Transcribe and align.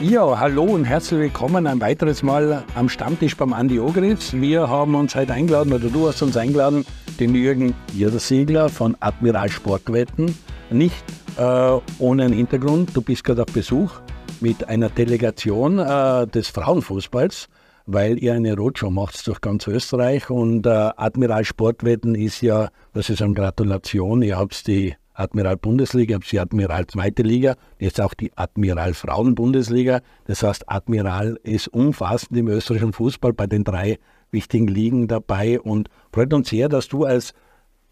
Ja, 0.00 0.38
hallo 0.40 0.64
und 0.64 0.84
herzlich 0.84 1.20
willkommen 1.20 1.68
ein 1.68 1.80
weiteres 1.80 2.22
Mal 2.24 2.64
am 2.74 2.88
Stammtisch 2.88 3.36
beim 3.36 3.52
Andi 3.52 3.78
Ogritz. 3.78 4.32
Wir 4.32 4.68
haben 4.68 4.96
uns 4.96 5.14
heute 5.14 5.32
eingeladen, 5.32 5.72
oder 5.72 5.88
du 5.88 6.08
hast 6.08 6.20
uns 6.20 6.36
eingeladen, 6.36 6.84
den 7.20 7.34
Jürgen 7.34 7.74
Jedersegler 7.92 8.68
von 8.68 8.96
Admiral 8.98 9.48
Sportwetten. 9.48 10.36
Nicht 10.70 11.04
äh, 11.38 11.78
ohne 12.00 12.24
einen 12.24 12.34
Hintergrund, 12.34 12.90
du 12.94 13.02
bist 13.02 13.22
gerade 13.22 13.42
auf 13.42 13.52
Besuch 13.52 13.92
mit 14.40 14.68
einer 14.68 14.88
Delegation 14.88 15.78
äh, 15.78 16.26
des 16.26 16.48
Frauenfußballs, 16.48 17.48
weil 17.86 18.18
ihr 18.18 18.34
eine 18.34 18.56
Roadshow 18.56 18.90
macht 18.90 19.24
durch 19.28 19.40
ganz 19.40 19.68
Österreich 19.68 20.28
und 20.28 20.66
äh, 20.66 20.90
Admiral 20.96 21.44
Sportwetten 21.44 22.16
ist 22.16 22.40
ja, 22.40 22.68
das 22.94 23.10
ist 23.10 23.22
eine 23.22 23.34
Gratulation, 23.34 24.22
ihr 24.22 24.36
habt 24.36 24.66
die 24.66 24.96
Admiral 25.14 25.56
Bundesliga, 25.56 26.18
die 26.18 26.40
Admiral 26.40 26.86
Zweite 26.86 27.22
Liga, 27.22 27.56
jetzt 27.78 28.00
auch 28.00 28.14
die 28.14 28.32
Admiral 28.36 28.94
Frauen 28.94 29.34
Bundesliga. 29.34 30.00
Das 30.26 30.42
heißt, 30.42 30.64
Admiral 30.68 31.38
ist 31.42 31.68
umfassend 31.68 32.36
im 32.36 32.48
österreichischen 32.48 32.92
Fußball 32.92 33.32
bei 33.32 33.46
den 33.46 33.64
drei 33.64 33.98
wichtigen 34.30 34.66
Ligen 34.66 35.08
dabei 35.08 35.60
und 35.60 35.88
freut 36.12 36.34
uns 36.34 36.50
sehr, 36.50 36.68
dass 36.68 36.88
du 36.88 37.04
als 37.04 37.32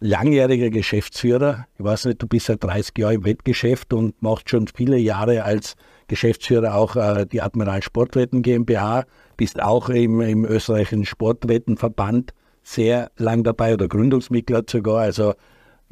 langjähriger 0.01 0.71
Geschäftsführer, 0.71 1.67
ich 1.79 1.85
weiß 1.85 2.07
nicht, 2.07 2.21
du 2.21 2.27
bist 2.27 2.47
seit 2.47 2.63
30 2.65 2.99
Jahren 2.99 3.15
im 3.15 3.25
Wettgeschäft 3.25 3.93
und 3.93 4.21
machst 4.21 4.51
schon 4.51 4.67
viele 4.67 4.99
Jahre 4.99 5.45
als 5.45 5.77
Geschäftsführer 6.09 6.75
auch 6.75 6.97
äh, 6.97 7.25
die 7.25 7.41
Admiral 7.41 7.83
Sportwetten 7.83 8.43
GmbH, 8.43 9.05
bist 9.37 9.63
auch 9.63 9.89
im, 9.89 10.21
im 10.21 10.45
österreichischen 10.45 11.05
Sportwettenverband 11.05 12.35
sehr 12.65 13.11
lang 13.17 13.45
dabei 13.45 13.75
oder 13.75 13.89
Gründungsmitglied 13.89 14.69
sogar. 14.69 14.99
Also 14.99 15.35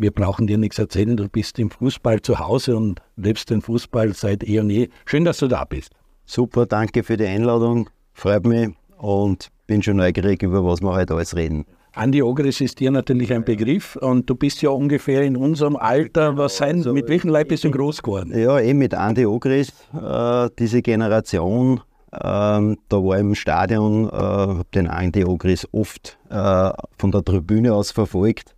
wir 0.00 0.10
brauchen 0.10 0.46
dir 0.46 0.56
nichts 0.56 0.78
erzählen, 0.78 1.16
du 1.16 1.28
bist 1.28 1.58
im 1.58 1.70
Fußball 1.70 2.22
zu 2.22 2.38
Hause 2.38 2.76
und 2.76 3.02
lebst 3.16 3.50
den 3.50 3.60
Fußball 3.60 4.14
seit 4.14 4.48
eh 4.48 4.58
und 4.58 4.70
je. 4.70 4.88
Schön, 5.04 5.26
dass 5.26 5.38
du 5.38 5.46
da 5.46 5.64
bist. 5.64 5.92
Super, 6.24 6.64
danke 6.64 7.02
für 7.02 7.18
die 7.18 7.26
Einladung, 7.26 7.90
freut 8.14 8.46
mich 8.46 8.70
und 8.96 9.48
bin 9.66 9.82
schon 9.82 9.98
neugierig, 9.98 10.42
über 10.42 10.64
was 10.64 10.80
wir 10.80 10.94
heute 10.94 11.14
alles 11.14 11.36
reden. 11.36 11.66
Andi 11.92 12.22
Ogris 12.22 12.60
ist 12.60 12.80
dir 12.80 12.90
natürlich 12.90 13.32
ein 13.32 13.44
Begriff 13.44 13.96
und 13.96 14.30
du 14.30 14.36
bist 14.36 14.62
ja 14.62 14.70
ungefähr 14.70 15.22
in 15.22 15.36
unserem 15.36 15.76
Alter. 15.76 16.36
Was 16.38 16.56
sein, 16.56 16.76
also, 16.76 16.94
mit 16.94 17.08
welchem 17.08 17.28
Leib 17.28 17.48
bist 17.48 17.64
du 17.64 17.70
groß 17.70 18.02
geworden? 18.02 18.32
Ja, 18.34 18.58
eben 18.60 18.78
mit 18.78 18.94
Andi 18.94 19.26
Ogris, 19.26 19.72
äh, 19.92 20.48
diese 20.58 20.82
Generation. 20.82 21.80
Äh, 22.12 22.18
da 22.20 22.76
war 22.90 23.16
ich 23.16 23.20
im 23.20 23.34
Stadion, 23.34 24.08
äh, 24.08 24.12
habe 24.12 24.64
den 24.72 24.86
Andi 24.86 25.24
Ogris 25.24 25.68
oft 25.72 26.16
äh, 26.30 26.70
von 26.96 27.10
der 27.10 27.24
Tribüne 27.24 27.74
aus 27.74 27.90
verfolgt 27.90 28.54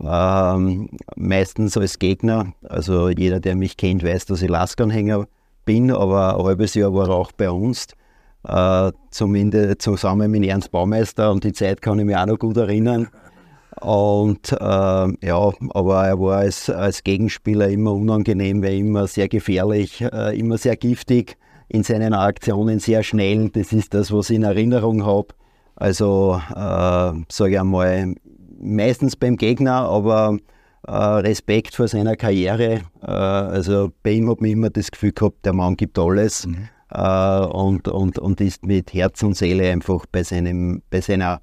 ähm, 0.00 0.90
meistens 1.16 1.76
als 1.76 1.98
Gegner. 1.98 2.52
Also 2.62 3.08
jeder, 3.08 3.40
der 3.40 3.56
mich 3.56 3.76
kennt, 3.76 4.02
weiß, 4.02 4.26
dass 4.26 4.42
ich 4.42 4.48
Laskanhänger 4.48 5.26
bin, 5.64 5.90
aber 5.90 6.38
ein 6.38 6.44
halbes 6.44 6.74
Jahr 6.74 6.94
war 6.94 7.08
er 7.08 7.14
auch 7.14 7.32
bei 7.32 7.50
uns. 7.50 7.86
Äh, 8.46 8.92
zumindest 9.10 9.82
zusammen 9.82 10.30
mit 10.30 10.44
Ernst 10.44 10.70
Baumeister 10.70 11.32
und 11.32 11.44
die 11.44 11.52
Zeit 11.52 11.82
kann 11.82 11.98
ich 11.98 12.04
mich 12.04 12.16
auch 12.16 12.26
noch 12.26 12.38
gut 12.38 12.56
erinnern. 12.56 13.08
Und 13.80 14.52
äh, 14.52 14.56
ja, 15.26 15.52
aber 15.70 16.06
er 16.06 16.20
war 16.20 16.38
als, 16.38 16.70
als 16.70 17.04
Gegenspieler 17.04 17.68
immer 17.68 17.92
unangenehm, 17.92 18.62
weil 18.62 18.74
immer 18.74 19.06
sehr 19.06 19.28
gefährlich, 19.28 20.00
äh, 20.00 20.38
immer 20.38 20.58
sehr 20.58 20.76
giftig, 20.76 21.36
in 21.68 21.82
seinen 21.82 22.14
Aktionen 22.14 22.78
sehr 22.78 23.02
schnell. 23.02 23.50
Das 23.50 23.72
ist 23.72 23.94
das, 23.94 24.12
was 24.12 24.30
ich 24.30 24.36
in 24.36 24.42
Erinnerung 24.44 25.04
habe. 25.04 25.28
Also 25.76 26.40
äh, 26.50 27.12
sage 27.28 27.52
ich 27.52 27.60
einmal, 27.60 28.14
meistens 28.60 29.16
beim 29.16 29.36
Gegner, 29.36 29.88
aber 29.88 30.36
äh, 30.86 30.92
Respekt 30.92 31.74
vor 31.74 31.88
seiner 31.88 32.16
Karriere. 32.16 32.82
Äh, 33.02 33.06
also 33.06 33.90
bei 34.02 34.12
ihm 34.12 34.30
hat 34.30 34.40
man 34.40 34.50
immer 34.50 34.70
das 34.70 34.90
Gefühl 34.90 35.12
gehabt, 35.12 35.44
der 35.44 35.52
Mann 35.52 35.76
gibt 35.76 35.98
alles 35.98 36.46
mhm. 36.46 36.68
äh, 36.90 37.40
und, 37.46 37.88
und, 37.88 38.18
und 38.18 38.40
ist 38.40 38.64
mit 38.64 38.92
Herz 38.94 39.22
und 39.22 39.36
Seele 39.36 39.70
einfach 39.70 40.06
bei, 40.10 40.22
seinem, 40.22 40.82
bei 40.90 41.00
seiner 41.00 41.40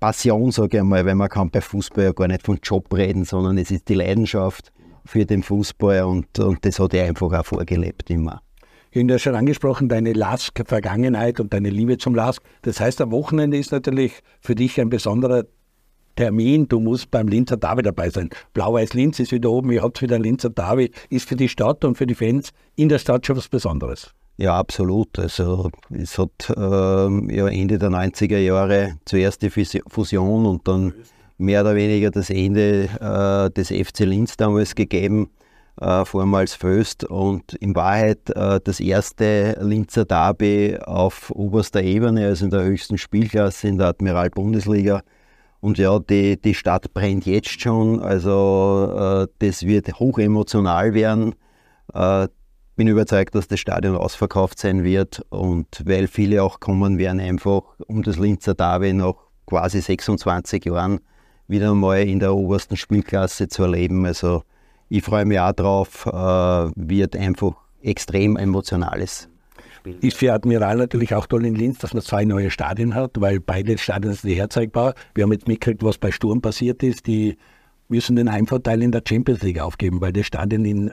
Passion, 0.00 0.50
sage 0.50 0.76
ich 0.76 0.80
einmal, 0.80 1.06
weil 1.06 1.14
man 1.14 1.28
kann 1.28 1.50
bei 1.50 1.60
Fußball 1.60 2.04
ja 2.04 2.12
gar 2.12 2.28
nicht 2.28 2.44
von 2.44 2.58
Job 2.62 2.92
reden, 2.92 3.24
sondern 3.24 3.58
es 3.58 3.70
ist 3.70 3.88
die 3.88 3.94
Leidenschaft 3.94 4.72
für 5.06 5.24
den 5.24 5.42
Fußball 5.42 6.02
und, 6.04 6.38
und 6.38 6.64
das 6.64 6.78
hat 6.78 6.94
er 6.94 7.06
einfach 7.06 7.32
auch 7.32 7.44
vorgelebt 7.44 8.10
immer. 8.10 8.40
Ich 8.90 9.00
habe 9.00 9.10
ja 9.10 9.18
schon 9.18 9.34
angesprochen, 9.34 9.88
deine 9.88 10.12
Lask-Vergangenheit 10.12 11.40
und 11.40 11.52
deine 11.52 11.68
Liebe 11.68 11.98
zum 11.98 12.14
Lask. 12.14 12.42
Das 12.62 12.78
heißt, 12.78 13.00
am 13.00 13.10
Wochenende 13.10 13.58
ist 13.58 13.72
natürlich 13.72 14.20
für 14.40 14.54
dich 14.54 14.80
ein 14.80 14.88
besonderer 14.88 15.44
Termin, 16.16 16.68
du 16.68 16.80
musst 16.80 17.10
beim 17.10 17.28
Linzer 17.28 17.56
Derby 17.56 17.82
dabei 17.82 18.10
sein. 18.10 18.30
Blau-Weiß 18.52 18.94
Linz 18.94 19.18
ist 19.20 19.32
wieder 19.32 19.50
oben, 19.50 19.72
ihr 19.72 19.82
habt 19.82 20.00
wieder 20.02 20.18
Linzer 20.18 20.50
Derby, 20.50 20.90
ist 21.10 21.28
für 21.28 21.36
die 21.36 21.48
Stadt 21.48 21.84
und 21.84 21.96
für 21.96 22.06
die 22.06 22.14
Fans 22.14 22.50
in 22.76 22.88
der 22.88 22.98
Stadt 22.98 23.26
schon 23.26 23.36
was 23.36 23.48
Besonderes. 23.48 24.12
Ja, 24.36 24.58
absolut. 24.58 25.16
Also 25.18 25.70
es 25.90 26.18
hat 26.18 26.50
äh, 26.50 27.34
ja 27.36 27.48
Ende 27.48 27.78
der 27.78 27.90
90er 27.90 28.38
Jahre 28.38 28.98
zuerst 29.04 29.42
die 29.42 29.50
Fusion 29.50 30.46
und 30.46 30.66
dann 30.66 30.92
mehr 31.38 31.60
oder 31.60 31.74
weniger 31.76 32.10
das 32.10 32.30
Ende 32.30 32.88
äh, 33.00 33.50
des 33.50 33.68
FC 33.68 34.00
Linz 34.00 34.36
damals 34.36 34.74
gegeben, 34.74 35.30
äh, 35.80 36.04
vormals 36.04 36.54
Föst 36.54 37.04
und 37.04 37.54
in 37.54 37.76
Wahrheit 37.76 38.30
äh, 38.30 38.60
das 38.62 38.80
erste 38.80 39.56
Linzer 39.60 40.04
Derby 40.04 40.78
auf 40.84 41.30
oberster 41.30 41.82
Ebene, 41.82 42.26
also 42.26 42.44
in 42.44 42.50
der 42.50 42.64
höchsten 42.64 42.98
Spielklasse 42.98 43.68
in 43.68 43.78
der 43.78 43.88
Admiral 43.88 44.30
Bundesliga 44.30 45.02
und 45.64 45.78
ja, 45.78 45.98
die, 45.98 46.38
die 46.38 46.52
Stadt 46.52 46.92
brennt 46.92 47.24
jetzt 47.24 47.58
schon, 47.58 47.98
also 47.98 49.24
äh, 49.24 49.28
das 49.38 49.62
wird 49.64 49.98
hoch 49.98 50.18
emotional 50.18 50.92
werden. 50.92 51.34
Äh, 51.94 52.28
bin 52.76 52.86
überzeugt, 52.86 53.34
dass 53.34 53.48
das 53.48 53.60
Stadion 53.60 53.96
ausverkauft 53.96 54.58
sein 54.58 54.84
wird 54.84 55.24
und 55.30 55.66
weil 55.86 56.06
viele 56.06 56.42
auch 56.42 56.60
kommen 56.60 56.98
werden, 56.98 57.18
einfach 57.18 57.62
um 57.86 58.02
das 58.02 58.18
Linzer 58.18 58.52
Derby 58.54 58.92
nach 58.92 59.14
quasi 59.46 59.80
26 59.80 60.66
Jahren 60.66 61.00
wieder 61.48 61.72
mal 61.72 62.02
in 62.02 62.20
der 62.20 62.34
obersten 62.34 62.76
Spielklasse 62.76 63.48
zu 63.48 63.62
erleben. 63.62 64.04
Also 64.04 64.42
ich 64.90 65.02
freue 65.02 65.24
mich 65.24 65.40
auch 65.40 65.52
drauf, 65.52 66.04
äh, 66.04 66.10
wird 66.76 67.16
einfach 67.16 67.54
extrem 67.80 68.36
emotionales 68.36 69.30
Spiel. 69.84 69.98
Ist 70.00 70.16
für 70.16 70.32
Admiral 70.32 70.78
natürlich 70.78 71.14
auch 71.14 71.26
toll 71.26 71.44
in 71.44 71.54
Linz, 71.54 71.78
dass 71.78 71.92
man 71.92 72.02
zwei 72.02 72.24
neue 72.24 72.50
Stadien 72.50 72.94
hat, 72.94 73.20
weil 73.20 73.38
beide 73.40 73.76
Stadien 73.76 74.14
sind 74.14 74.30
herzeigbar. 74.30 74.94
Wir 75.14 75.24
haben 75.24 75.32
jetzt 75.32 75.46
mitgekriegt, 75.46 75.82
was 75.82 75.98
bei 75.98 76.10
Sturm 76.10 76.40
passiert 76.40 76.82
ist. 76.82 77.06
Die 77.06 77.36
müssen 77.88 78.16
den 78.16 78.32
Heimvorteil 78.32 78.82
in 78.82 78.92
der 78.92 79.02
Champions 79.06 79.42
League 79.42 79.60
aufgeben, 79.60 80.00
weil 80.00 80.12
das 80.14 80.26
Stadion 80.26 80.64
in 80.64 80.92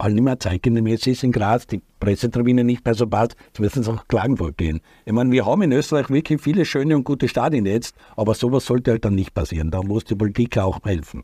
halt 0.00 0.14
nicht 0.14 0.24
mehr 0.24 0.40
zeitgemäß 0.40 1.06
ist 1.06 1.22
in 1.22 1.30
Graz, 1.30 1.68
die 1.68 1.80
Pressetribüne 2.00 2.64
nicht 2.64 2.84
mehr 2.84 2.94
so 2.94 3.06
passt, 3.06 3.36
jetzt 3.46 3.60
müssen 3.60 3.84
sie 3.84 3.92
auch 3.92 4.08
Klagenfurt 4.08 4.58
gehen. 4.58 4.80
Ich 5.04 5.12
meine, 5.12 5.30
wir 5.30 5.46
haben 5.46 5.62
in 5.62 5.70
Österreich 5.70 6.10
wirklich 6.10 6.40
viele 6.40 6.64
schöne 6.64 6.96
und 6.96 7.04
gute 7.04 7.28
Stadien 7.28 7.64
jetzt, 7.64 7.94
aber 8.16 8.34
sowas 8.34 8.66
sollte 8.66 8.90
halt 8.90 9.04
dann 9.04 9.14
nicht 9.14 9.32
passieren. 9.34 9.70
Da 9.70 9.82
muss 9.82 10.02
die 10.02 10.16
Politik 10.16 10.58
auch 10.58 10.80
helfen. 10.84 11.22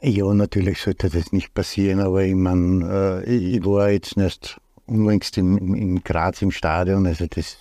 Ja, 0.00 0.32
natürlich 0.32 0.80
sollte 0.80 1.10
das 1.10 1.32
nicht 1.32 1.52
passieren, 1.52 2.00
aber 2.00 2.24
ich 2.24 2.34
meine, 2.34 3.22
äh, 3.26 3.34
ich 3.34 3.64
war 3.66 3.90
jetzt 3.90 4.16
erst 4.16 4.58
unlängst 4.88 5.38
in, 5.38 5.74
in 5.74 6.02
Graz 6.02 6.42
im 6.42 6.50
Stadion. 6.50 7.06
Also 7.06 7.26
das, 7.28 7.56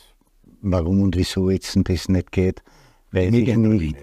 warum 0.62 1.02
und 1.02 1.16
wieso 1.16 1.50
jetzt 1.50 1.78
das 1.84 2.10
nicht 2.10 2.32
geht, 2.32 2.64
weiß 3.12 3.34
ich 3.34 3.56
nicht. 3.56 3.98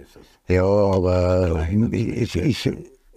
Ja, 0.49 0.65
aber 0.65 1.67
es 1.93 2.35
ist 2.35 2.69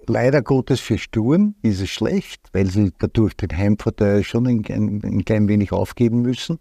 leider 0.07 0.41
Gottes 0.41 0.79
für 0.79 0.97
Sturm 0.97 1.56
ist 1.62 1.81
es 1.81 1.90
schlecht, 1.90 2.41
weil 2.53 2.68
sie 2.68 2.91
dadurch 2.97 3.35
den 3.35 3.56
Heimvorteil 3.56 4.23
schon 4.23 4.47
ein, 4.47 4.63
ein, 4.69 5.01
ein 5.03 5.25
klein 5.25 5.47
wenig 5.47 5.72
aufgeben 5.72 6.22
müssen. 6.22 6.59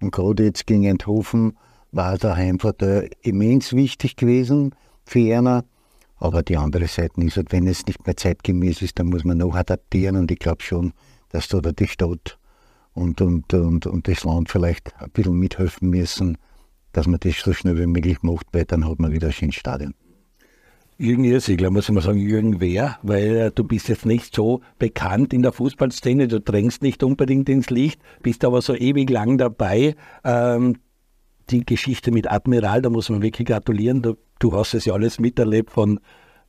Und 0.00 0.12
gerade 0.12 0.44
jetzt 0.44 0.66
gegen 0.66 0.84
Enthofen 0.84 1.56
war 1.92 2.18
der 2.18 2.36
Heimvorteil 2.36 3.10
immens 3.22 3.72
wichtig 3.72 4.16
gewesen 4.16 4.74
für 5.04 5.20
Erna. 5.20 5.64
Aber 6.18 6.42
die 6.42 6.56
andere 6.56 6.88
Seite 6.88 7.20
ist 7.20 7.36
halt, 7.36 7.52
wenn 7.52 7.66
es 7.66 7.86
nicht 7.86 8.06
mehr 8.06 8.16
zeitgemäß 8.16 8.80
ist, 8.82 8.98
dann 8.98 9.08
muss 9.08 9.24
man 9.24 9.38
noch 9.38 9.54
adaptieren. 9.54 10.16
Und 10.16 10.30
ich 10.30 10.38
glaube 10.38 10.62
schon, 10.62 10.92
dass 11.30 11.48
da 11.48 11.60
die 11.60 11.86
Stadt 11.86 12.38
und, 12.96 13.20
und, 13.20 13.52
und, 13.52 13.86
und 13.86 14.08
das 14.08 14.24
Land 14.24 14.50
vielleicht 14.50 14.94
ein 14.98 15.10
bisschen 15.10 15.38
mithelfen 15.38 15.90
müssen, 15.90 16.38
dass 16.92 17.06
man 17.06 17.20
das 17.20 17.38
so 17.38 17.52
schnell 17.52 17.78
wie 17.78 17.86
möglich 17.86 18.22
macht, 18.22 18.46
weil 18.52 18.64
dann 18.64 18.88
hat 18.88 18.98
man 18.98 19.12
wieder 19.12 19.28
ein 19.28 19.32
schönes 19.32 19.54
Stadion. 19.54 19.94
Jürgen 20.98 21.24
Irsigler, 21.24 21.70
muss 21.70 21.90
ich 21.90 21.94
mal 21.94 22.00
sagen, 22.00 22.18
Jürgen 22.18 22.58
wer? 22.58 22.98
Weil 23.02 23.36
äh, 23.36 23.50
du 23.54 23.64
bist 23.64 23.88
jetzt 23.88 24.06
nicht 24.06 24.34
so 24.34 24.62
bekannt 24.78 25.34
in 25.34 25.42
der 25.42 25.52
Fußballszene, 25.52 26.26
du 26.26 26.40
drängst 26.40 26.80
nicht 26.80 27.02
unbedingt 27.02 27.50
ins 27.50 27.68
Licht, 27.68 28.00
bist 28.22 28.46
aber 28.46 28.62
so 28.62 28.74
ewig 28.74 29.10
lang 29.10 29.36
dabei. 29.36 29.94
Ähm, 30.24 30.78
die 31.50 31.66
Geschichte 31.66 32.12
mit 32.12 32.30
Admiral, 32.30 32.80
da 32.80 32.88
muss 32.88 33.10
man 33.10 33.20
wirklich 33.20 33.46
gratulieren. 33.46 34.00
Du, 34.00 34.16
du 34.38 34.54
hast 34.54 34.72
es 34.72 34.86
ja 34.86 34.94
alles 34.94 35.20
miterlebt 35.20 35.70
von 35.70 36.00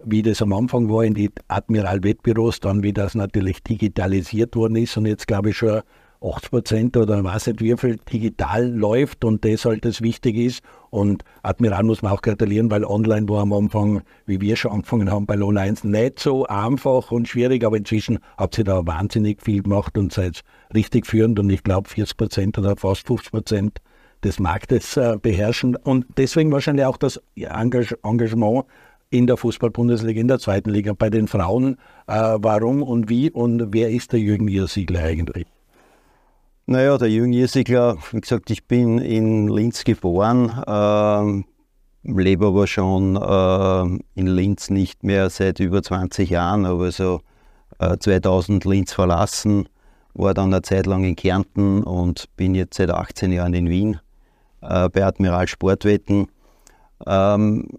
wie 0.02 0.22
das 0.22 0.42
am 0.42 0.54
Anfang 0.54 0.90
war 0.90 1.04
in 1.04 1.16
die 1.16 1.32
Admiral-Wettbüros, 1.50 2.62
dann 2.62 2.84
wie 2.84 2.94
das 2.94 3.16
natürlich 3.16 3.64
digitalisiert 3.64 4.56
worden 4.56 4.78
ist 4.78 4.96
und 4.96 5.08
jetzt 5.08 5.28
glaube 5.28 5.50
ich 5.50 5.58
schon 5.58 5.82
80 6.28 6.50
Prozent 6.50 6.98
oder 6.98 7.24
weiß 7.24 7.48
nicht 7.48 7.62
wie 7.62 7.76
viel 7.78 7.98
digital 7.98 8.70
läuft 8.70 9.24
und 9.24 9.44
das 9.46 9.66
halt 9.66 9.86
das 9.86 10.02
wichtig 10.02 10.36
ist. 10.36 10.64
Und 10.90 11.24
Admiral 11.44 11.84
muss 11.84 12.02
man 12.02 12.12
auch 12.12 12.22
gratulieren, 12.22 12.72
weil 12.72 12.86
online 12.86 13.28
war 13.30 13.42
am 13.42 13.54
Anfang, 13.54 14.02
wie 14.26 14.42
wir 14.42 14.56
schon 14.56 14.72
angefangen 14.72 15.12
haben 15.12 15.26
bei 15.26 15.36
Low 15.36 15.56
1, 15.56 15.84
nicht 15.84 16.20
so 16.20 16.46
einfach 16.46 17.12
und 17.12 17.28
schwierig, 17.28 17.64
aber 17.64 17.78
inzwischen 17.78 18.20
habt 18.38 18.58
ihr 18.58 18.64
da 18.64 18.86
wahnsinnig 18.86 19.42
viel 19.42 19.64
gemacht 19.64 19.98
und 19.98 20.14
seid 20.14 20.42
richtig 20.74 21.06
führend 21.08 21.40
und 21.40 21.50
ich 21.50 21.64
glaube 21.64 21.90
40 21.90 22.18
Prozent 22.18 22.58
oder 22.58 22.76
fast 22.76 23.08
50 23.08 23.32
Prozent 23.32 23.82
des 24.24 24.40
Marktes 24.40 24.98
äh, 24.98 25.18
beherrschen 25.22 25.76
und 25.76 26.06
deswegen 26.18 26.52
wahrscheinlich 26.52 26.86
auch 26.86 26.98
das 26.98 27.22
Engagement 27.36 28.66
in 29.10 29.28
der 29.28 29.38
Fußball-Bundesliga, 29.38 30.20
in 30.20 30.28
der 30.28 30.40
zweiten 30.40 30.70
Liga, 30.70 30.94
bei 30.94 31.10
den 31.10 31.28
Frauen. 31.28 31.78
Äh, 32.08 32.38
warum 32.40 32.84
und 32.84 33.10
wie 33.10 33.32
und 33.32 33.74
wer 33.74 33.90
ist 33.90 34.12
der 34.12 34.20
Jürgen 34.20 34.48
Iersiegler 34.48 35.02
eigentlich? 35.02 35.46
Naja, 36.70 36.98
der 36.98 37.10
Jürgen 37.10 37.32
Iersiegler, 37.32 37.98
wie 38.12 38.20
gesagt, 38.20 38.50
ich 38.50 38.68
bin 38.68 38.98
in 38.98 39.48
Linz 39.48 39.86
geboren, 39.86 40.52
äh, 40.68 42.12
lebe 42.12 42.48
aber 42.48 42.68
schon 42.68 43.16
äh, 43.16 44.02
in 44.20 44.28
Linz 44.28 44.70
nicht 44.70 45.02
mehr 45.02 45.30
seit 45.30 45.62
über 45.62 45.82
20 45.82 46.30
Jahren, 46.30 46.68
habe 46.68 46.84
also 46.84 47.22
2000 47.80 48.66
Linz 48.66 48.92
verlassen, 48.92 49.70
war 50.14 50.34
dann 50.34 50.54
eine 50.54 50.62
Zeit 50.62 50.88
lang 50.88 51.06
in 51.06 51.16
Kärnten 51.16 51.84
und 51.84 52.26
bin 52.36 52.54
jetzt 52.54 52.76
seit 52.76 52.90
18 52.90 53.32
Jahren 53.32 53.54
in 53.54 53.70
Wien 53.70 54.02
äh, 54.62 54.90
bei 54.90 55.06
Admiral 55.06 55.48
Sportwetten. 55.48 56.28
Ähm, 57.06 57.70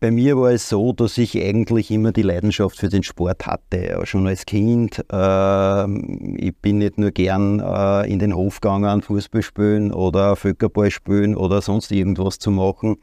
bei 0.00 0.10
mir 0.10 0.36
war 0.36 0.50
es 0.50 0.68
so, 0.68 0.92
dass 0.92 1.16
ich 1.16 1.40
eigentlich 1.40 1.90
immer 1.90 2.10
die 2.12 2.22
Leidenschaft 2.22 2.78
für 2.78 2.88
den 2.88 3.02
Sport 3.02 3.46
hatte, 3.46 4.00
schon 4.04 4.26
als 4.26 4.44
Kind. 4.44 5.04
Ähm, 5.10 6.36
ich 6.38 6.56
bin 6.56 6.78
nicht 6.78 6.98
nur 6.98 7.12
gern 7.12 7.60
äh, 7.60 8.10
in 8.10 8.18
den 8.18 8.34
Hof 8.34 8.60
gegangen, 8.60 9.02
Fußball 9.02 9.42
spielen 9.42 9.92
oder 9.92 10.34
Völkerball 10.34 10.90
spielen 10.90 11.36
oder 11.36 11.62
sonst 11.62 11.92
irgendwas 11.92 12.38
zu 12.38 12.50
machen, 12.50 12.96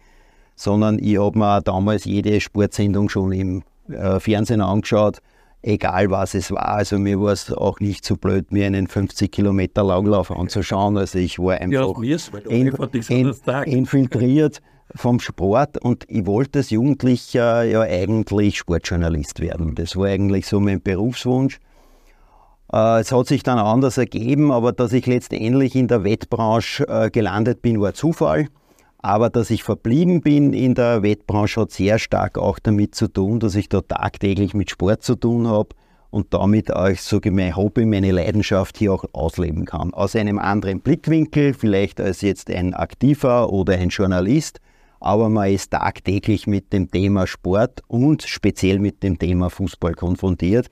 sondern 0.56 1.00
ich 1.00 1.18
habe 1.18 1.38
mir 1.38 1.62
damals 1.62 2.04
jede 2.06 2.42
Sportsendung 2.42 3.08
schon 3.08 3.32
im 3.32 3.64
äh, 3.90 4.20
Fernsehen 4.20 4.62
angeschaut, 4.62 5.20
egal 5.62 6.12
was 6.12 6.34
es 6.34 6.52
war. 6.52 6.68
Also 6.68 7.00
mir 7.00 7.22
war 7.22 7.32
es 7.32 7.54
auch 7.54 7.80
nicht 7.80 8.04
so 8.04 8.18
blöd, 8.18 8.52
mir 8.52 8.66
einen 8.66 8.88
50 8.88 9.32
Kilometer 9.32 9.84
Langlauf 9.84 10.30
anzuschauen. 10.32 10.98
Also 10.98 11.20
ich 11.20 11.40
war 11.40 11.56
einfach 11.56 12.04
ja, 12.04 12.18
in, 12.50 12.74
in, 13.08 13.34
infiltriert 13.66 14.62
vom 14.96 15.20
Sport 15.20 15.78
und 15.78 16.06
ich 16.08 16.26
wollte 16.26 16.60
als 16.60 16.70
Jugendlicher 16.70 17.64
ja 17.64 17.82
eigentlich 17.82 18.58
Sportjournalist 18.58 19.40
werden. 19.40 19.76
Das 19.76 19.96
war 19.96 20.08
eigentlich 20.08 20.48
so 20.48 20.60
mein 20.60 20.82
Berufswunsch. 20.82 21.60
Äh, 22.72 23.02
es 23.02 23.12
hat 23.12 23.28
sich 23.28 23.44
dann 23.44 23.60
anders 23.60 23.98
ergeben, 23.98 24.52
aber 24.52 24.72
dass 24.72 24.94
ich 24.94 25.06
letztendlich 25.06 25.76
in 25.76 25.88
der 25.88 26.04
Wettbranche 26.04 26.88
äh, 26.88 27.10
gelandet 27.10 27.62
bin, 27.62 27.82
war 27.82 27.94
Zufall. 27.94 28.48
Aber 29.00 29.30
dass 29.30 29.52
ich 29.52 29.64
verblieben 29.64 30.22
bin 30.22 30.54
in 30.54 30.74
der 30.74 31.04
Wettbranche, 31.04 31.62
hat 31.62 31.72
sehr 31.72 32.00
stark 32.00 32.38
auch 32.38 32.60
damit 32.60 32.96
zu 32.96 33.08
tun, 33.08 33.40
dass 33.40 33.56
ich 33.56 33.70
da 33.70 33.82
tagtäglich 33.82 34.54
mit 34.54 34.72
Sport 34.72 35.04
zu 35.04 35.16
tun 35.16 35.48
habe 35.48 35.70
und 36.10 36.34
damit 36.34 36.74
auch 36.74 36.96
so 36.96 37.20
mein 37.26 37.56
Hobby, 37.56 37.86
meine 37.86 38.12
Leidenschaft 38.12 38.78
hier 38.78 38.94
auch 38.94 39.06
ausleben 39.14 39.66
kann. 39.66 39.94
Aus 39.94 40.16
einem 40.16 40.40
anderen 40.40 40.82
Blickwinkel, 40.82 41.54
vielleicht 41.54 42.02
als 42.02 42.22
jetzt 42.22 42.50
ein 42.50 42.74
Aktiver 42.74 43.52
oder 43.52 43.76
ein 43.76 43.90
Journalist, 43.90 44.60
aber 45.00 45.30
man 45.30 45.52
ist 45.52 45.72
tagtäglich 45.72 46.48
mit 46.48 46.74
dem 46.74 46.90
Thema 46.90 47.28
Sport 47.28 47.82
und 47.88 48.24
speziell 48.24 48.80
mit 48.80 49.04
dem 49.04 49.20
Thema 49.20 49.50
Fußball 49.50 49.94
konfrontiert. 49.94 50.68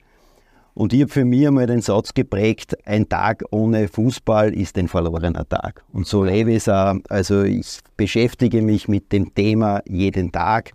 Und 0.74 0.92
ich 0.92 1.00
habe 1.00 1.10
für 1.10 1.24
mich 1.24 1.46
einmal 1.46 1.66
den 1.66 1.80
Satz 1.80 2.12
geprägt, 2.12 2.76
ein 2.86 3.08
Tag 3.08 3.44
ohne 3.50 3.88
Fußball 3.88 4.52
ist 4.52 4.76
ein 4.76 4.88
verlorener 4.88 5.48
Tag. 5.48 5.82
Und 5.90 6.06
so 6.06 6.22
lebe 6.22 6.50
ich 6.50 6.58
es 6.58 6.68
auch. 6.68 6.96
Also 7.08 7.44
ich 7.44 7.78
beschäftige 7.96 8.60
mich 8.60 8.86
mit 8.86 9.10
dem 9.10 9.34
Thema 9.34 9.80
jeden 9.86 10.32
Tag 10.32 10.72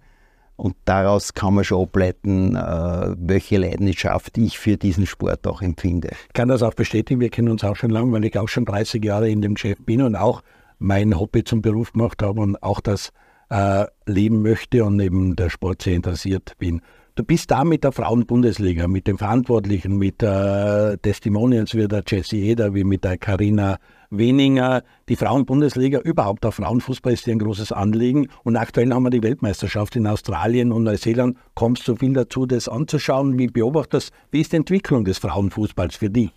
und 0.61 0.75
daraus 0.85 1.33
kann 1.33 1.55
man 1.55 1.63
schon 1.63 1.83
ableiten, 1.83 2.55
äh, 2.55 3.15
welche 3.17 3.57
Leidenschaft 3.57 4.37
ich 4.37 4.59
für 4.59 4.77
diesen 4.77 5.07
Sport 5.07 5.47
auch 5.47 5.63
empfinde. 5.63 6.11
Ich 6.27 6.33
kann 6.33 6.49
das 6.49 6.61
auch 6.61 6.75
bestätigen, 6.75 7.19
wir 7.19 7.29
kennen 7.29 7.49
uns 7.49 7.63
auch 7.63 7.75
schon 7.75 7.89
lange, 7.89 8.11
weil 8.11 8.25
ich 8.25 8.37
auch 8.37 8.47
schon 8.47 8.65
30 8.65 9.03
Jahre 9.03 9.29
in 9.29 9.41
dem 9.41 9.55
Geschäft 9.55 9.85
bin 9.85 10.03
und 10.03 10.15
auch 10.15 10.41
mein 10.77 11.19
Hobby 11.19 11.43
zum 11.43 11.61
Beruf 11.61 11.93
gemacht 11.93 12.21
habe 12.21 12.41
und 12.41 12.61
auch 12.61 12.79
das 12.79 13.11
äh, 13.51 13.85
leben 14.05 14.41
möchte 14.41 14.83
und 14.85 14.95
neben 14.95 15.35
der 15.35 15.49
Sport 15.49 15.81
sehr 15.81 15.93
interessiert 15.93 16.53
bin. 16.57 16.81
Du 17.15 17.25
bist 17.25 17.51
da 17.51 17.65
mit 17.65 17.83
der 17.83 17.91
Frauenbundesliga, 17.91 18.87
mit 18.87 19.05
den 19.05 19.17
Verantwortlichen, 19.17 19.97
mit 19.97 20.23
äh, 20.23 20.97
Testimonials 20.97 21.75
wie 21.75 21.85
der 21.85 22.03
Jesse 22.07 22.37
Eder, 22.37 22.73
wie 22.73 22.85
mit 22.85 23.03
der 23.03 23.17
Karina 23.17 23.79
Weninger. 24.09 24.83
Die 25.09 25.17
Frauenbundesliga, 25.17 25.99
überhaupt 25.99 26.45
der 26.45 26.53
Frauenfußball 26.53 27.11
ist 27.11 27.27
dir 27.27 27.33
ein 27.33 27.39
großes 27.39 27.73
Anliegen. 27.73 28.29
Und 28.43 28.55
aktuell 28.55 28.93
haben 28.93 29.03
wir 29.03 29.09
die 29.09 29.23
Weltmeisterschaft 29.23 29.97
in 29.97 30.07
Australien 30.07 30.71
und 30.71 30.83
Neuseeland. 30.83 31.37
Kommst 31.53 31.85
du 31.89 31.97
viel 31.97 32.13
dazu, 32.13 32.45
das 32.45 32.69
anzuschauen? 32.69 33.37
Wie 33.37 33.47
beobachtest 33.47 34.11
du, 34.11 34.13
wie 34.31 34.41
ist 34.41 34.53
die 34.53 34.57
Entwicklung 34.57 35.03
des 35.03 35.17
Frauenfußballs 35.17 35.97
für 35.97 36.09
dich? 36.09 36.31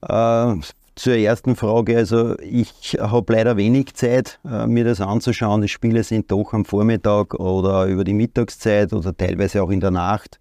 Äh, 0.00 0.54
zur 1.00 1.14
ersten 1.14 1.56
Frage, 1.56 1.96
also 1.96 2.38
ich 2.40 2.98
habe 3.00 3.32
leider 3.32 3.56
wenig 3.56 3.94
Zeit, 3.94 4.38
äh, 4.44 4.66
mir 4.66 4.84
das 4.84 5.00
anzuschauen. 5.00 5.62
Die 5.62 5.68
Spiele 5.68 6.04
sind 6.04 6.30
doch 6.30 6.52
am 6.52 6.66
Vormittag 6.66 7.32
oder 7.40 7.86
über 7.86 8.04
die 8.04 8.12
Mittagszeit 8.12 8.92
oder 8.92 9.16
teilweise 9.16 9.62
auch 9.62 9.70
in 9.70 9.80
der 9.80 9.92
Nacht. 9.92 10.38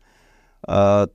Äh, 0.67 1.07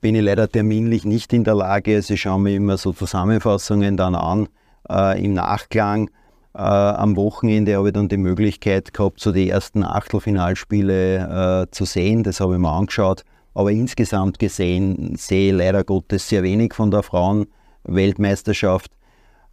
bin 0.00 0.14
ich 0.14 0.22
leider 0.22 0.48
terminlich 0.48 1.04
nicht 1.04 1.34
in 1.34 1.44
der 1.44 1.56
Lage. 1.56 2.00
Sie 2.00 2.16
schauen 2.16 2.44
mir 2.44 2.54
immer 2.54 2.78
so 2.78 2.94
Zusammenfassungen 2.94 3.98
dann 3.98 4.14
an 4.14 4.48
äh, 4.88 5.22
im 5.22 5.34
Nachklang. 5.34 6.10
Am 6.54 7.16
Wochenende 7.16 7.76
habe 7.76 7.88
ich 7.88 7.92
dann 7.92 8.08
die 8.08 8.16
Möglichkeit 8.16 8.94
gehabt, 8.94 9.20
so 9.20 9.30
die 9.30 9.50
ersten 9.50 9.84
Achtelfinalspiele 9.84 11.68
zu 11.70 11.84
sehen. 11.84 12.22
Das 12.22 12.40
habe 12.40 12.54
ich 12.54 12.58
mir 12.58 12.72
angeschaut. 12.72 13.24
Aber 13.52 13.70
insgesamt 13.70 14.38
gesehen 14.38 15.16
sehe 15.16 15.52
ich 15.52 15.58
leider 15.58 15.84
Gottes 15.84 16.30
sehr 16.30 16.42
wenig 16.42 16.72
von 16.72 16.90
der 16.90 17.02
Frauen. 17.02 17.46
Weltmeisterschaft. 17.86 18.92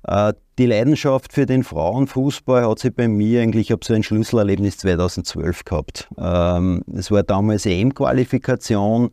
Äh, 0.08 0.34
die 0.60 0.66
Leidenschaft 0.66 1.34
für 1.34 1.46
den 1.46 1.64
Frauenfußball 1.64 2.68
hat 2.68 2.80
sich 2.80 2.94
bei 2.94 3.08
mir 3.08 3.42
eigentlich, 3.42 3.68
ich 3.68 3.72
habe 3.72 3.86
so 3.86 3.94
ein 3.94 4.04
Schlüsselerlebnis 4.04 4.78
2012 4.78 5.66
gehabt. 5.66 6.10
Ähm, 6.18 6.84
es 6.94 7.10
war 7.10 7.24
damals 7.24 7.66
EM-Qualifikation. 7.66 9.12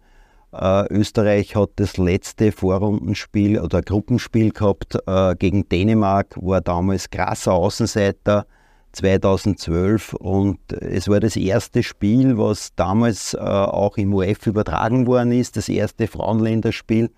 Äh, 0.52 0.92
Österreich 0.92 1.54
hat 1.54 1.70
das 1.76 1.96
letzte 1.96 2.50
Vorrundenspiel 2.52 3.60
oder 3.60 3.82
Gruppenspiel 3.82 4.50
gehabt 4.50 4.98
äh, 5.06 5.36
gegen 5.36 5.68
Dänemark, 5.68 6.36
war 6.40 6.60
damals 6.60 7.08
krasser 7.08 7.52
Außenseiter 7.52 8.46
2012 8.92 10.14
und 10.14 10.58
es 10.72 11.08
war 11.08 11.20
das 11.20 11.36
erste 11.36 11.84
Spiel, 11.84 12.36
was 12.36 12.74
damals 12.74 13.36
auch 13.36 13.96
im 13.96 14.12
UF 14.12 14.48
übertragen 14.48 15.06
worden 15.06 15.30
ist, 15.30 15.56
das 15.56 15.68
erste 15.68 16.08
Frauenländerspiel. 16.08 17.08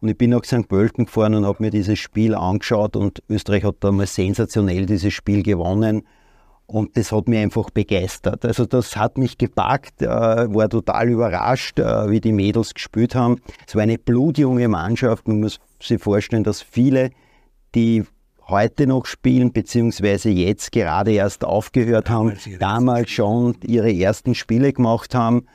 Und 0.00 0.08
ich 0.08 0.18
bin 0.18 0.30
nach 0.30 0.44
St. 0.44 0.68
Pölten 0.68 1.06
gefahren 1.06 1.34
und 1.34 1.46
habe 1.46 1.62
mir 1.62 1.70
dieses 1.70 1.98
Spiel 1.98 2.34
angeschaut 2.34 2.96
und 2.96 3.22
Österreich 3.28 3.64
hat 3.64 3.76
damals 3.80 4.14
sensationell 4.14 4.86
dieses 4.86 5.12
Spiel 5.14 5.42
gewonnen. 5.42 6.02
Und 6.66 6.96
das 6.96 7.12
hat 7.12 7.28
mich 7.28 7.38
einfach 7.38 7.70
begeistert. 7.70 8.44
Also 8.44 8.66
das 8.66 8.96
hat 8.96 9.18
mich 9.18 9.38
gepackt, 9.38 10.02
äh, 10.02 10.06
war 10.08 10.68
total 10.68 11.08
überrascht, 11.08 11.78
äh, 11.78 12.10
wie 12.10 12.20
die 12.20 12.32
Mädels 12.32 12.74
gespielt 12.74 13.14
haben. 13.14 13.40
Es 13.66 13.76
war 13.76 13.82
eine 13.82 13.98
blutjunge 13.98 14.66
Mannschaft. 14.66 15.28
Man 15.28 15.40
muss 15.40 15.60
sich 15.80 16.02
vorstellen, 16.02 16.42
dass 16.42 16.62
viele, 16.62 17.10
die 17.76 18.04
heute 18.48 18.86
noch 18.88 19.06
spielen, 19.06 19.52
beziehungsweise 19.52 20.30
jetzt 20.30 20.72
gerade 20.72 21.12
erst 21.12 21.44
aufgehört 21.44 22.10
haben, 22.10 22.36
damals 22.58 23.10
schon 23.10 23.56
ihre 23.64 23.92
ersten 23.92 24.34
Spiele 24.34 24.72
gemacht 24.72 25.14
haben. 25.14 25.46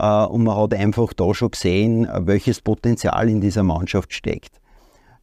Äh, 0.00 0.24
und 0.26 0.44
man 0.44 0.56
hat 0.56 0.74
einfach 0.74 1.12
da 1.12 1.34
schon 1.34 1.50
gesehen, 1.50 2.08
welches 2.20 2.60
Potenzial 2.60 3.28
in 3.28 3.40
dieser 3.40 3.62
Mannschaft 3.62 4.12
steckt. 4.14 4.60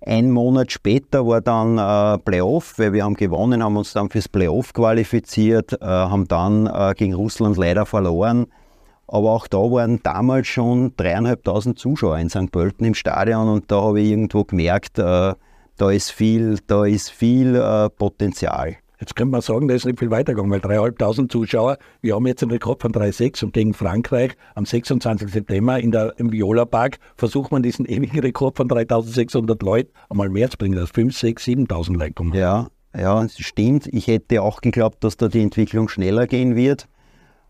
Ein 0.06 0.32
Monat 0.32 0.72
später 0.72 1.26
war 1.26 1.42
dann 1.42 1.78
äh, 1.78 2.20
Playoff, 2.20 2.78
weil 2.78 2.94
wir 2.94 3.04
haben 3.04 3.16
gewonnen, 3.16 3.64
haben 3.64 3.78
uns 3.78 3.94
dann 3.94 4.10
fürs 4.10 4.30
Playoff 4.30 4.72
qualifiziert, 4.72 5.74
äh, 5.74 5.86
haben 5.86 6.28
dann 6.28 6.68
äh, 6.68 6.94
gegen 6.96 7.16
Russland 7.16 7.58
leider 7.58 7.86
verloren. 7.86 8.46
Aber 9.08 9.32
auch 9.32 9.48
da 9.48 9.58
waren 9.58 10.02
damals 10.04 10.48
schon 10.48 10.94
dreieinhalbtausend 10.98 11.80
Zuschauer 11.80 12.20
in 12.20 12.30
St. 12.30 12.52
Pölten 12.52 12.86
im 12.86 12.94
Stadion 12.94 13.50
und 13.50 13.72
da 13.72 13.82
habe 13.82 14.02
ich 14.02 14.10
irgendwo 14.10 14.44
gemerkt, 14.44 15.00
äh, 15.00 15.34
da 15.78 15.92
ist 15.92 16.12
viel, 16.12 16.60
da 16.68 16.86
ist 16.86 17.10
viel 17.10 17.56
äh, 17.56 17.90
Potenzial. 17.90 18.78
Jetzt 19.00 19.16
könnte 19.16 19.32
man 19.32 19.42
sagen, 19.42 19.68
da 19.68 19.76
ist 19.76 19.86
nicht 19.86 20.00
viel 20.00 20.10
weitergegangen, 20.10 20.52
weil 20.52 20.60
3.500 20.60 21.30
Zuschauer, 21.30 21.78
wir 22.02 22.16
haben 22.16 22.26
jetzt 22.26 22.42
einen 22.42 22.52
Rekord 22.52 22.82
von 22.82 22.92
3,6 22.92 23.46
und 23.46 23.54
gegen 23.54 23.74
Frankreich 23.74 24.32
am 24.56 24.66
26. 24.66 25.32
September 25.32 25.80
in 25.80 25.92
der, 25.92 26.14
im 26.18 26.32
Viola 26.32 26.66
Park 26.66 26.98
versucht 27.16 27.52
man 27.52 27.62
diesen 27.62 27.86
ewigen 27.86 28.20
Rekord 28.20 28.58
von 28.58 28.68
3.600 28.68 29.64
Leuten 29.64 29.92
einmal 30.10 30.30
mehr 30.30 30.50
zu 30.50 30.58
bringen, 30.58 30.76
dass 30.76 30.90
5, 30.90 31.16
6, 31.16 31.44
7.000 31.46 31.98
Leute 31.98 32.14
kommen. 32.14 32.34
Ja, 32.34 32.68
ja, 32.96 33.28
stimmt. 33.30 33.88
Ich 33.92 34.08
hätte 34.08 34.42
auch 34.42 34.62
geglaubt, 34.62 35.04
dass 35.04 35.18
da 35.18 35.28
die 35.28 35.42
Entwicklung 35.42 35.90
schneller 35.90 36.26
gehen 36.26 36.56
wird. 36.56 36.88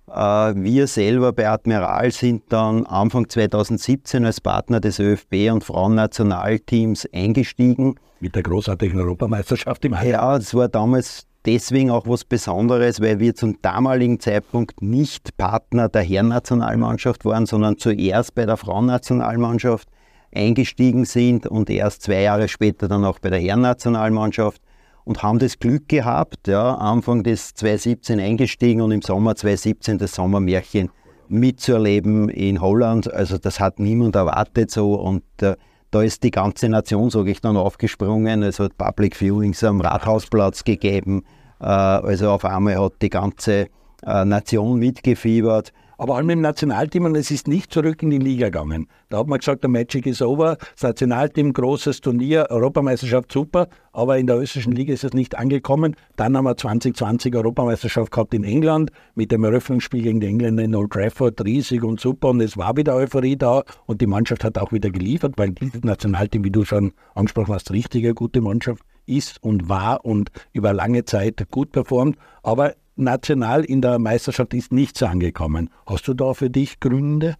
Äh, 0.09 0.13
wir 0.55 0.87
selber 0.87 1.33
bei 1.33 1.49
Admiral 1.49 2.11
sind 2.11 2.43
dann 2.49 2.85
Anfang 2.85 3.29
2017 3.29 4.25
als 4.25 4.41
Partner 4.41 4.79
des 4.79 4.99
ÖFB 4.99 5.51
und 5.51 5.63
Frauennationalteams 5.63 7.07
eingestiegen. 7.13 7.95
Mit 8.19 8.35
der 8.35 8.43
großartigen 8.43 8.99
Europameisterschaft 8.99 9.85
im 9.85 9.97
Heim. 9.97 10.11
Ja, 10.11 10.37
das 10.37 10.53
war 10.53 10.69
damals 10.69 11.27
deswegen 11.47 11.89
auch 11.89 12.05
was 12.07 12.25
Besonderes, 12.25 13.01
weil 13.01 13.19
wir 13.19 13.33
zum 13.33 13.59
damaligen 13.61 14.19
Zeitpunkt 14.19 14.81
nicht 14.81 15.37
Partner 15.37 15.87
der 15.87 16.03
Herrennationalmannschaft 16.03 17.23
waren, 17.25 17.45
sondern 17.45 17.77
zuerst 17.77 18.35
bei 18.35 18.45
der 18.45 18.57
Frauennationalmannschaft 18.57 19.87
eingestiegen 20.35 21.05
sind 21.05 21.47
und 21.47 21.69
erst 21.69 22.03
zwei 22.03 22.21
Jahre 22.21 22.49
später 22.49 22.89
dann 22.89 23.05
auch 23.05 23.19
bei 23.19 23.29
der 23.29 23.39
Herrennationalmannschaft 23.39 24.61
und 25.05 25.23
haben 25.23 25.39
das 25.39 25.57
Glück 25.57 25.87
gehabt, 25.87 26.49
ja, 26.49 26.75
Anfang 26.75 27.23
des 27.23 27.53
2017 27.53 28.19
eingestiegen 28.19 28.81
und 28.81 28.91
im 28.91 29.01
Sommer 29.01 29.35
2017 29.35 29.97
das 29.97 30.15
Sommermärchen 30.15 30.89
mitzuerleben 31.29 32.27
in 32.27 32.59
Holland. 32.59 33.11
Also 33.11 33.37
das 33.37 33.61
hat 33.61 33.79
niemand 33.79 34.15
erwartet 34.15 34.69
so 34.69 34.95
und 34.95 35.23
äh, 35.41 35.55
da 35.91 36.01
ist 36.01 36.23
die 36.23 36.31
ganze 36.31 36.67
Nation, 36.67 37.09
sage 37.09 37.31
ich 37.31 37.39
dann, 37.39 37.55
aufgesprungen. 37.55 38.43
Es 38.43 38.59
hat 38.59 38.77
Public 38.77 39.15
Viewings 39.15 39.63
am 39.63 39.79
Rathausplatz 39.79 40.65
gegeben. 40.65 41.23
Äh, 41.59 41.65
also 41.65 42.31
auf 42.31 42.45
einmal 42.45 42.79
hat 42.79 42.93
die 43.01 43.09
ganze 43.09 43.67
äh, 44.05 44.25
Nation 44.25 44.79
mitgefiebert. 44.79 45.73
Aber 45.99 46.15
allem 46.15 46.29
im 46.29 46.41
Nationalteam 46.41 47.05
und 47.05 47.15
es 47.15 47.31
ist 47.31 47.47
nicht 47.47 47.73
zurück 47.73 48.03
in 48.03 48.11
die 48.11 48.19
Liga 48.19 48.47
gegangen. 48.47 48.87
Da 49.09 49.17
hat 49.17 49.27
man 49.27 49.39
gesagt, 49.39 49.63
der 49.63 49.69
Magic 49.71 50.05
ist 50.05 50.21
over, 50.21 50.57
das 50.75 50.83
Nationalteam, 50.83 51.53
großes 51.53 52.01
Turnier, 52.01 52.47
Europameisterschaft 52.51 53.31
super, 53.31 53.67
aber 53.93 54.19
in 54.19 54.27
der 54.27 54.37
österreichischen 54.37 54.73
Liga 54.73 54.93
ist 54.93 55.03
es 55.03 55.13
nicht 55.13 55.35
angekommen. 55.35 55.95
Dann 56.15 56.37
haben 56.37 56.45
wir 56.45 56.55
2020 56.55 57.35
Europameisterschaft 57.35 58.11
gehabt 58.11 58.35
in 58.35 58.43
England 58.43 58.91
mit 59.15 59.31
dem 59.31 59.43
Eröffnungsspiel 59.43 60.03
gegen 60.03 60.19
die 60.19 60.27
Engländer 60.27 60.63
in 60.63 60.75
Old 60.75 60.91
Trafford, 60.91 61.43
riesig 61.43 61.83
und 61.83 61.99
super. 61.99 62.29
Und 62.29 62.41
es 62.41 62.57
war 62.57 62.77
wieder 62.77 62.93
Euphorie 62.93 63.35
da. 63.35 63.63
Und 63.87 63.99
die 63.99 64.07
Mannschaft 64.07 64.43
hat 64.43 64.59
auch 64.59 64.71
wieder 64.71 64.91
geliefert, 64.91 65.33
weil 65.37 65.49
dieses 65.49 65.83
Nationalteam, 65.83 66.43
wie 66.43 66.51
du 66.51 66.63
schon 66.63 66.93
angesprochen 67.15 67.55
hast, 67.55 67.71
richtig 67.71 68.05
eine 68.05 68.13
gute 68.13 68.41
Mannschaft 68.41 68.83
ist 69.07 69.41
und 69.43 69.69
war 69.69 70.05
und 70.05 70.29
über 70.53 70.73
lange 70.73 71.05
Zeit 71.05 71.47
gut 71.49 71.71
performt. 71.71 72.17
Aber 72.43 72.75
national 72.95 73.63
in 73.63 73.81
der 73.81 73.99
Meisterschaft 73.99 74.53
ist 74.53 74.71
nichts 74.71 75.01
angekommen. 75.03 75.69
Hast 75.85 76.07
du 76.07 76.13
da 76.13 76.33
für 76.33 76.49
dich 76.49 76.79
Gründe? 76.79 77.35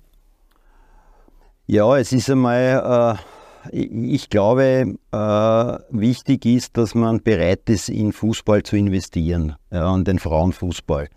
Ja, 1.66 1.98
es 1.98 2.14
ist 2.14 2.30
einmal, 2.30 3.20
äh, 3.72 3.74
ich 3.74 4.30
glaube, 4.30 4.96
äh, 5.12 5.18
wichtig 5.90 6.46
ist, 6.46 6.78
dass 6.78 6.96
man 6.96 7.22
bereit 7.22 7.70
ist, 7.70 7.90
in 7.90 8.14
Fußball 8.14 8.64
zu 8.64 8.78
investieren, 8.78 9.56
ja, 9.72 9.94
in 9.94 10.06
den 10.06 10.20
Frauenfußball. 10.20 11.10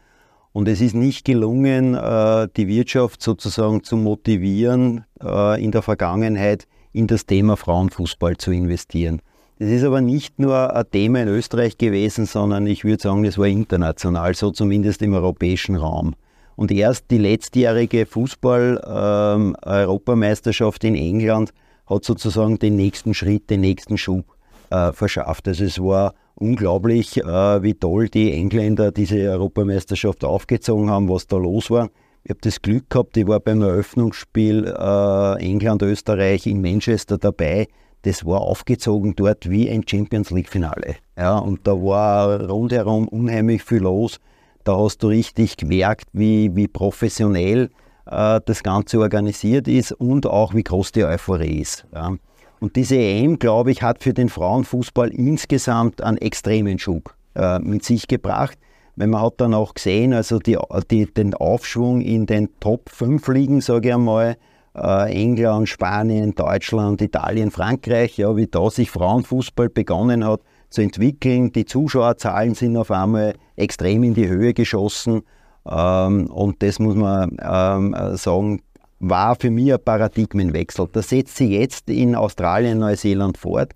Und 0.52 0.66
es 0.66 0.80
ist 0.80 0.95
nicht 0.95 1.25
gelungen, 1.25 1.95
äh, 1.95 2.49
die 2.57 2.66
Wirtschaft 2.66 3.23
sozusagen 3.23 3.85
zu 3.85 3.97
motivieren, 3.97 5.04
äh, 5.23 5.62
in 5.62 5.71
der 5.71 5.83
Vergangenheit 5.83 6.66
in 6.92 7.07
das 7.07 7.26
Thema 7.26 7.57
Frauenfußball 7.57 8.37
zu 8.37 8.50
investieren. 8.50 9.23
Das 9.60 9.68
ist 9.68 9.84
aber 9.84 10.00
nicht 10.00 10.38
nur 10.38 10.74
ein 10.74 10.90
Thema 10.90 11.20
in 11.20 11.28
Österreich 11.28 11.76
gewesen, 11.76 12.24
sondern 12.24 12.66
ich 12.66 12.82
würde 12.82 13.02
sagen, 13.02 13.24
das 13.24 13.36
war 13.36 13.46
international, 13.46 14.34
so 14.34 14.52
zumindest 14.52 15.02
im 15.02 15.12
europäischen 15.12 15.76
Raum. 15.76 16.14
Und 16.56 16.72
erst 16.72 17.10
die 17.10 17.18
letztjährige 17.18 18.06
Fußball-Europameisterschaft 18.06 20.82
ähm, 20.84 20.94
in 20.94 21.02
England 21.02 21.52
hat 21.86 22.06
sozusagen 22.06 22.58
den 22.58 22.76
nächsten 22.76 23.12
Schritt, 23.12 23.50
den 23.50 23.60
nächsten 23.60 23.98
Schub 23.98 24.24
äh, 24.70 24.92
verschafft. 24.92 25.46
Also 25.46 25.64
es 25.64 25.78
war 25.78 26.14
unglaublich, 26.36 27.18
äh, 27.18 27.62
wie 27.62 27.74
toll 27.74 28.08
die 28.08 28.32
Engländer 28.32 28.92
diese 28.92 29.18
Europameisterschaft 29.18 30.24
aufgezogen 30.24 30.88
haben, 30.88 31.10
was 31.10 31.26
da 31.26 31.36
los 31.36 31.70
war. 31.70 31.90
Ich 32.24 32.30
habe 32.30 32.40
das 32.40 32.62
Glück 32.62 32.88
gehabt, 32.88 33.14
ich 33.18 33.26
war 33.26 33.40
beim 33.40 33.60
Eröffnungsspiel 33.60 34.64
äh, 34.64 35.34
England-Österreich 35.44 36.46
in 36.46 36.62
Manchester 36.62 37.18
dabei 37.18 37.68
das 38.02 38.25
war 38.25 38.40
aufgezogen 38.40 39.14
dort 39.16 39.49
wie 39.49 39.71
ein 39.71 39.85
Champions 39.87 40.30
League-Finale. 40.30 40.97
Ja, 41.16 41.38
und 41.38 41.66
da 41.66 41.73
war 41.73 42.49
rundherum 42.49 43.09
unheimlich 43.09 43.62
viel 43.62 43.83
los. 43.83 44.19
Da 44.64 44.76
hast 44.76 45.02
du 45.02 45.09
richtig 45.09 45.57
gemerkt, 45.57 46.07
wie, 46.12 46.54
wie 46.54 46.69
professionell 46.69 47.71
äh, 48.07 48.40
das 48.45 48.62
Ganze 48.62 49.00
organisiert 49.00 49.69
ist 49.69 49.92
und 49.92 50.26
auch 50.26 50.54
wie 50.54 50.62
groß 50.62 50.92
die 50.92 51.04
Euphorie 51.04 51.61
ist. 51.61 51.87
Ja. 51.95 52.14
Und 52.61 52.76
diese 52.76 52.97
EM, 52.97 53.38
glaube 53.38 53.71
ich, 53.71 53.83
hat 53.83 54.02
für 54.02 54.12
den 54.12 54.28
Frauenfußball 54.28 55.09
insgesamt 55.09 56.02
einen 56.02 56.19
extremen 56.19 56.78
Schub 56.78 57.14
äh, 57.35 57.59
mit 57.59 57.85
sich 57.85 58.07
gebracht. 58.07 58.59
Weil 58.97 59.07
man 59.07 59.23
hat 59.23 59.35
dann 59.38 59.54
auch 59.54 59.73
gesehen, 59.73 60.12
also 60.12 60.38
die, 60.38 60.59
die, 60.90 61.07
den 61.07 61.33
Aufschwung 61.35 62.02
in 62.02 62.26
den 62.26 62.50
Top 62.61 62.90
5 62.90 63.26
Ligen, 63.28 63.61
sage 63.62 63.88
ich 63.88 63.95
einmal, 63.95 64.37
England, 64.74 65.68
Spanien, 65.68 66.34
Deutschland, 66.34 67.02
Italien, 67.02 67.50
Frankreich, 67.50 68.16
ja, 68.18 68.36
wie 68.36 68.46
da 68.46 68.70
sich 68.70 68.90
Frauenfußball 68.90 69.68
begonnen 69.68 70.24
hat 70.24 70.40
zu 70.68 70.82
entwickeln. 70.82 71.52
Die 71.52 71.64
Zuschauerzahlen 71.64 72.54
sind 72.54 72.76
auf 72.76 72.90
einmal 72.90 73.34
extrem 73.56 74.04
in 74.04 74.14
die 74.14 74.28
Höhe 74.28 74.54
geschossen. 74.54 75.22
Ähm, 75.66 76.26
und 76.30 76.62
das 76.62 76.78
muss 76.78 76.94
man 76.94 77.36
ähm, 77.42 77.96
sagen, 78.16 78.62
war 79.00 79.34
für 79.34 79.50
mich 79.50 79.72
ein 79.72 79.82
Paradigmenwechsel. 79.84 80.88
Das 80.92 81.08
setzt 81.08 81.36
sich 81.36 81.50
jetzt 81.50 81.90
in 81.90 82.14
Australien, 82.14 82.78
Neuseeland 82.78 83.38
fort. 83.38 83.72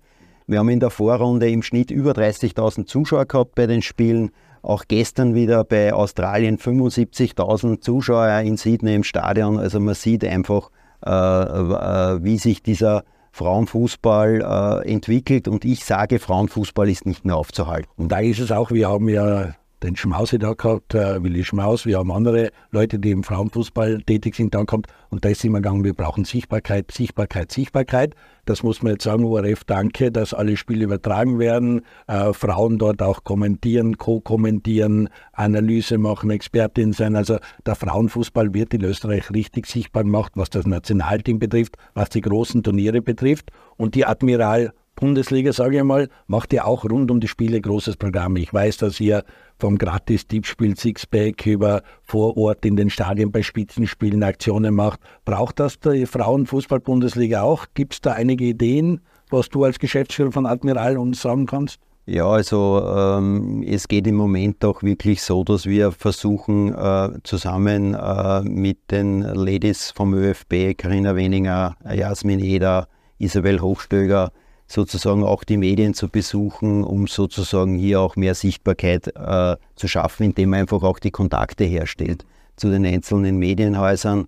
Wir 0.47 0.59
haben 0.59 0.69
in 0.69 0.79
der 0.79 0.91
Vorrunde 0.91 1.49
im 1.49 1.63
Schnitt 1.63 1.91
über 1.91 2.11
30.000 2.11 2.85
Zuschauer 2.85 3.25
gehabt 3.25 3.55
bei 3.55 3.65
den 3.65 3.81
Spielen. 3.81 4.31
Auch 4.61 4.85
gestern 4.87 5.35
wieder 5.35 5.63
bei 5.63 5.93
Australien 5.93 6.57
75.000 6.57 7.81
Zuschauer 7.81 8.39
in 8.39 8.57
Sydney 8.57 8.95
im 8.95 9.03
Stadion. 9.03 9.57
Also 9.57 9.79
man 9.79 9.95
sieht 9.95 10.23
einfach, 10.23 10.69
äh, 10.69 10.73
äh, 10.73 10.74
wie 11.05 12.37
sich 12.37 12.63
dieser 12.63 13.03
Frauenfußball 13.31 14.83
äh, 14.85 14.91
entwickelt. 14.91 15.49
Und 15.49 15.65
ich 15.65 15.83
sage, 15.83 16.19
Frauenfußball 16.19 16.89
ist 16.89 17.05
nicht 17.05 17.25
mehr 17.25 17.35
aufzuhalten. 17.35 17.89
Und 17.97 18.09
da 18.09 18.19
ist 18.19 18.39
es 18.39 18.51
auch, 18.51 18.71
wir 18.71 18.87
haben 18.87 19.09
ja 19.09 19.53
den 19.85 19.95
Schmause 19.95 20.39
da 20.39 20.53
gehabt, 20.53 20.95
äh, 20.95 21.23
Willi 21.23 21.43
Schmaus, 21.43 21.85
wir 21.85 21.99
haben 21.99 22.11
andere 22.11 22.51
Leute, 22.71 22.97
die 22.99 23.11
im 23.11 23.23
Frauenfußball 23.23 24.01
tätig 24.01 24.35
sind, 24.35 24.55
da 24.55 24.63
gehabt 24.63 24.87
und 25.09 25.23
da 25.23 25.29
ist 25.29 25.45
immer 25.45 25.59
gegangen, 25.59 25.83
wir 25.83 25.93
brauchen 25.93 26.25
Sichtbarkeit, 26.25 26.91
Sichtbarkeit, 26.91 27.51
Sichtbarkeit. 27.51 28.15
Das 28.45 28.63
muss 28.63 28.81
man 28.81 28.93
jetzt 28.93 29.03
sagen, 29.03 29.23
ORF, 29.23 29.63
danke, 29.63 30.11
dass 30.11 30.33
alle 30.33 30.57
Spiele 30.57 30.85
übertragen 30.85 31.39
werden, 31.39 31.81
äh, 32.07 32.33
Frauen 32.33 32.77
dort 32.79 33.01
auch 33.01 33.23
kommentieren, 33.23 33.97
co-kommentieren, 33.97 35.09
Analyse 35.33 35.97
machen, 35.97 36.31
Expertin 36.31 36.91
sein. 36.91 37.15
Also 37.15 37.37
der 37.65 37.75
Frauenfußball 37.75 38.53
wird 38.53 38.73
in 38.73 38.83
Österreich 38.83 39.31
richtig 39.31 39.67
sichtbar 39.67 40.03
gemacht, 40.03 40.33
was 40.35 40.49
das 40.49 40.65
Nationalteam 40.65 41.39
betrifft, 41.39 41.77
was 41.93 42.09
die 42.09 42.21
großen 42.21 42.63
Turniere 42.63 43.01
betrifft 43.01 43.51
und 43.77 43.95
die 43.95 44.05
Admiral 44.05 44.73
Bundesliga, 44.95 45.51
sage 45.51 45.77
ich 45.77 45.83
mal, 45.83 46.07
macht 46.27 46.53
ja 46.53 46.63
auch 46.63 46.85
rund 46.85 47.11
um 47.11 47.19
die 47.19 47.27
Spiele 47.27 47.59
großes 47.59 47.97
Programm. 47.97 48.37
Ich 48.37 48.53
weiß, 48.53 48.77
dass 48.77 48.99
ihr 48.99 49.25
vom 49.59 49.77
Gratis-Tippspiel 49.77 50.77
Sixpack 50.77 51.45
über 51.45 51.81
vor 52.03 52.37
Ort 52.37 52.65
in 52.65 52.75
den 52.75 52.89
Stadien 52.89 53.31
bei 53.31 53.41
Spitzenspielen 53.41 54.23
Aktionen 54.23 54.75
macht. 54.75 54.99
Braucht 55.23 55.59
das 55.59 55.79
die 55.79 56.05
Frauenfußball-Bundesliga 56.05 57.41
auch? 57.41 57.65
Gibt 57.73 57.93
es 57.93 58.01
da 58.01 58.13
einige 58.13 58.45
Ideen, 58.45 59.01
was 59.29 59.49
du 59.49 59.63
als 59.63 59.79
Geschäftsführer 59.79 60.31
von 60.31 60.45
Admiral 60.45 60.97
uns 60.97 61.21
sagen 61.21 61.45
kannst? 61.45 61.79
Ja, 62.07 62.27
also 62.27 62.83
ähm, 62.87 63.63
es 63.67 63.87
geht 63.87 64.05
im 64.05 64.15
Moment 64.15 64.63
auch 64.63 64.83
wirklich 64.83 65.23
so, 65.23 65.43
dass 65.43 65.65
wir 65.65 65.91
versuchen, 65.91 66.71
äh, 66.71 67.09
zusammen 67.23 67.95
äh, 67.95 68.41
mit 68.43 68.91
den 68.91 69.21
Ladies 69.21 69.89
vom 69.89 70.13
ÖFB, 70.13 70.77
Karina 70.77 71.15
Weninger, 71.15 71.75
Jasmin 71.91 72.39
Eder, 72.39 72.87
Isabel 73.17 73.59
Hochstöger, 73.59 74.31
sozusagen 74.67 75.23
auch 75.23 75.43
die 75.43 75.57
Medien 75.57 75.93
zu 75.93 76.09
besuchen, 76.09 76.83
um 76.83 77.07
sozusagen 77.07 77.77
hier 77.77 78.01
auch 78.01 78.15
mehr 78.15 78.35
Sichtbarkeit 78.35 79.15
äh, 79.15 79.55
zu 79.75 79.87
schaffen, 79.87 80.23
indem 80.23 80.51
man 80.51 80.61
einfach 80.61 80.83
auch 80.83 80.99
die 80.99 81.11
Kontakte 81.11 81.63
herstellt 81.63 82.25
zu 82.55 82.69
den 82.69 82.85
einzelnen 82.85 83.37
Medienhäusern, 83.37 84.27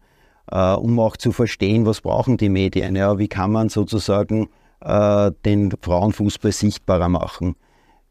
äh, 0.52 0.74
um 0.74 1.00
auch 1.00 1.18
zu 1.18 1.32
verstehen, 1.32 1.86
was 1.86 2.02
brauchen 2.02 2.38
die 2.38 2.50
Medien, 2.50 2.96
ja, 2.96 3.18
wie 3.18 3.28
kann 3.28 3.52
man 3.52 3.70
sozusagen 3.70 4.50
äh, 4.82 5.32
den 5.46 5.74
Frauenfußball 5.82 6.52
sichtbarer 6.52 7.10
machen. 7.10 7.56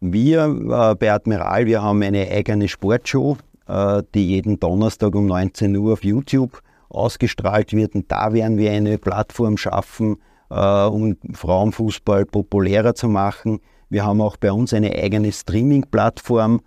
Wir 0.00 0.44
äh, 0.44 0.94
bei 0.94 1.12
Admiral, 1.12 1.66
wir 1.66 1.82
haben 1.82 2.02
eine 2.02 2.28
eigene 2.30 2.68
Sportshow, 2.68 3.36
äh, 3.68 4.02
die 4.14 4.28
jeden 4.28 4.58
Donnerstag 4.58 5.14
um 5.14 5.26
19 5.26 5.76
Uhr 5.76 5.94
auf 5.94 6.04
YouTube 6.04 6.60
ausgestrahlt 6.88 7.72
wird 7.72 7.94
und 7.94 8.10
da 8.10 8.32
werden 8.32 8.58
wir 8.58 8.72
eine 8.72 8.98
Plattform 8.98 9.56
schaffen, 9.56 10.16
um 10.54 11.16
Frauenfußball 11.32 12.26
populärer 12.26 12.94
zu 12.94 13.08
machen. 13.08 13.60
Wir 13.88 14.04
haben 14.04 14.20
auch 14.20 14.36
bei 14.36 14.52
uns 14.52 14.74
eine 14.74 14.92
eigene 14.92 15.32
Streaming-Plattform 15.32 16.60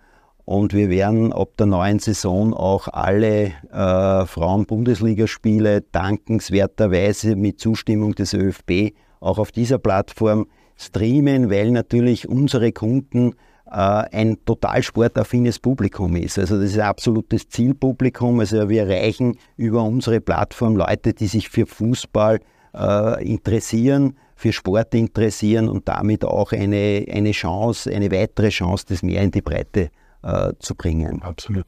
und 0.44 0.74
wir 0.74 0.88
werden 0.88 1.32
ab 1.32 1.50
der 1.58 1.66
neuen 1.66 1.98
Saison 1.98 2.54
auch 2.54 2.88
alle 2.88 3.52
äh, 3.70 4.26
Frauen-Bundesligaspiele 4.26 5.82
dankenswerterweise 5.92 7.36
mit 7.36 7.60
Zustimmung 7.60 8.14
des 8.14 8.34
ÖFB 8.34 8.94
auch 9.20 9.38
auf 9.38 9.52
dieser 9.52 9.78
Plattform 9.78 10.46
streamen, 10.76 11.50
weil 11.50 11.70
natürlich 11.70 12.28
unsere 12.28 12.72
Kunden 12.72 13.34
äh, 13.66 13.70
ein 13.70 14.38
total 14.44 14.82
sportaffines 14.82 15.58
Publikum 15.58 16.16
ist. 16.16 16.38
Also 16.38 16.56
das 16.56 16.70
ist 16.70 16.78
ein 16.78 16.88
absolutes 16.88 17.48
Zielpublikum. 17.48 18.40
Also 18.40 18.68
wir 18.68 18.88
erreichen 18.88 19.36
über 19.56 19.82
unsere 19.82 20.20
Plattform 20.20 20.74
Leute, 20.74 21.12
die 21.12 21.26
sich 21.26 21.48
für 21.48 21.66
Fußball 21.66 22.40
äh, 22.74 23.24
interessieren, 23.24 24.16
für 24.36 24.52
Sport 24.52 24.94
interessieren 24.94 25.68
und 25.68 25.86
damit 25.88 26.24
auch 26.24 26.52
eine, 26.52 27.04
eine 27.10 27.32
Chance, 27.32 27.90
eine 27.92 28.10
weitere 28.10 28.48
Chance, 28.48 28.86
das 28.88 29.02
mehr 29.02 29.22
in 29.22 29.30
die 29.30 29.42
Breite 29.42 29.90
äh, 30.22 30.52
zu 30.58 30.74
bringen. 30.74 31.20
Absolut. 31.22 31.66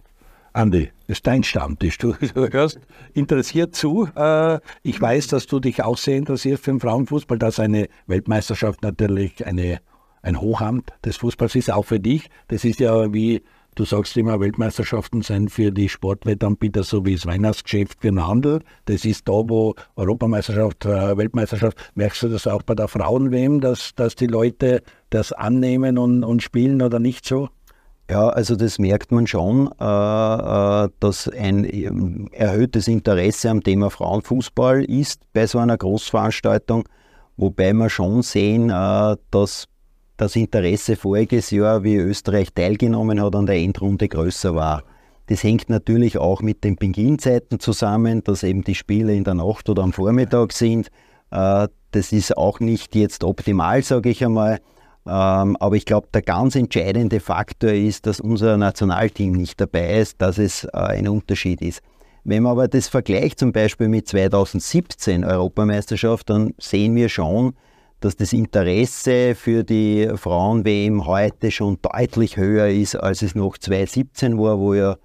Andi, 0.55 0.91
das 1.07 1.19
ist 1.19 1.27
dein 1.27 1.43
Stammtisch. 1.43 1.99
Du, 1.99 2.15
hörst 2.35 2.79
interessiert 3.15 3.75
zu. 3.75 4.09
Äh, 4.15 4.61
ich 4.83 5.01
weiß, 5.01 5.29
dass 5.29 5.47
du 5.47 5.61
dich 5.61 5.83
auch 5.83 5.97
sehr 5.97 6.17
interessierst 6.17 6.65
für 6.65 6.73
den 6.73 6.81
Frauenfußball, 6.81 7.39
dass 7.39 7.59
eine 7.59 7.89
Weltmeisterschaft 8.07 8.83
natürlich 8.83 9.47
eine, 9.47 9.81
ein 10.23 10.41
Hochamt 10.41 10.93
des 11.05 11.17
Fußballs 11.19 11.55
ist, 11.55 11.71
auch 11.71 11.85
für 11.85 12.01
dich. 12.01 12.29
Das 12.49 12.65
ist 12.65 12.81
ja 12.81 13.13
wie 13.13 13.43
Du 13.75 13.87
sagst 13.87 14.19
immer, 14.19 14.39
Weltmeisterschaften 14.39 15.23
sind 15.23 15.51
für 15.51 15.73
die 15.73 15.89
Sportwettanbieter 15.89 16.83
so 16.83 17.07
wie 17.07 17.15
das 17.15 17.25
Weihnachtsgeschäft 17.25 18.03
für 18.03 18.09
den 18.09 18.27
Handel. 18.27 18.61
Das 18.85 19.07
ist 19.07 19.27
da, 19.27 19.33
wo 19.33 19.75
Europameisterschaft, 19.97 20.85
äh, 20.85 21.17
Weltmeisterschaft, 21.17 21.79
merkst 21.95 22.23
du 22.23 22.29
das 22.29 22.47
auch 22.47 22.63
bei 22.63 22.75
der 22.75 22.89
Frauen-WM, 22.89 23.63
dass, 23.63 23.95
dass 23.95 24.15
die 24.15 24.27
Leute 24.27 24.83
das 25.09 25.33
annehmen 25.33 25.97
und, 25.97 26.23
und 26.23 26.43
spielen 26.43 26.83
oder 26.83 26.99
nicht 26.99 27.25
so? 27.25 27.49
Ja, 28.11 28.29
also 28.29 28.57
das 28.57 28.79
merkt 28.79 29.11
man 29.11 29.27
schon, 29.27 29.71
äh, 29.81 29.85
äh, 29.85 30.89
dass 31.01 31.29
ein 31.29 31.65
ähm, 31.65 32.29
erhöhtes 32.33 32.89
Interesse 32.89 33.49
am 33.49 33.63
Thema 33.63 33.89
Frauenfußball 33.89 34.85
ist 34.85 35.23
bei 35.33 35.47
so 35.47 35.59
einer 35.59 35.79
Großveranstaltung, 35.79 36.87
wobei 37.39 37.73
wir 37.73 37.89
schon 37.89 38.21
sehen, 38.21 38.69
äh, 38.69 39.17
dass 39.31 39.67
das 40.23 40.37
Interesse 40.37 40.95
voriges 40.95 41.51
Jahr, 41.51 41.83
wie 41.83 41.97
Österreich 41.97 42.53
teilgenommen 42.55 43.21
hat, 43.21 43.35
an 43.35 43.47
der 43.47 43.57
Endrunde 43.57 44.09
größer 44.09 44.55
war. 44.55 44.85
Das 45.27 45.43
hängt 45.43 45.69
natürlich 45.69 46.17
auch 46.17 46.43
mit 46.43 46.63
den 46.63 46.77
Beginnzeiten 46.77 47.59
zusammen, 47.59 48.23
dass 48.23 48.43
eben 48.43 48.63
die 48.63 48.75
Spiele 48.75 49.15
in 49.15 49.25
der 49.25 49.35
Nacht 49.35 49.69
oder 49.69 49.83
am 49.83 49.93
Vormittag 49.93 50.53
sind. 50.53 50.91
Das 51.31 52.13
ist 52.13 52.37
auch 52.37 52.61
nicht 52.61 52.95
jetzt 52.95 53.25
optimal, 53.25 53.83
sage 53.83 54.11
ich 54.11 54.25
einmal. 54.25 54.61
Ähm, 55.05 55.57
aber 55.59 55.75
ich 55.75 55.85
glaube, 55.85 56.07
der 56.15 56.23
ganz 56.23 56.55
entscheidende 56.55 57.19
Faktor 57.19 57.71
ist, 57.71 58.07
dass 58.07 58.21
unser 58.21 58.57
Nationalteam 58.57 59.33
nicht 59.33 59.61
dabei 59.61 59.99
ist, 59.99 60.23
dass 60.23 60.39
es 60.39 60.65
äh, 60.65 60.71
ein 60.73 61.09
Unterschied 61.09 61.61
ist. 61.61 61.83
Wenn 62.23 62.45
man 62.45 62.53
aber 62.53 62.69
das 62.69 62.87
vergleicht 62.87 63.41
zum 63.41 63.51
Beispiel 63.51 63.89
mit 63.89 64.07
2017 64.07 65.25
Europameisterschaft, 65.25 66.31
dann 66.31 66.55
sehen 66.59 66.95
wir 66.95 67.09
schon, 67.09 67.55
dass 68.05 68.17
das 68.17 68.33
Interesse 68.33 69.35
für 69.35 69.63
die 69.63 70.09
Frauen-WM 70.15 71.07
heute 71.07 71.51
schon 71.51 71.79
deutlich 71.83 72.37
höher 72.37 72.69
ist, 72.69 72.97
als 72.97 73.23
es 73.23 73.35
noch 73.35 73.57
2017 73.57 74.39
war, 74.39 74.59
wo 74.59 74.75
ja 74.75 74.97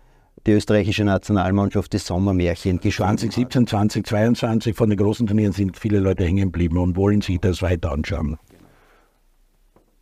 die 0.48 0.54
österreichische 0.54 1.04
Nationalmannschaft 1.04 1.94
das 1.94 2.08
Sommermärchen 2.08 2.80
geschaut 2.80 3.20
2017, 3.20 3.68
2022 3.68 4.76
von 4.76 4.90
den 4.90 4.98
großen 4.98 5.28
Turnieren 5.28 5.54
sind 5.54 5.78
viele 5.78 6.00
Leute 6.00 6.24
hängen 6.24 6.52
geblieben 6.52 6.78
und 6.78 6.96
wollen 6.96 7.22
sich 7.22 7.40
das 7.40 7.62
weiter 7.62 7.92
anschauen. 7.92 8.38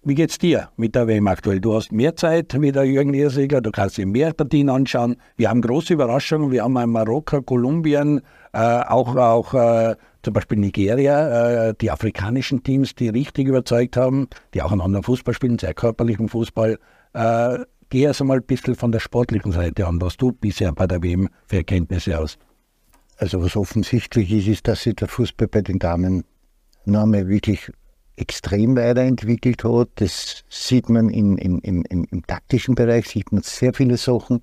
Wie 0.07 0.13
geht's 0.13 0.37
dir 0.37 0.69
mit 0.77 0.93
der 0.93 1.07
WM 1.07 1.27
aktuell? 1.27 1.59
Du 1.59 1.73
hast 1.73 1.91
mehr 1.91 2.15
Zeit 2.15 2.55
wie 2.61 2.71
der 2.71 2.83
Jürgen 2.83 3.09
Niersegler, 3.09 3.59
du 3.59 3.71
kannst 3.71 3.97
dir 3.97 4.05
mehr 4.05 4.33
Partien 4.33 4.69
anschauen. 4.69 5.15
Wir 5.35 5.49
haben 5.49 5.61
große 5.61 5.93
Überraschungen. 5.93 6.51
Wir 6.51 6.63
haben 6.63 6.73
Marokko, 6.73 7.41
Kolumbien, 7.41 8.21
äh, 8.53 8.59
auch, 8.59 9.15
auch 9.15 9.53
äh, 9.55 9.95
zum 10.25 10.33
Beispiel 10.33 10.57
Nigeria, 10.57 11.69
äh, 11.69 11.73
die 11.79 11.91
afrikanischen 11.91 12.63
Teams, 12.63 12.95
die 12.95 13.09
richtig 13.09 13.47
überzeugt 13.47 13.95
haben, 13.95 14.27
die 14.53 14.63
auch 14.63 14.71
einen 14.71 14.81
anderen 14.81 15.03
Fußball 15.03 15.35
spielen, 15.35 15.59
sehr 15.59 15.75
körperlichen 15.75 16.29
Fußball. 16.29 16.79
Äh, 17.13 17.59
geh 17.89 18.07
also 18.07 18.25
mal 18.25 18.37
ein 18.37 18.43
bisschen 18.43 18.75
von 18.75 18.91
der 18.91 18.99
sportlichen 18.99 19.51
Seite 19.51 19.85
an, 19.85 20.01
was 20.01 20.17
du 20.17 20.31
bisher 20.31 20.71
bei 20.71 20.87
der 20.87 21.03
WM 21.03 21.29
für 21.45 21.57
Erkenntnisse 21.57 22.17
hast. 22.17 22.39
Also 23.17 23.41
was 23.41 23.55
offensichtlich 23.55 24.31
ist, 24.31 24.47
ist, 24.47 24.67
dass 24.67 24.81
sich 24.81 24.95
der 24.95 25.07
Fußball 25.07 25.47
bei 25.47 25.61
den 25.61 25.77
Damen 25.77 26.23
noch 26.85 27.03
einmal 27.03 27.27
wirklich 27.27 27.71
extrem 28.15 28.75
weiterentwickelt 28.75 29.63
hat. 29.63 29.89
Das 29.95 30.43
sieht 30.49 30.89
man 30.89 31.09
in, 31.09 31.37
in, 31.37 31.59
in, 31.59 31.83
im 31.83 32.25
taktischen 32.25 32.73
Bereich, 32.73 33.07
sieht 33.07 33.31
man 33.31 33.43
sehr 33.43 33.75
viele 33.75 33.97
Sachen. 33.97 34.41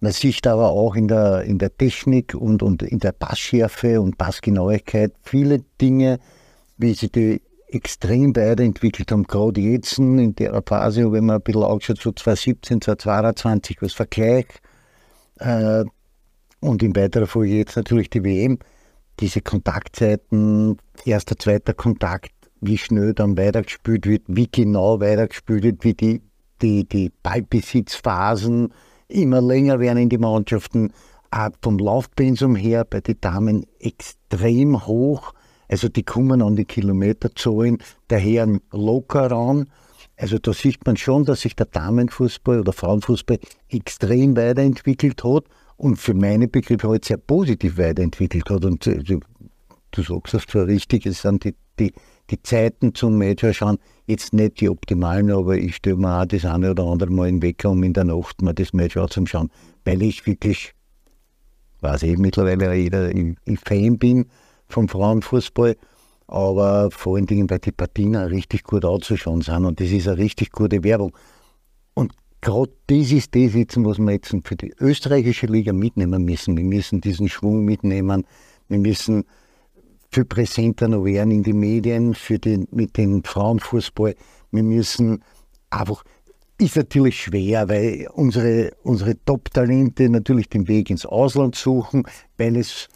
Man 0.00 0.12
sieht 0.12 0.46
aber 0.46 0.70
auch 0.70 0.96
in 0.96 1.08
der, 1.08 1.42
in 1.42 1.58
der 1.58 1.76
Technik 1.76 2.34
und, 2.34 2.62
und 2.62 2.82
in 2.82 3.00
der 3.00 3.12
Passschärfe 3.12 4.00
und 4.00 4.16
Passgenauigkeit 4.16 5.12
viele 5.22 5.62
Dinge, 5.78 6.18
wie 6.78 6.94
sie 6.94 7.10
die 7.10 7.42
extrem 7.68 8.34
weiterentwickelt 8.34 9.12
haben, 9.12 9.24
gerade 9.24 9.60
jetzt 9.60 9.98
in 9.98 10.34
der 10.34 10.62
Phase, 10.66 11.12
wenn 11.12 11.26
man 11.26 11.36
ein 11.36 11.42
bisschen 11.42 11.62
ausschaut, 11.62 12.00
so 12.00 12.12
2017, 12.12 12.80
2022 12.80 13.82
als 13.82 13.92
Vergleich 13.92 14.46
äh, 15.38 15.84
und 16.60 16.82
in 16.82 16.96
weiterer 16.96 17.26
Folge 17.26 17.58
jetzt 17.58 17.76
natürlich 17.76 18.10
die 18.10 18.24
WM, 18.24 18.58
diese 19.20 19.42
Kontaktzeiten, 19.42 20.78
erster, 21.04 21.36
zweiter 21.36 21.74
Kontakt, 21.74 22.32
wie 22.60 22.78
schnell 22.78 23.12
dann 23.14 23.36
weitergespielt 23.36 24.06
wird, 24.06 24.22
wie 24.26 24.48
genau 24.50 24.98
weitergespielt 25.00 25.62
wird, 25.62 25.84
wie 25.84 25.94
die, 25.94 26.22
die, 26.62 26.88
die 26.88 27.12
Ballbesitzphasen 27.22 28.72
immer 29.10 29.40
länger 29.40 29.80
werden 29.80 30.08
die 30.08 30.18
Mannschaften. 30.18 30.92
Auch 31.30 31.50
vom 31.62 31.78
Laufpensum 31.78 32.56
her 32.56 32.84
bei 32.84 33.00
den 33.00 33.20
Damen 33.20 33.66
extrem 33.78 34.86
hoch. 34.86 35.32
Also 35.68 35.88
die 35.88 36.02
kommen 36.02 36.42
an 36.42 36.56
die 36.56 36.64
Kilometerzahlen 36.64 37.78
der 38.10 38.18
Herren 38.18 38.60
locker 38.72 39.30
ran. 39.30 39.66
Also 40.16 40.38
da 40.38 40.52
sieht 40.52 40.84
man 40.84 40.96
schon, 40.96 41.24
dass 41.24 41.42
sich 41.42 41.54
der 41.54 41.66
Damenfußball 41.66 42.60
oder 42.60 42.72
Frauenfußball 42.72 43.38
extrem 43.68 44.36
weiterentwickelt 44.36 45.22
hat 45.24 45.44
und 45.76 45.96
für 45.96 46.12
meine 46.12 46.48
Begriffe 46.48 46.88
halt 46.88 47.04
sehr 47.04 47.16
positiv 47.16 47.78
weiterentwickelt 47.78 48.50
hat. 48.50 48.64
Und 48.64 48.86
äh, 48.86 49.02
du, 49.02 49.20
du 49.92 50.02
sagst 50.02 50.34
das 50.34 50.46
zwar 50.46 50.66
richtig, 50.66 51.06
es 51.06 51.22
sind 51.22 51.44
die, 51.44 51.54
die 51.78 51.92
die 52.30 52.42
Zeiten 52.42 52.94
zum 52.94 53.18
Match 53.18 53.44
schauen, 53.56 53.78
jetzt 54.06 54.32
nicht 54.32 54.60
die 54.60 54.68
optimalen, 54.68 55.30
aber 55.30 55.56
ich 55.56 55.76
stelle 55.76 55.96
mir 55.96 56.20
auch 56.20 56.26
das 56.26 56.44
eine 56.44 56.70
oder 56.70 56.84
andere 56.84 57.10
Mal 57.10 57.28
in 57.28 57.42
Wecker, 57.42 57.70
um 57.70 57.82
in 57.82 57.92
der 57.92 58.04
Nacht 58.04 58.42
mal 58.42 58.54
das 58.54 58.72
Match 58.72 58.96
anzuschauen, 58.96 59.50
weil 59.84 60.02
ich 60.02 60.26
wirklich, 60.26 60.72
weiß 61.80 62.04
ich 62.04 62.18
mittlerweile 62.18 62.74
jeder, 62.74 63.14
ich, 63.14 63.36
ich 63.44 63.60
Fan 63.60 63.98
bin 63.98 64.26
vom 64.68 64.88
Frauenfußball, 64.88 65.76
aber 66.28 66.90
vor 66.90 67.16
allen 67.16 67.26
Dingen, 67.26 67.50
weil 67.50 67.58
die 67.58 67.72
Partien 67.72 68.16
auch 68.16 68.30
richtig 68.30 68.62
gut 68.64 68.84
anzuschauen 68.84 69.42
sind 69.42 69.64
und 69.64 69.80
das 69.80 69.90
ist 69.90 70.06
eine 70.06 70.18
richtig 70.18 70.52
gute 70.52 70.84
Werbung. 70.84 71.16
Und 71.94 72.12
gerade 72.40 72.72
das 72.86 73.10
ist 73.10 73.34
das 73.34 73.54
jetzt, 73.54 73.76
was 73.84 73.98
wir 73.98 74.12
jetzt 74.12 74.34
für 74.44 74.56
die 74.56 74.72
österreichische 74.78 75.46
Liga 75.46 75.72
mitnehmen 75.72 76.24
müssen. 76.24 76.56
Wir 76.56 76.64
müssen 76.64 77.00
diesen 77.00 77.28
Schwung 77.28 77.64
mitnehmen, 77.64 78.24
wir 78.68 78.78
müssen 78.78 79.24
viel 80.10 80.24
präsenter 80.24 80.88
noch 80.88 81.04
werden 81.04 81.30
in 81.30 81.42
den 81.42 81.58
Medien 81.58 82.14
für 82.14 82.38
den, 82.38 82.66
mit 82.72 82.96
dem 82.96 83.22
Frauenfußball. 83.22 84.14
Wir 84.50 84.62
müssen 84.62 85.22
einfach, 85.70 86.02
ist 86.58 86.76
natürlich 86.76 87.22
schwer, 87.22 87.68
weil 87.68 88.08
unsere, 88.12 88.72
unsere 88.82 89.14
Top-Talente 89.24 90.08
natürlich 90.08 90.48
den 90.48 90.66
Weg 90.66 90.90
ins 90.90 91.06
Ausland 91.06 91.54
suchen, 91.54 92.02
weil 92.38 92.56
es 92.56 92.88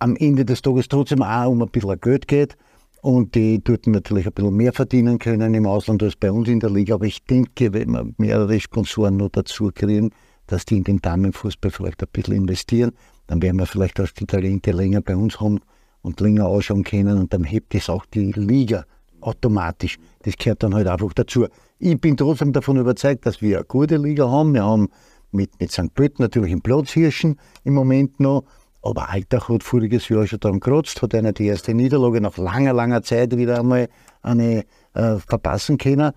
am 0.00 0.16
Ende 0.16 0.44
des 0.44 0.62
Tages 0.62 0.88
trotzdem 0.88 1.22
auch 1.22 1.50
um 1.50 1.62
ein 1.62 1.68
bisschen 1.68 2.00
Geld 2.00 2.26
geht 2.26 2.56
und 3.02 3.36
die 3.36 3.62
dort 3.62 3.86
natürlich 3.86 4.26
ein 4.26 4.32
bisschen 4.32 4.56
mehr 4.56 4.72
verdienen 4.72 5.18
können 5.18 5.54
im 5.54 5.66
Ausland 5.66 6.02
als 6.02 6.16
bei 6.16 6.32
uns 6.32 6.48
in 6.48 6.58
der 6.58 6.70
Liga. 6.70 6.94
Aber 6.94 7.06
ich 7.06 7.24
denke, 7.24 7.72
wenn 7.72 7.92
wir 7.92 8.08
mehrere 8.16 8.58
Sponsoren 8.58 9.16
noch 9.16 9.30
dazu 9.30 9.70
kriegen, 9.72 10.10
dass 10.48 10.64
die 10.64 10.78
in 10.78 10.84
den 10.84 10.98
Damenfußball 10.98 11.70
vielleicht 11.70 12.02
ein 12.02 12.08
bisschen 12.12 12.34
investieren, 12.34 12.92
dann 13.28 13.42
werden 13.42 13.58
wir 13.58 13.66
vielleicht 13.66 14.00
auch 14.00 14.08
die 14.08 14.26
Talente 14.26 14.72
länger 14.72 15.02
bei 15.02 15.14
uns 15.14 15.40
haben 15.40 15.60
und 16.08 16.20
länger 16.20 16.46
anschauen 16.46 16.84
können 16.84 17.18
und 17.18 17.32
dann 17.32 17.44
hebt 17.44 17.74
es 17.74 17.90
auch 17.90 18.06
die 18.06 18.32
Liga 18.32 18.84
automatisch. 19.20 19.98
Das 20.22 20.36
gehört 20.36 20.62
dann 20.62 20.74
halt 20.74 20.86
einfach 20.86 21.12
dazu. 21.12 21.46
Ich 21.78 22.00
bin 22.00 22.16
trotzdem 22.16 22.52
davon 22.52 22.78
überzeugt, 22.78 23.26
dass 23.26 23.42
wir 23.42 23.58
eine 23.58 23.66
gute 23.66 23.96
Liga 23.96 24.28
haben. 24.28 24.54
Wir 24.54 24.64
haben 24.64 24.88
mit, 25.30 25.60
mit 25.60 25.70
St. 25.70 25.94
Pölten 25.94 26.22
natürlich 26.22 26.52
einen 26.52 26.62
Platzhirschen 26.62 27.38
im 27.64 27.74
Moment 27.74 28.20
noch, 28.20 28.44
aber 28.82 29.10
Altach 29.10 29.48
hat 29.48 29.62
voriges 29.62 30.08
Jahr 30.08 30.26
schon 30.26 30.40
daran 30.40 30.60
gekratzt, 30.60 31.02
hat 31.02 31.14
einer 31.14 31.32
die 31.32 31.46
erste 31.46 31.74
Niederlage 31.74 32.20
nach 32.20 32.38
langer, 32.38 32.72
langer 32.72 33.02
Zeit 33.02 33.36
wieder 33.36 33.58
einmal 33.58 33.88
eine 34.22 34.64
äh, 34.94 35.16
verpassen 35.16 35.78
können. 35.78 36.12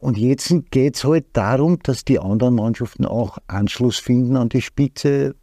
Und 0.00 0.18
jetzt 0.18 0.52
geht 0.70 0.96
es 0.96 1.04
halt 1.04 1.26
darum, 1.32 1.78
dass 1.82 2.04
die 2.04 2.18
anderen 2.18 2.56
Mannschaften 2.56 3.06
auch 3.06 3.38
Anschluss 3.46 3.98
finden 3.98 4.36
an 4.36 4.48
die 4.48 4.62
Spitze. 4.62 5.34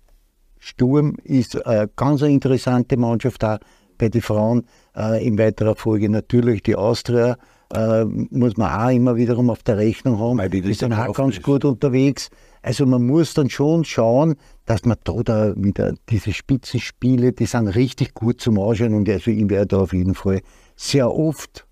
Sturm 0.59 1.15
ist 1.23 1.65
eine 1.65 1.89
ganz 1.95 2.21
interessante 2.21 2.97
Mannschaft 2.97 3.41
da 3.41 3.59
bei 3.99 4.09
den 4.09 4.21
Frauen. 4.21 4.65
Äh, 4.97 5.25
in 5.25 5.37
weiterer 5.37 5.75
Folge 5.75 6.09
natürlich 6.09 6.63
die 6.63 6.75
Austria. 6.75 7.37
Äh, 7.71 8.05
muss 8.05 8.57
man 8.57 8.71
auch 8.71 8.89
immer 8.89 9.15
wiederum 9.15 9.51
auf 9.51 9.61
der 9.61 9.77
Rechnung 9.77 10.17
haben. 10.19 10.39
Weil 10.39 10.49
die, 10.49 10.61
die 10.61 10.73
sind 10.73 10.91
auch 10.91 11.13
ganz 11.13 11.37
ist. 11.37 11.43
gut 11.43 11.63
unterwegs. 11.63 12.31
Also 12.63 12.87
man 12.87 13.05
muss 13.05 13.35
dann 13.35 13.51
schon 13.51 13.85
schauen, 13.85 14.35
dass 14.65 14.85
man 14.85 14.97
da, 15.03 15.13
da 15.23 15.53
wieder 15.55 15.93
diese 16.09 16.33
Spitzenspiele, 16.33 17.31
die 17.31 17.45
sind 17.45 17.67
richtig 17.67 18.15
gut 18.15 18.41
zum 18.41 18.59
Anschauen 18.59 18.95
und 18.95 19.07
also 19.07 19.29
ich 19.29 19.49
werde 19.49 19.67
da 19.67 19.77
auf 19.77 19.93
jeden 19.93 20.15
Fall 20.15 20.41
sehr 20.75 21.13
oft 21.13 21.67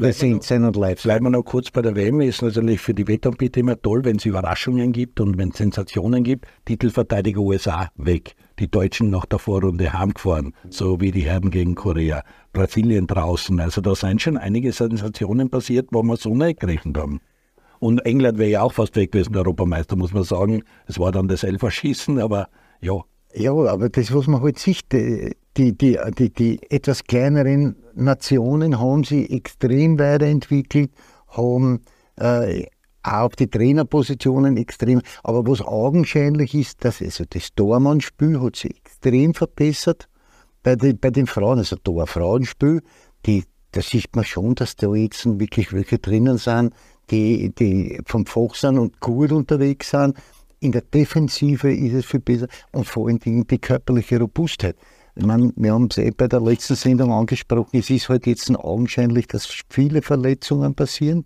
präsent 0.00 0.42
sein 0.42 0.64
und 0.64 0.76
live 0.76 1.00
sein. 1.00 1.10
Bleiben 1.10 1.26
wir 1.26 1.30
noch 1.30 1.44
kurz 1.44 1.70
bei 1.70 1.82
der 1.82 1.94
WM. 1.94 2.20
Ist 2.20 2.42
natürlich 2.42 2.80
für 2.80 2.94
die 2.94 3.06
Wettanbieter 3.06 3.60
immer 3.60 3.80
toll, 3.80 4.04
wenn 4.04 4.16
es 4.16 4.24
Überraschungen 4.24 4.92
gibt 4.92 5.20
und 5.20 5.38
wenn 5.38 5.50
es 5.50 5.58
Sensationen 5.58 6.24
gibt. 6.24 6.46
Titelverteidiger 6.64 7.40
USA 7.40 7.90
weg. 7.96 8.34
Die 8.60 8.70
Deutschen 8.70 9.10
nach 9.10 9.26
der 9.26 9.38
Vorrunde 9.38 9.92
heimgefahren, 9.92 10.54
so 10.68 11.00
wie 11.00 11.10
die 11.10 11.22
Herren 11.22 11.50
gegen 11.50 11.74
Korea. 11.74 12.22
Brasilien 12.52 13.06
draußen. 13.06 13.58
Also 13.58 13.80
da 13.80 13.94
sind 13.94 14.20
schon 14.20 14.36
einige 14.36 14.72
Sensationen 14.72 15.50
passiert, 15.50 15.88
wo 15.90 16.02
wir 16.02 16.16
so 16.16 16.34
nicht 16.34 16.60
gerechnet 16.60 16.96
haben. 16.98 17.20
Und 17.78 18.00
England 18.04 18.38
wäre 18.38 18.50
ja 18.50 18.62
auch 18.62 18.74
fast 18.74 18.94
weg 18.96 19.12
gewesen, 19.12 19.32
der 19.32 19.40
Europameister, 19.40 19.96
muss 19.96 20.12
man 20.12 20.24
sagen. 20.24 20.62
Es 20.86 20.98
war 20.98 21.10
dann 21.10 21.28
das 21.28 21.42
Elferschießen, 21.42 22.20
aber 22.20 22.48
ja. 22.80 23.00
Ja, 23.32 23.52
aber 23.52 23.88
das, 23.88 24.14
was 24.14 24.26
man 24.26 24.42
halt 24.42 24.58
sieht, 24.58 24.92
die, 24.92 25.34
die, 25.56 25.76
die, 25.76 25.98
die, 26.18 26.30
die 26.30 26.70
etwas 26.70 27.04
kleineren 27.04 27.76
Nationen 27.94 28.78
haben 28.78 29.04
sich 29.04 29.30
extrem 29.30 29.98
weiterentwickelt, 29.98 30.90
haben 31.28 31.80
äh, 32.16 32.66
auch 33.02 33.26
auf 33.26 33.36
die 33.36 33.48
Trainerpositionen 33.48 34.56
extrem. 34.56 35.02
Aber 35.22 35.46
was 35.46 35.60
augenscheinlich 35.60 36.54
ist, 36.54 36.84
dass 36.84 37.00
also 37.00 37.24
das 37.28 37.54
Tormannspiel 37.54 38.40
hat 38.40 38.56
sich 38.56 38.76
extrem 38.76 39.34
verbessert 39.34 40.08
bei, 40.62 40.76
die, 40.76 40.92
bei 40.92 41.10
den 41.10 41.26
Frauen, 41.26 41.58
also 41.58 41.76
Tor-Frauenspiel. 41.76 42.82
Die, 43.26 43.44
da 43.72 43.82
sieht 43.82 44.14
man 44.14 44.24
schon, 44.24 44.54
dass 44.54 44.76
da 44.76 44.92
jetzt 44.94 45.26
wirklich 45.38 45.72
welche 45.72 45.98
drinnen 45.98 46.38
sind, 46.38 46.74
die, 47.10 47.52
die 47.54 48.00
vom 48.06 48.26
Fach 48.26 48.54
sind 48.54 48.78
und 48.78 49.00
gut 49.00 49.32
unterwegs 49.32 49.90
sind. 49.90 50.16
In 50.60 50.72
der 50.72 50.82
Defensive 50.82 51.72
ist 51.72 51.94
es 51.94 52.04
viel 52.04 52.20
besser 52.20 52.46
und 52.72 52.86
vor 52.86 53.08
allen 53.08 53.18
Dingen 53.18 53.46
die 53.46 53.58
körperliche 53.58 54.18
Robustheit. 54.20 54.76
Ich 55.16 55.24
meine, 55.24 55.52
wir 55.56 55.72
haben 55.72 55.88
es 55.90 55.98
eh 55.98 56.10
bei 56.10 56.28
der 56.28 56.40
letzten 56.40 56.76
Sendung 56.76 57.12
angesprochen, 57.12 57.78
es 57.78 57.90
ist 57.90 58.08
halt 58.08 58.26
jetzt 58.26 58.50
augenscheinlich, 58.54 59.26
dass 59.26 59.48
viele 59.68 60.02
Verletzungen 60.02 60.74
passieren. 60.74 61.24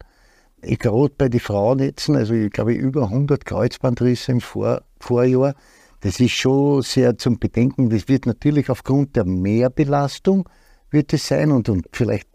Gerade 0.67 1.15
bei 1.17 1.29
den 1.29 1.41
Frauen 1.41 1.81
also 1.81 2.35
ich 2.35 2.51
glaube 2.51 2.73
über 2.73 3.05
100 3.05 3.45
Kreuzbandrisse 3.45 4.33
im 4.33 4.41
Vor 4.41 4.83
Vorjahr, 5.01 5.55
das 6.01 6.21
ist 6.21 6.33
schon 6.33 6.83
sehr 6.83 7.17
zum 7.19 7.39
Bedenken. 7.39 7.91
Das 7.91 8.09
wird 8.09 8.27
natürlich 8.27 8.71
aufgrund 8.71 9.17
der 9.17 9.25
Mehrbelastung 9.25 10.49
wird 10.91 11.13
es 11.13 11.27
sein 11.27 11.51
und, 11.51 11.69
und 11.69 11.87
vielleicht 11.93 12.29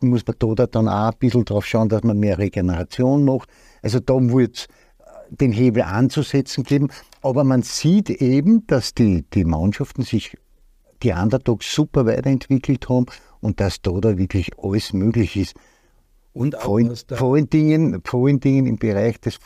muss 0.00 0.22
man 0.26 0.54
da 0.56 0.66
dann 0.66 0.88
auch 0.88 1.12
ein 1.12 1.18
bisschen 1.18 1.44
drauf 1.44 1.66
schauen, 1.66 1.88
dass 1.88 2.02
man 2.02 2.18
mehr 2.18 2.38
Regeneration 2.38 3.24
macht. 3.24 3.48
Also 3.82 4.00
da 4.00 4.14
wird 4.14 4.56
es 4.56 4.66
äh, 4.66 5.36
den 5.36 5.52
Hebel 5.52 5.82
anzusetzen 5.82 6.64
geben. 6.64 6.90
Aber 7.22 7.42
man 7.44 7.62
sieht 7.62 8.10
eben, 8.10 8.66
dass 8.66 8.94
die, 8.94 9.24
die 9.32 9.44
Mannschaften 9.44 10.02
sich, 10.02 10.36
die 11.02 11.12
Underdogs 11.12 11.74
super 11.74 12.06
weiterentwickelt 12.06 12.88
haben 12.88 13.06
und 13.40 13.60
dass 13.60 13.80
da, 13.80 13.92
da 13.92 14.18
wirklich 14.18 14.50
alles 14.58 14.92
möglich 14.92 15.36
ist. 15.36 15.54
Und 16.34 16.56
vor, 16.56 16.80
vor, 17.12 17.34
allen 17.34 17.48
Dingen, 17.48 18.02
vor 18.04 18.26
allen 18.26 18.40
Dingen 18.40 18.66
im 18.66 18.76
Bereich 18.76 19.20
des, 19.20 19.38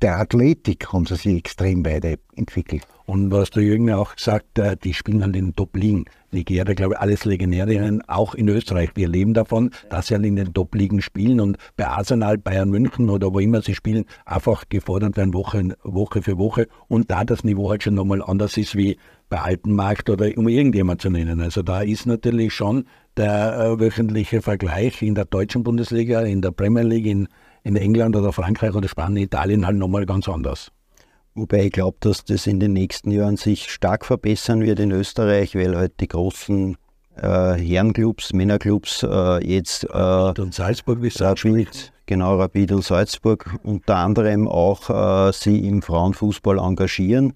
der 0.00 0.18
Athletik 0.18 0.90
haben 0.92 1.04
sie 1.04 1.16
sich 1.16 1.36
extrem 1.36 1.84
weiterentwickelt. 1.84 2.82
Und 3.04 3.30
was 3.30 3.50
der 3.50 3.62
Jürgen 3.62 3.90
auch 3.92 4.16
gesagt, 4.16 4.58
äh, 4.58 4.76
die 4.76 4.94
spielen 4.94 5.22
an 5.22 5.32
den 5.32 5.54
Top-Ligen. 5.54 6.06
Nigeria, 6.30 6.64
glaube 6.74 6.94
ich, 6.94 7.00
alles 7.00 7.24
Legionärinnen, 7.24 8.08
auch 8.08 8.34
in 8.34 8.48
Österreich. 8.48 8.90
Wir 8.94 9.08
leben 9.08 9.34
davon, 9.34 9.70
dass 9.90 10.06
sie 10.06 10.14
in 10.14 10.36
den 10.36 10.54
Top-Ligen 10.54 11.02
spielen 11.02 11.40
und 11.40 11.58
bei 11.76 11.88
Arsenal, 11.88 12.38
Bayern 12.38 12.70
München 12.70 13.10
oder 13.10 13.34
wo 13.34 13.40
immer 13.40 13.62
sie 13.62 13.74
spielen, 13.74 14.04
einfach 14.24 14.64
gefordert 14.68 15.16
werden 15.16 15.34
Woche, 15.34 15.76
Woche 15.82 16.22
für 16.22 16.38
Woche. 16.38 16.68
Und 16.88 17.10
da 17.10 17.24
das 17.24 17.44
Niveau 17.44 17.68
halt 17.68 17.82
schon 17.82 17.94
nochmal 17.94 18.22
anders 18.22 18.56
ist 18.56 18.76
wie 18.76 18.96
bei 19.28 19.40
Altenmarkt 19.40 20.08
oder 20.08 20.30
um 20.36 20.48
irgendjemand 20.48 21.02
zu 21.02 21.10
nennen. 21.10 21.40
Also 21.40 21.62
da 21.62 21.82
ist 21.82 22.06
natürlich 22.06 22.54
schon 22.54 22.86
der 23.16 23.58
äh, 23.58 23.80
wöchentliche 23.80 24.42
Vergleich 24.42 25.02
in 25.02 25.14
der 25.14 25.24
deutschen 25.24 25.62
Bundesliga, 25.62 26.22
in 26.22 26.42
der 26.42 26.50
Premier 26.50 26.82
League, 26.82 27.06
in, 27.06 27.28
in 27.64 27.76
England 27.76 28.16
oder 28.16 28.32
Frankreich 28.32 28.74
oder 28.74 28.88
Spanien, 28.88 29.24
Italien 29.24 29.66
halt 29.66 29.76
nochmal 29.76 30.06
ganz 30.06 30.28
anders. 30.28 30.70
Wobei 31.34 31.66
ich 31.66 31.72
glaube, 31.72 31.96
dass 32.00 32.24
das 32.24 32.46
in 32.46 32.58
den 32.58 32.72
nächsten 32.72 33.10
Jahren 33.10 33.36
sich 33.36 33.70
stark 33.70 34.04
verbessern 34.04 34.62
wird 34.62 34.80
in 34.80 34.90
Österreich, 34.90 35.54
weil 35.54 35.76
halt 35.76 36.00
die 36.00 36.08
großen 36.08 36.76
äh, 37.16 37.54
Herrenclubs, 37.54 38.32
Männerclubs 38.32 39.02
äh, 39.02 39.46
jetzt 39.46 39.84
äh, 39.84 40.40
und 40.40 40.54
Salzburg 40.54 41.02
wie 41.02 41.12
Rapid, 41.18 41.92
genau 42.06 42.36
Rapid 42.36 42.72
und 42.72 42.84
Salzburg 42.84 43.58
unter 43.62 43.96
anderem 43.96 44.48
auch 44.48 45.28
äh, 45.28 45.32
sie 45.32 45.66
im 45.66 45.82
Frauenfußball 45.82 46.58
engagieren. 46.58 47.34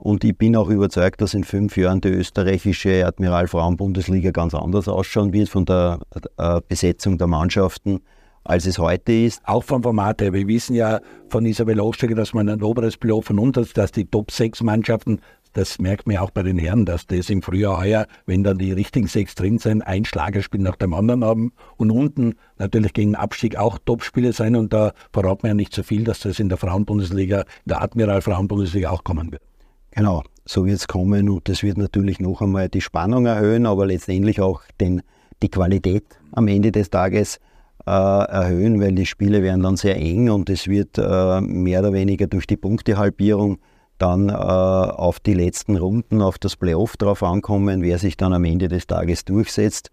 Und 0.00 0.24
ich 0.24 0.36
bin 0.36 0.56
auch 0.56 0.70
überzeugt, 0.70 1.20
dass 1.20 1.34
in 1.34 1.44
fünf 1.44 1.76
Jahren 1.76 2.00
die 2.00 2.08
österreichische 2.08 3.06
Admiral 3.06 3.48
Frauen-Bundesliga 3.48 4.30
ganz 4.30 4.54
anders 4.54 4.88
ausschauen 4.88 5.34
wird 5.34 5.50
von 5.50 5.66
der 5.66 6.00
äh, 6.38 6.60
Besetzung 6.66 7.18
der 7.18 7.26
Mannschaften 7.26 8.00
als 8.42 8.66
es 8.66 8.78
heute 8.78 9.12
ist. 9.12 9.42
Auch 9.44 9.62
vom 9.62 9.82
Format 9.82 10.22
her. 10.22 10.32
Wir 10.32 10.48
wissen 10.48 10.74
ja 10.74 11.00
von 11.28 11.44
Isabel 11.44 11.78
Osteiger, 11.78 12.14
dass 12.14 12.32
man 12.32 12.48
ein 12.48 12.62
oberes 12.62 12.96
Playoff 12.96 13.26
von 13.26 13.38
uns 13.38 13.58
hat, 13.58 13.76
dass 13.76 13.92
die 13.92 14.06
Top 14.06 14.30
6 14.30 14.62
Mannschaften, 14.62 15.20
das 15.52 15.78
merkt 15.78 16.06
man 16.06 16.16
auch 16.16 16.30
bei 16.30 16.42
den 16.42 16.56
Herren, 16.56 16.86
dass 16.86 17.06
das 17.06 17.28
im 17.28 17.42
Frühjahr 17.42 17.78
heuer, 17.78 18.06
wenn 18.24 18.42
dann 18.42 18.56
die 18.56 18.72
richtigen 18.72 19.08
sechs 19.08 19.34
drin 19.34 19.58
sind, 19.58 19.82
ein 19.82 20.06
Schlagerspiel 20.06 20.62
nach 20.62 20.76
dem 20.76 20.94
anderen 20.94 21.22
haben 21.22 21.52
und 21.76 21.90
unten 21.90 22.36
natürlich 22.56 22.94
gegen 22.94 23.14
Abstieg 23.14 23.56
auch 23.56 23.78
Topspiele 23.84 24.32
sein 24.32 24.56
und 24.56 24.72
da 24.72 24.92
verraten 25.12 25.42
wir 25.42 25.48
ja 25.48 25.54
nicht 25.54 25.74
so 25.74 25.82
viel, 25.82 26.04
dass 26.04 26.20
das 26.20 26.38
in 26.38 26.48
der 26.48 26.56
Frauenbundesliga, 26.56 27.40
in 27.40 27.44
der 27.66 27.82
Admiral 27.82 28.22
Frauenbundesliga 28.22 28.90
auch 28.90 29.04
kommen 29.04 29.32
wird. 29.32 29.42
Genau, 29.92 30.22
so 30.44 30.66
wird 30.66 30.76
es 30.76 30.88
kommen 30.88 31.28
und 31.28 31.48
das 31.48 31.62
wird 31.62 31.78
natürlich 31.78 32.20
noch 32.20 32.40
einmal 32.40 32.68
die 32.68 32.80
Spannung 32.80 33.26
erhöhen, 33.26 33.66
aber 33.66 33.86
letztendlich 33.86 34.40
auch 34.40 34.62
den, 34.80 35.02
die 35.42 35.48
Qualität 35.48 36.04
am 36.32 36.48
Ende 36.48 36.70
des 36.70 36.90
Tages 36.90 37.40
äh, 37.86 37.90
erhöhen, 37.90 38.80
weil 38.80 38.92
die 38.92 39.06
Spiele 39.06 39.42
werden 39.42 39.62
dann 39.62 39.76
sehr 39.76 39.96
eng 39.96 40.30
und 40.30 40.48
es 40.50 40.68
wird 40.68 40.98
äh, 40.98 41.40
mehr 41.40 41.80
oder 41.80 41.92
weniger 41.92 42.26
durch 42.26 42.46
die 42.46 42.56
Punktehalbierung 42.56 43.58
dann 43.98 44.28
äh, 44.28 44.32
auf 44.32 45.20
die 45.20 45.34
letzten 45.34 45.76
Runden, 45.76 46.22
auf 46.22 46.38
das 46.38 46.56
Playoff 46.56 46.96
drauf 46.96 47.22
ankommen, 47.22 47.82
wer 47.82 47.98
sich 47.98 48.16
dann 48.16 48.32
am 48.32 48.44
Ende 48.44 48.68
des 48.68 48.86
Tages 48.86 49.24
durchsetzt. 49.24 49.90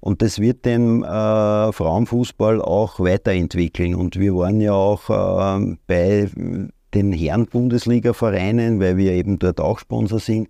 Und 0.00 0.22
das 0.22 0.38
wird 0.38 0.64
den 0.64 1.02
äh, 1.02 1.72
Frauenfußball 1.72 2.62
auch 2.62 3.00
weiterentwickeln. 3.00 3.94
Und 3.94 4.18
wir 4.18 4.34
waren 4.34 4.60
ja 4.60 4.72
auch 4.72 5.10
äh, 5.10 5.76
bei 5.86 6.30
den 6.94 7.12
Herren-Bundesliga-Vereinen, 7.12 8.80
weil 8.80 8.96
wir 8.96 9.12
eben 9.12 9.38
dort 9.38 9.60
auch 9.60 9.78
Sponsor 9.78 10.18
sind, 10.18 10.48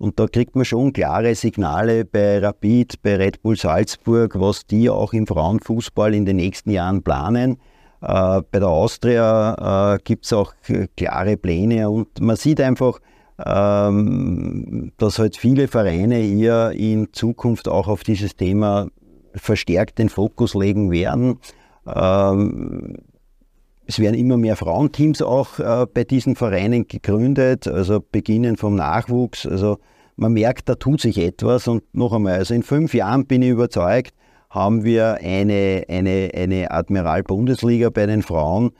und 0.00 0.18
da 0.18 0.26
kriegt 0.26 0.56
man 0.56 0.64
schon 0.64 0.94
klare 0.94 1.34
Signale 1.34 2.06
bei 2.06 2.38
Rapid, 2.38 3.02
bei 3.02 3.16
Red 3.16 3.42
Bull 3.42 3.58
Salzburg, 3.58 4.40
was 4.40 4.66
die 4.66 4.88
auch 4.88 5.12
im 5.12 5.26
Frauenfußball 5.26 6.14
in 6.14 6.24
den 6.24 6.36
nächsten 6.36 6.70
Jahren 6.70 7.02
planen. 7.02 7.58
Äh, 8.00 8.40
bei 8.50 8.60
der 8.60 8.68
Austria 8.68 9.96
äh, 9.96 9.98
gibt 10.02 10.24
es 10.24 10.32
auch 10.32 10.54
klare 10.96 11.36
Pläne 11.36 11.90
und 11.90 12.18
man 12.18 12.36
sieht 12.36 12.62
einfach, 12.62 12.98
ähm, 13.44 14.92
dass 14.96 15.18
halt 15.18 15.36
viele 15.36 15.68
Vereine 15.68 16.16
hier 16.16 16.70
in 16.70 17.12
Zukunft 17.12 17.68
auch 17.68 17.86
auf 17.86 18.02
dieses 18.02 18.34
Thema 18.34 18.88
verstärkt 19.34 19.98
den 19.98 20.08
Fokus 20.08 20.54
legen 20.54 20.90
werden. 20.90 21.40
Ähm, 21.86 22.96
es 23.90 23.98
werden 23.98 24.14
immer 24.14 24.36
mehr 24.36 24.54
Frauenteams 24.54 25.20
auch 25.20 25.58
äh, 25.58 25.84
bei 25.92 26.04
diesen 26.04 26.36
Vereinen 26.36 26.86
gegründet, 26.86 27.66
also 27.66 27.98
beginnen 28.00 28.56
vom 28.56 28.76
Nachwuchs. 28.76 29.46
Also 29.46 29.78
man 30.14 30.32
merkt, 30.32 30.68
da 30.68 30.76
tut 30.76 31.00
sich 31.00 31.18
etwas. 31.18 31.66
Und 31.66 31.82
noch 31.92 32.12
einmal, 32.12 32.34
also 32.34 32.54
in 32.54 32.62
fünf 32.62 32.94
Jahren 32.94 33.26
bin 33.26 33.42
ich 33.42 33.48
überzeugt, 33.48 34.14
haben 34.48 34.84
wir 34.84 35.18
eine, 35.20 35.86
eine, 35.88 36.30
eine 36.32 36.70
Admiral-Bundesliga 36.70 37.90
bei 37.90 38.06
den 38.06 38.22
Frauen, 38.22 38.70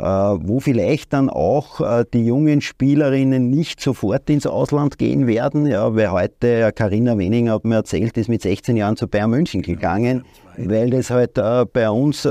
wo 0.00 0.60
vielleicht 0.60 1.12
dann 1.12 1.30
auch 1.30 1.80
äh, 1.80 2.04
die 2.12 2.26
jungen 2.26 2.60
Spielerinnen 2.60 3.50
nicht 3.50 3.80
sofort 3.80 4.28
ins 4.28 4.46
Ausland 4.46 4.98
gehen 4.98 5.26
werden, 5.26 5.66
ja, 5.66 5.94
weil 5.94 6.10
heute 6.10 6.72
Karina 6.72 7.16
Wenning 7.16 7.50
hat 7.50 7.64
mir 7.64 7.76
erzählt, 7.76 8.16
ist 8.16 8.28
mit 8.28 8.42
16 8.42 8.76
Jahren 8.76 8.96
zu 8.96 9.06
Bayern 9.06 9.30
München 9.30 9.62
gegangen, 9.62 10.24
weil 10.56 10.92
es 10.94 11.10
halt 11.10 11.38
äh, 11.38 11.64
bei 11.72 11.88
uns 11.90 12.26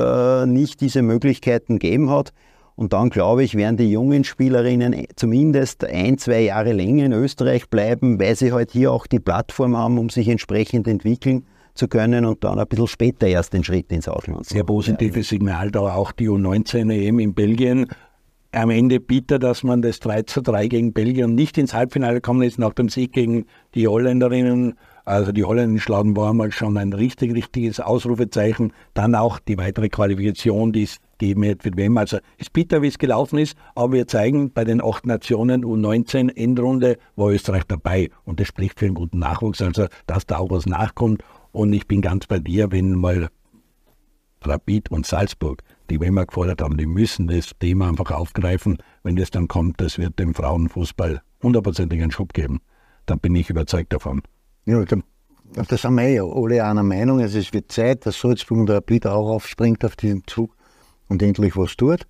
nicht 0.45 0.81
diese 0.81 1.01
Möglichkeiten 1.01 1.79
gegeben 1.79 2.09
hat. 2.09 2.33
Und 2.75 2.91
dann 2.93 3.09
glaube 3.09 3.43
ich, 3.43 3.55
werden 3.55 3.77
die 3.77 3.91
jungen 3.91 4.23
Spielerinnen 4.23 5.05
zumindest 5.15 5.85
ein, 5.85 6.17
zwei 6.17 6.41
Jahre 6.41 6.73
länger 6.73 7.05
in 7.05 7.13
Österreich 7.13 7.69
bleiben, 7.69 8.19
weil 8.19 8.35
sie 8.35 8.51
halt 8.51 8.71
hier 8.71 8.91
auch 8.91 9.05
die 9.05 9.19
Plattform 9.19 9.77
haben, 9.77 9.99
um 9.99 10.09
sich 10.09 10.27
entsprechend 10.27 10.87
entwickeln 10.87 11.45
zu 11.73 11.87
können 11.87 12.25
und 12.25 12.43
dann 12.43 12.59
ein 12.59 12.67
bisschen 12.67 12.87
später 12.87 13.27
erst 13.27 13.53
den 13.53 13.63
Schritt 13.63 13.91
ins 13.91 14.07
Ausland. 14.07 14.45
Sehr 14.45 14.63
positives 14.63 15.29
Signal 15.29 15.71
da 15.71 15.81
auch 15.95 16.11
die 16.11 16.29
U19 16.29 16.91
EM 16.91 17.19
in 17.19 17.33
Belgien. 17.33 17.87
Am 18.51 18.69
Ende 18.69 18.99
bitter, 18.99 19.39
dass 19.39 19.63
man 19.63 19.81
das 19.81 19.99
3 19.99 20.23
zu 20.23 20.41
3 20.41 20.67
gegen 20.67 20.93
Belgien 20.93 21.33
nicht 21.33 21.57
ins 21.57 21.73
Halbfinale 21.73 22.15
gekommen 22.15 22.43
ist 22.43 22.59
nach 22.59 22.73
dem 22.73 22.89
Sieg 22.89 23.13
gegen 23.13 23.45
die 23.73 23.87
Holländerinnen. 23.87 24.75
Also 25.05 25.31
die 25.31 25.43
Holländer 25.43 25.81
schlagen 25.81 26.15
war 26.15 26.33
mal 26.33 26.51
schon 26.51 26.77
ein 26.77 26.93
richtig, 26.93 27.33
richtiges 27.33 27.79
Ausrufezeichen. 27.79 28.71
Dann 28.93 29.15
auch 29.15 29.39
die 29.39 29.57
weitere 29.57 29.89
Qualifikation, 29.89 30.71
die 30.71 30.83
es 30.83 30.99
geben 31.17 31.43
wird 31.43 31.63
für 31.63 31.71
wem. 31.75 31.97
Also 31.97 32.17
ist 32.37 32.53
bitter, 32.53 32.81
wie 32.81 32.87
es 32.87 32.97
gelaufen 32.97 33.39
ist, 33.39 33.57
aber 33.75 33.93
wir 33.93 34.07
zeigen 34.07 34.51
bei 34.51 34.65
den 34.65 34.83
acht 34.83 35.05
Nationen 35.05 35.63
U19 35.63 36.35
Endrunde 36.35 36.97
war 37.15 37.29
Österreich 37.29 37.63
dabei 37.67 38.09
und 38.25 38.39
das 38.39 38.47
spricht 38.47 38.79
für 38.79 38.85
einen 38.85 38.95
guten 38.95 39.19
Nachwuchs, 39.19 39.61
also 39.61 39.87
dass 40.05 40.25
da 40.25 40.37
auch 40.37 40.51
was 40.51 40.65
nachkommt 40.65 41.23
und 41.53 41.71
ich 41.71 41.87
bin 41.87 42.01
ganz 42.01 42.27
bei 42.27 42.39
dir, 42.39 42.71
wenn 42.71 42.95
mal 42.95 43.29
Rapid 44.41 44.91
und 44.91 45.05
Salzburg, 45.05 45.61
die 45.89 46.01
wir 46.01 46.07
immer 46.07 46.25
gefordert 46.25 46.61
haben, 46.61 46.77
die 46.77 46.85
müssen 46.85 47.27
das 47.27 47.51
Thema 47.59 47.87
einfach 47.87 48.11
aufgreifen. 48.11 48.77
Wenn 49.03 49.15
das 49.15 49.31
dann 49.31 49.47
kommt, 49.47 49.79
das 49.79 49.97
wird 49.97 50.19
dem 50.19 50.33
Frauenfußball 50.33 51.21
hundertprozentig 51.41 52.01
einen 52.01 52.11
Schub 52.11 52.33
geben. 52.33 52.59
da 53.05 53.15
bin 53.15 53.35
ich 53.35 53.49
überzeugt 53.49 53.93
davon. 53.93 54.21
Ja, 54.65 54.83
da, 54.83 54.97
da 55.55 55.77
sind 55.77 55.95
wir 55.95 56.09
ja 56.09 56.23
alle 56.23 56.65
einer 56.65 56.83
Meinung. 56.83 57.21
Also 57.21 57.37
es 57.37 57.53
wird 57.53 57.71
Zeit, 57.71 58.05
dass 58.05 58.19
Salzburg 58.19 58.59
und 58.59 58.69
Rapid 58.69 59.07
auch 59.07 59.29
aufspringt 59.29 59.85
auf 59.85 59.95
diesen 59.95 60.23
Zug 60.25 60.55
und 61.07 61.21
endlich 61.21 61.55
was 61.55 61.75
tut. 61.75 62.07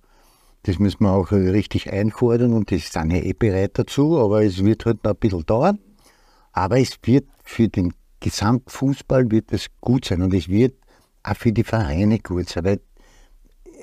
Das 0.62 0.78
müssen 0.78 1.04
wir 1.04 1.10
auch 1.10 1.30
richtig 1.30 1.92
einfordern 1.92 2.54
und 2.54 2.70
die 2.70 2.78
sind 2.78 3.10
ja 3.10 3.18
eh 3.18 3.34
bereit 3.34 3.72
dazu, 3.74 4.18
aber 4.18 4.42
es 4.42 4.64
wird 4.64 4.86
halt 4.86 5.04
noch 5.04 5.12
ein 5.12 5.18
bisschen 5.18 5.44
dauern. 5.44 5.78
Aber 6.52 6.78
es 6.78 6.96
wird 7.02 7.26
für 7.42 7.68
den 7.68 7.92
Gesamtfußball 8.24 9.30
wird 9.30 9.52
es 9.52 9.66
gut 9.82 10.06
sein 10.06 10.22
und 10.22 10.32
es 10.32 10.48
wird 10.48 10.74
auch 11.22 11.36
für 11.36 11.52
die 11.52 11.62
Vereine 11.62 12.20
gut 12.20 12.48
sein, 12.48 12.64
weil 12.64 12.80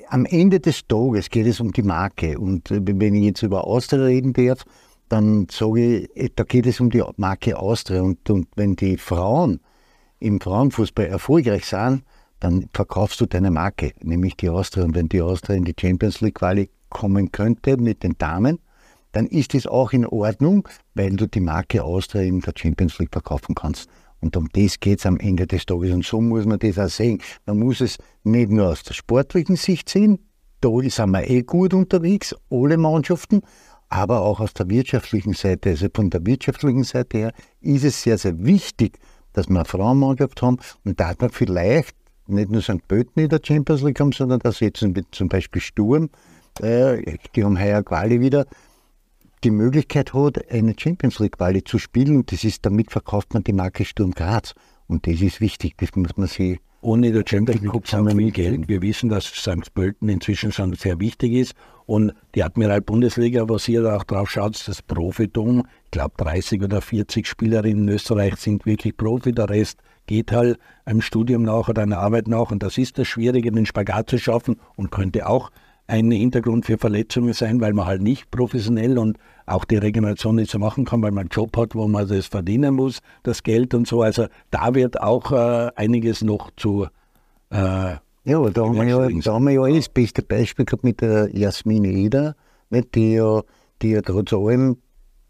am 0.08 0.24
Ende 0.24 0.58
des 0.58 0.84
Tages 0.88 1.30
geht 1.30 1.46
es 1.46 1.60
um 1.60 1.70
die 1.70 1.84
Marke. 1.84 2.40
Und 2.40 2.72
äh, 2.72 2.80
wenn 2.84 3.14
ich 3.14 3.24
jetzt 3.24 3.42
über 3.42 3.64
Austria 3.64 4.06
reden 4.06 4.32
darf, 4.32 4.64
dann 5.08 5.46
sage 5.48 5.98
ich, 5.98 6.16
äh, 6.16 6.28
da 6.34 6.42
geht 6.42 6.66
es 6.66 6.80
um 6.80 6.90
die 6.90 7.04
Marke 7.18 7.56
Austria. 7.56 8.02
Und, 8.02 8.28
und 8.30 8.48
wenn 8.56 8.74
die 8.74 8.96
Frauen 8.96 9.60
im 10.18 10.40
Frauenfußball 10.40 11.06
erfolgreich 11.06 11.64
sind, 11.64 12.02
dann 12.40 12.68
verkaufst 12.72 13.20
du 13.20 13.26
deine 13.26 13.52
Marke, 13.52 13.92
nämlich 14.02 14.36
die 14.36 14.48
Austria. 14.48 14.84
Und 14.84 14.96
wenn 14.96 15.08
die 15.08 15.22
Austria 15.22 15.56
in 15.56 15.64
die 15.64 15.76
Champions 15.78 16.20
League 16.20 16.34
Quali 16.34 16.68
kommen 16.88 17.30
könnte 17.30 17.76
mit 17.76 18.02
den 18.02 18.18
Damen, 18.18 18.58
dann 19.12 19.26
ist 19.26 19.54
das 19.54 19.68
auch 19.68 19.92
in 19.92 20.04
Ordnung, 20.04 20.68
weil 20.94 21.14
du 21.14 21.28
die 21.28 21.40
Marke 21.40 21.84
Austria 21.84 22.22
in 22.22 22.40
der 22.40 22.54
Champions 22.56 22.98
League 22.98 23.12
verkaufen 23.12 23.54
kannst. 23.54 23.88
Und 24.22 24.36
um 24.36 24.48
das 24.52 24.80
geht 24.80 25.00
es 25.00 25.06
am 25.06 25.18
Ende 25.18 25.46
des 25.46 25.66
Tages. 25.66 25.92
Und 25.92 26.04
so 26.04 26.20
muss 26.20 26.46
man 26.46 26.58
das 26.58 26.78
auch 26.78 26.88
sehen. 26.88 27.20
Man 27.44 27.58
muss 27.58 27.80
es 27.80 27.98
nicht 28.22 28.50
nur 28.50 28.68
aus 28.68 28.82
der 28.84 28.94
sportlichen 28.94 29.56
Sicht 29.56 29.88
sehen, 29.88 30.18
da 30.62 30.70
sind 30.80 31.10
wir 31.10 31.28
eh 31.28 31.42
gut 31.42 31.74
unterwegs, 31.74 32.36
alle 32.48 32.76
Mannschaften, 32.76 33.42
aber 33.88 34.22
auch 34.22 34.38
aus 34.38 34.54
der 34.54 34.70
wirtschaftlichen 34.70 35.34
Seite. 35.34 35.70
Also 35.70 35.88
von 35.92 36.08
der 36.08 36.24
wirtschaftlichen 36.24 36.84
Seite 36.84 37.18
her 37.18 37.32
ist 37.60 37.84
es 37.84 38.00
sehr, 38.00 38.16
sehr 38.16 38.44
wichtig, 38.44 38.98
dass 39.32 39.48
wir 39.48 39.56
eine 39.56 39.64
Frauenmannschaft 39.64 40.40
haben 40.40 40.58
und 40.84 41.00
da 41.00 41.08
hat 41.08 41.20
man 41.20 41.30
vielleicht 41.30 41.96
nicht 42.28 42.50
nur 42.50 42.62
St. 42.62 42.86
Pölten 42.86 43.22
in 43.22 43.28
der 43.28 43.40
Champions 43.42 43.82
League 43.82 43.98
haben, 43.98 44.12
sondern 44.12 44.38
da 44.38 44.52
setzen 44.52 44.94
wir 44.94 45.02
zum 45.10 45.28
Beispiel 45.28 45.60
Sturm, 45.60 46.10
äh, 46.60 47.16
die 47.34 47.42
haben 47.42 47.58
heuer 47.58 47.82
Quali 47.82 48.20
wieder, 48.20 48.46
die 49.44 49.50
Möglichkeit 49.50 50.14
hat, 50.14 50.50
eine 50.50 50.74
Champions 50.78 51.18
League 51.18 51.36
Quali 51.38 51.64
zu 51.64 51.78
spielen. 51.78 52.16
Und 52.16 52.32
das 52.32 52.44
ist, 52.44 52.64
damit 52.64 52.90
verkauft 52.90 53.34
man 53.34 53.44
die 53.44 53.52
Marke 53.52 53.84
Sturm 53.84 54.12
Graz. 54.12 54.54
Und 54.86 55.06
das 55.06 55.20
ist 55.20 55.40
wichtig, 55.40 55.74
das 55.78 55.94
muss 55.96 56.16
man 56.16 56.28
sich. 56.28 56.60
Ohne 56.80 57.12
der 57.12 57.22
Champions 57.24 57.62
League 57.62 57.72
gibt 57.72 57.86
es 57.86 57.94
auch 57.94 58.08
viel 58.10 58.32
Geld. 58.32 58.68
Wir 58.68 58.82
wissen, 58.82 59.08
dass 59.08 59.26
St. 59.26 59.72
Pölten 59.72 60.08
inzwischen 60.08 60.50
schon 60.50 60.74
sehr 60.74 60.98
wichtig 60.98 61.32
ist. 61.32 61.54
Und 61.86 62.12
die 62.34 62.42
Admiral-Bundesliga, 62.42 63.48
was 63.48 63.68
ihr 63.68 63.82
da 63.82 63.96
auch 63.96 64.04
drauf 64.04 64.30
schaut, 64.30 64.66
das 64.66 64.82
Profitum. 64.82 65.64
Ich 65.84 65.90
glaube, 65.92 66.14
30 66.16 66.62
oder 66.62 66.80
40 66.80 67.26
Spielerinnen 67.26 67.86
in 67.86 67.94
Österreich 67.94 68.34
sind 68.36 68.66
wirklich 68.66 68.96
Profi. 68.96 69.32
Der 69.32 69.48
Rest 69.48 69.78
geht 70.06 70.32
halt 70.32 70.58
einem 70.84 71.02
Studium 71.02 71.44
nach 71.44 71.68
oder 71.68 71.82
einer 71.82 71.98
Arbeit 71.98 72.26
nach. 72.26 72.50
Und 72.50 72.64
das 72.64 72.78
ist 72.78 72.98
das 72.98 73.06
Schwierige, 73.06 73.52
den 73.52 73.66
Spagat 73.66 74.10
zu 74.10 74.18
schaffen 74.18 74.56
und 74.74 74.90
könnte 74.90 75.28
auch 75.28 75.50
ein 75.86 76.10
Hintergrund 76.10 76.64
für 76.64 76.78
Verletzungen 76.78 77.32
sein, 77.32 77.60
weil 77.60 77.72
man 77.72 77.86
halt 77.86 78.02
nicht 78.02 78.30
professionell 78.30 78.98
und 78.98 79.18
auch 79.46 79.64
die 79.64 79.76
Regeneration 79.76 80.36
nicht 80.36 80.50
so 80.50 80.58
machen 80.58 80.84
kann, 80.84 81.02
weil 81.02 81.10
man 81.10 81.22
einen 81.22 81.30
Job 81.30 81.56
hat, 81.56 81.74
wo 81.74 81.86
man 81.88 82.08
das 82.08 82.26
verdienen 82.26 82.74
muss, 82.74 83.00
das 83.22 83.42
Geld 83.42 83.74
und 83.74 83.86
so. 83.86 84.02
Also 84.02 84.26
da 84.50 84.74
wird 84.74 85.00
auch 85.00 85.32
äh, 85.32 85.70
einiges 85.76 86.22
noch 86.22 86.50
zu. 86.56 86.86
Äh, 87.50 87.96
ja, 88.24 88.38
aber 88.38 88.50
da 88.52 88.64
haben, 88.64 88.76
wir 88.76 88.84
ja, 88.84 89.08
da 89.08 89.34
haben 89.34 89.44
wir 89.44 89.52
ja 89.52 89.66
eh 89.66 89.76
das 89.76 89.88
beste 89.88 90.22
Beispiel 90.22 90.64
gehabt 90.64 90.84
mit 90.84 91.00
der 91.00 91.28
Jasmin 91.36 91.84
Eder, 91.84 92.36
die 92.70 93.14
ja, 93.14 93.42
die 93.82 93.90
ja 93.90 94.00
trotz 94.00 94.32
allem 94.32 94.76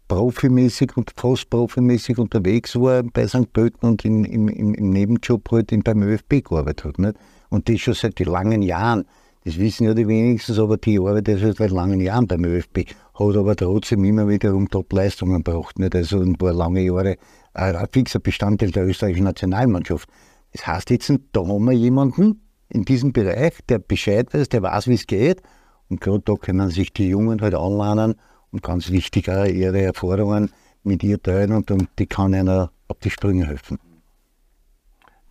profimäßig 0.07 0.95
und 0.95 1.11
fast 1.15 1.49
profimäßig 1.49 2.19
unterwegs 2.19 2.75
war 2.75 3.01
bei 3.01 3.27
St. 3.27 3.51
Pölten 3.51 3.89
und 3.89 4.05
in, 4.05 4.25
im, 4.25 4.47
im, 4.47 4.89
Nebenjob 4.91 5.49
halt 5.51 5.71
beim 5.83 6.03
ÖFB 6.03 6.43
gearbeitet 6.47 6.85
hat. 6.85 6.99
Nicht? 6.99 7.15
Und 7.49 7.67
das 7.67 7.79
schon 7.79 7.95
seit 7.95 8.19
langen 8.19 8.61
Jahren. 8.61 9.05
Das 9.45 9.57
wissen 9.57 9.85
ja 9.85 9.93
die 9.93 10.07
wenigsten, 10.07 10.57
aber 10.57 10.77
die 10.77 10.99
arbeitet 10.99 11.41
schon 11.41 11.53
seit 11.53 11.71
langen 11.71 11.99
Jahren 11.99 12.27
beim 12.27 12.45
ÖFB, 12.45 12.85
hat 13.13 13.35
aber 13.35 13.55
trotzdem 13.57 14.05
immer 14.05 14.27
wiederum 14.29 14.69
Top-Leistungen 14.69 15.43
gebracht. 15.43 15.79
Nicht? 15.79 15.95
Also, 15.95 16.19
und 16.19 16.41
war 16.41 16.53
lange 16.53 16.81
Jahre 16.81 17.17
ein 17.53 17.87
fixer 17.91 18.19
Bestandteil 18.19 18.71
der 18.71 18.85
österreichischen 18.85 19.25
Nationalmannschaft. 19.25 20.07
Das 20.53 20.65
heißt 20.65 20.91
jetzt, 20.91 21.11
da 21.33 21.41
haben 21.41 21.65
wir 21.65 21.73
jemanden 21.73 22.41
in 22.69 22.85
diesem 22.85 23.11
Bereich, 23.11 23.53
der 23.67 23.79
Bescheid 23.79 24.33
weiß, 24.33 24.47
der 24.47 24.61
weiß, 24.61 24.87
wie 24.87 24.93
es 24.93 25.07
geht. 25.07 25.41
Und 25.89 25.99
gerade 25.99 26.21
da 26.23 26.35
können 26.35 26.69
sich 26.69 26.93
die 26.93 27.09
Jungen 27.09 27.41
halt 27.41 27.53
anlernen 27.53 28.15
und 28.51 28.63
ganz 28.63 28.89
wichtig 28.91 29.29
auch 29.29 29.45
ihre 29.45 29.81
Erfahrungen 29.81 30.51
mit 30.83 31.03
ihr 31.03 31.21
teilen 31.21 31.51
und, 31.51 31.69
und 31.69 31.89
die 31.99 32.05
kann 32.07 32.33
einer 32.33 32.71
auf 32.87 32.99
die 32.99 33.09
Sprünge 33.09 33.45
helfen 33.45 33.77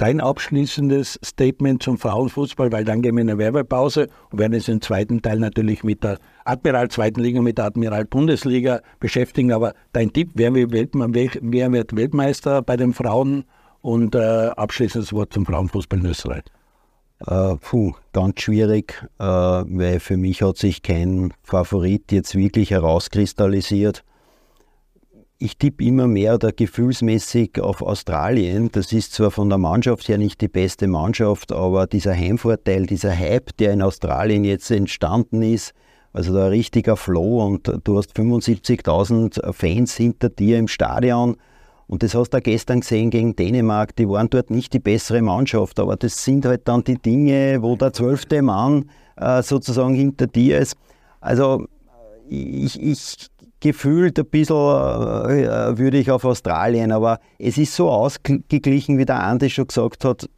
dein 0.03 0.21
abschließendes 0.21 1.21
Statement 1.25 1.81
zum 1.81 1.97
Frauenfußball, 1.97 2.73
weil 2.73 2.85
dann 2.85 3.03
gehen 3.03 3.15
wir 3.15 3.23
in 3.23 3.31
eine 3.31 3.38
Werbepause 3.38 4.09
und 4.33 4.41
werden 4.41 4.55
uns 4.55 4.67
im 4.67 4.81
zweiten 4.81 5.23
Teil 5.23 5.38
natürlich 5.38 5.85
mit 5.85 6.03
der 6.03 6.19
Admiral 6.45 6.88
zweiten 6.88 7.21
Liga, 7.21 7.41
mit 7.41 7.59
der 7.59 7.67
Admiral 7.67 8.05
Bundesliga 8.07 8.81
beschäftigen. 8.99 9.53
Aber 9.53 9.75
dein 9.93 10.12
Tipp, 10.12 10.31
wer 10.35 10.55
wird, 10.55 10.91
wer 10.95 11.73
wird 11.73 11.95
Weltmeister 11.95 12.62
bei 12.62 12.77
den 12.77 12.93
Frauen 12.93 13.45
und 13.81 14.17
äh, 14.17 14.49
abschließendes 14.57 15.12
Wort 15.12 15.33
zum 15.33 15.47
Frauenfußball 15.47 16.01
in 16.01 16.07
Österreich? 16.07 16.43
Uh, 17.25 17.55
puh, 17.61 17.93
ganz 18.12 18.41
schwierig, 18.41 19.01
uh, 19.21 19.62
weil 19.69 20.01
für 20.01 20.17
mich 20.17 20.43
hat 20.43 20.57
sich 20.57 20.83
kein 20.83 21.33
Favorit 21.45 22.11
jetzt 22.11 22.35
wirklich 22.35 22.73
herauskristallisiert 22.73 24.03
ich 25.43 25.59
tippe 25.59 25.85
immer 25.85 26.07
mehr 26.07 26.35
oder 26.35 26.53
gefühlsmäßig 26.53 27.61
auf 27.61 27.83
Australien. 27.83 28.71
Das 28.71 28.93
ist 28.93 29.13
zwar 29.13 29.33
von 29.33 29.49
der 29.49 29.59
Mannschaft 29.59 30.09
her 30.09 30.17
nicht 30.17 30.41
die 30.41 30.49
beste 30.49 30.87
Mannschaft, 30.87 31.51
aber 31.51 31.89
dieser 31.89 32.15
Heimvorteil, 32.15 32.87
dieser 32.87 33.17
Hype, 33.17 33.57
der 33.57 33.73
in 33.73 33.83
Australien 33.83 34.45
jetzt 34.45 34.71
entstanden 34.71 35.43
ist, 35.43 35.75
also 36.13 36.33
der 36.33 36.53
richtiger 36.53 36.97
Flow 36.97 37.45
und 37.45 37.73
du 37.83 37.99
hast 37.99 38.17
75.000 38.17 39.53
Fans 39.53 39.97
hinter 39.97 40.29
dir 40.29 40.59
im 40.59 40.69
Stadion. 40.69 41.37
Und 41.89 42.05
das 42.05 42.15
hast 42.15 42.31
du 42.31 42.41
gestern 42.41 42.81
gesehen 42.81 43.11
gegen 43.11 43.35
Dänemark. 43.35 43.97
Die 43.97 44.09
waren 44.09 44.31
dort 44.31 44.51
nicht 44.51 44.73
die 44.73 44.79
bessere 44.79 45.23
Mannschaft, 45.23 45.81
aber 45.81 45.97
das 45.97 46.23
sind 46.25 46.47
halt 46.47 46.69
dann 46.69 46.85
die 46.85 46.99
Dinge, 46.99 47.61
wo 47.63 47.75
der 47.75 47.93
zwölfte 47.93 48.43
Mann 48.43 48.89
äh, 49.17 49.43
sozusagen 49.43 49.95
hinter 49.95 50.29
dir 50.29 50.59
ist. 50.61 50.77
Also 51.21 51.67
ich, 52.29 52.81
ich 52.81 53.29
gefühlt 53.62 54.18
ein 54.18 54.27
bisschen 54.27 54.57
äh, 54.57 55.79
würde 55.79 55.96
ich 55.96 56.11
auf 56.11 56.25
Australien, 56.25 56.90
aber 56.92 57.20
es 57.38 57.57
ist 57.57 57.75
so 57.75 57.88
ausgeglichen, 57.88 58.98
wie 58.98 59.07
der 59.07 59.22
Andi 59.22 59.48
schon 59.48 59.68
gesagt 59.68 60.05
hat, 60.05 60.29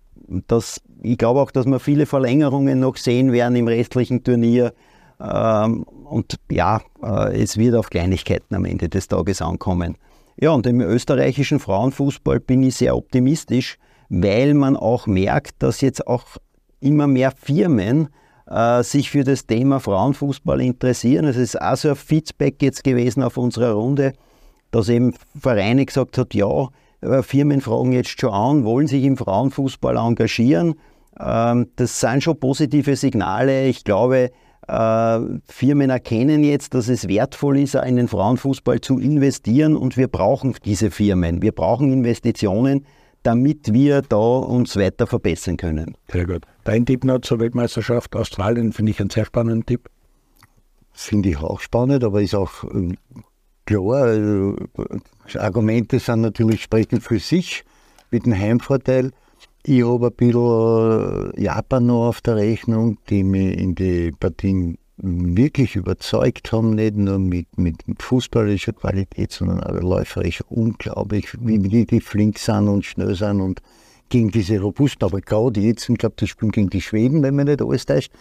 dass 0.46 0.80
ich 1.02 1.18
glaube 1.18 1.40
auch, 1.40 1.50
dass 1.50 1.66
wir 1.66 1.80
viele 1.80 2.06
Verlängerungen 2.06 2.80
noch 2.80 2.96
sehen 2.96 3.32
werden 3.32 3.56
im 3.56 3.66
restlichen 3.66 4.22
Turnier. 4.22 4.72
Ähm, 5.20 5.82
und 5.82 6.36
ja, 6.50 6.82
äh, 7.02 7.42
es 7.42 7.56
wird 7.56 7.74
auf 7.74 7.90
Kleinigkeiten 7.90 8.54
am 8.54 8.66
Ende 8.66 8.88
des 8.88 9.08
Tages 9.08 9.40
ankommen. 9.40 9.96
Ja, 10.36 10.50
und 10.50 10.66
im 10.66 10.80
österreichischen 10.80 11.60
Frauenfußball 11.60 12.40
bin 12.40 12.62
ich 12.62 12.76
sehr 12.76 12.96
optimistisch, 12.96 13.78
weil 14.10 14.52
man 14.54 14.76
auch 14.76 15.06
merkt, 15.06 15.62
dass 15.62 15.80
jetzt 15.80 16.06
auch 16.06 16.24
immer 16.80 17.06
mehr 17.06 17.32
Firmen 17.32 18.08
äh, 18.46 18.82
sich 18.82 19.10
für 19.10 19.24
das 19.24 19.46
Thema 19.46 19.80
Frauenfußball 19.80 20.60
interessieren. 20.60 21.24
Es 21.24 21.36
ist 21.36 21.60
auch 21.60 21.76
so 21.76 21.90
ein 21.90 21.96
Feedback 21.96 22.62
jetzt 22.62 22.84
gewesen 22.84 23.22
auf 23.22 23.36
unserer 23.36 23.72
Runde, 23.72 24.12
dass 24.70 24.88
eben 24.88 25.14
Vereine 25.38 25.86
gesagt 25.86 26.18
hat, 26.18 26.34
ja, 26.34 26.68
äh, 27.00 27.22
Firmen 27.22 27.60
fragen 27.60 27.92
jetzt 27.92 28.20
schon 28.20 28.32
an, 28.32 28.64
wollen 28.64 28.86
sich 28.86 29.04
im 29.04 29.16
Frauenfußball 29.16 29.96
engagieren. 29.96 30.74
Ähm, 31.20 31.68
das 31.76 32.00
sind 32.00 32.22
schon 32.22 32.38
positive 32.38 32.96
Signale. 32.96 33.66
Ich 33.66 33.84
glaube, 33.84 34.30
äh, 34.66 35.20
Firmen 35.46 35.90
erkennen 35.90 36.42
jetzt, 36.42 36.74
dass 36.74 36.88
es 36.88 37.08
wertvoll 37.08 37.58
ist, 37.58 37.74
in 37.74 37.96
den 37.96 38.08
Frauenfußball 38.08 38.80
zu 38.80 38.98
investieren 38.98 39.76
und 39.76 39.96
wir 39.96 40.08
brauchen 40.08 40.54
diese 40.64 40.90
Firmen. 40.90 41.42
Wir 41.42 41.52
brauchen 41.52 41.92
Investitionen, 41.92 42.86
damit 43.24 43.72
wir 43.72 44.02
da 44.02 44.16
uns 44.16 44.76
weiter 44.76 45.06
verbessern 45.06 45.56
können. 45.56 45.96
Sehr 46.12 46.26
gut. 46.26 46.42
Dein 46.62 46.86
Tipp 46.86 47.04
noch 47.04 47.20
zur 47.20 47.40
Weltmeisterschaft 47.40 48.14
Australien 48.14 48.72
finde 48.72 48.92
ich 48.92 49.00
einen 49.00 49.10
sehr 49.10 49.24
spannenden 49.24 49.66
Tipp. 49.66 49.88
Finde 50.92 51.30
ich 51.30 51.38
auch 51.38 51.58
spannend, 51.60 52.04
aber 52.04 52.22
ist 52.22 52.34
auch 52.34 52.62
äh, 52.64 52.94
klar, 53.64 54.14
äh, 54.14 54.54
Argumente 55.38 55.98
sind 55.98 56.20
natürlich 56.20 56.62
sprechen 56.62 57.00
für 57.00 57.18
sich 57.18 57.64
mit 58.10 58.26
dem 58.26 58.38
Heimvorteil. 58.38 59.10
Ich 59.64 59.82
habe 59.82 60.08
ein 60.08 60.12
bisschen 60.12 61.32
äh, 61.34 61.42
Japan 61.42 61.86
noch 61.86 62.08
auf 62.08 62.20
der 62.20 62.36
Rechnung, 62.36 62.98
die 63.08 63.24
mich 63.24 63.58
in 63.58 63.74
die 63.74 64.12
Partien 64.12 64.76
wirklich 64.96 65.74
überzeugt 65.76 66.52
haben, 66.52 66.74
nicht 66.74 66.96
nur 66.96 67.18
mit, 67.18 67.58
mit 67.58 67.82
fußballischer 67.98 68.72
Qualität, 68.72 69.32
sondern 69.32 69.60
auch 69.62 69.80
läuferisch 69.80 70.42
unglaublich, 70.48 71.28
wie, 71.40 71.62
wie 71.64 71.84
die 71.84 72.00
flink 72.00 72.38
sind 72.38 72.68
und 72.68 72.84
schnell 72.84 73.14
sind 73.14 73.40
und 73.40 73.60
gegen 74.08 74.30
diese 74.30 74.60
robusten, 74.60 75.04
aber 75.04 75.20
gerade 75.20 75.60
jetzt, 75.60 75.88
ich 75.88 75.98
glaube, 75.98 76.14
das 76.18 76.28
Spiel 76.28 76.50
gegen 76.50 76.70
die 76.70 76.80
Schweden, 76.80 77.22
wenn 77.22 77.34
man 77.34 77.46
nicht 77.46 77.62
alles 77.62 77.86
täuscht, 77.86 78.12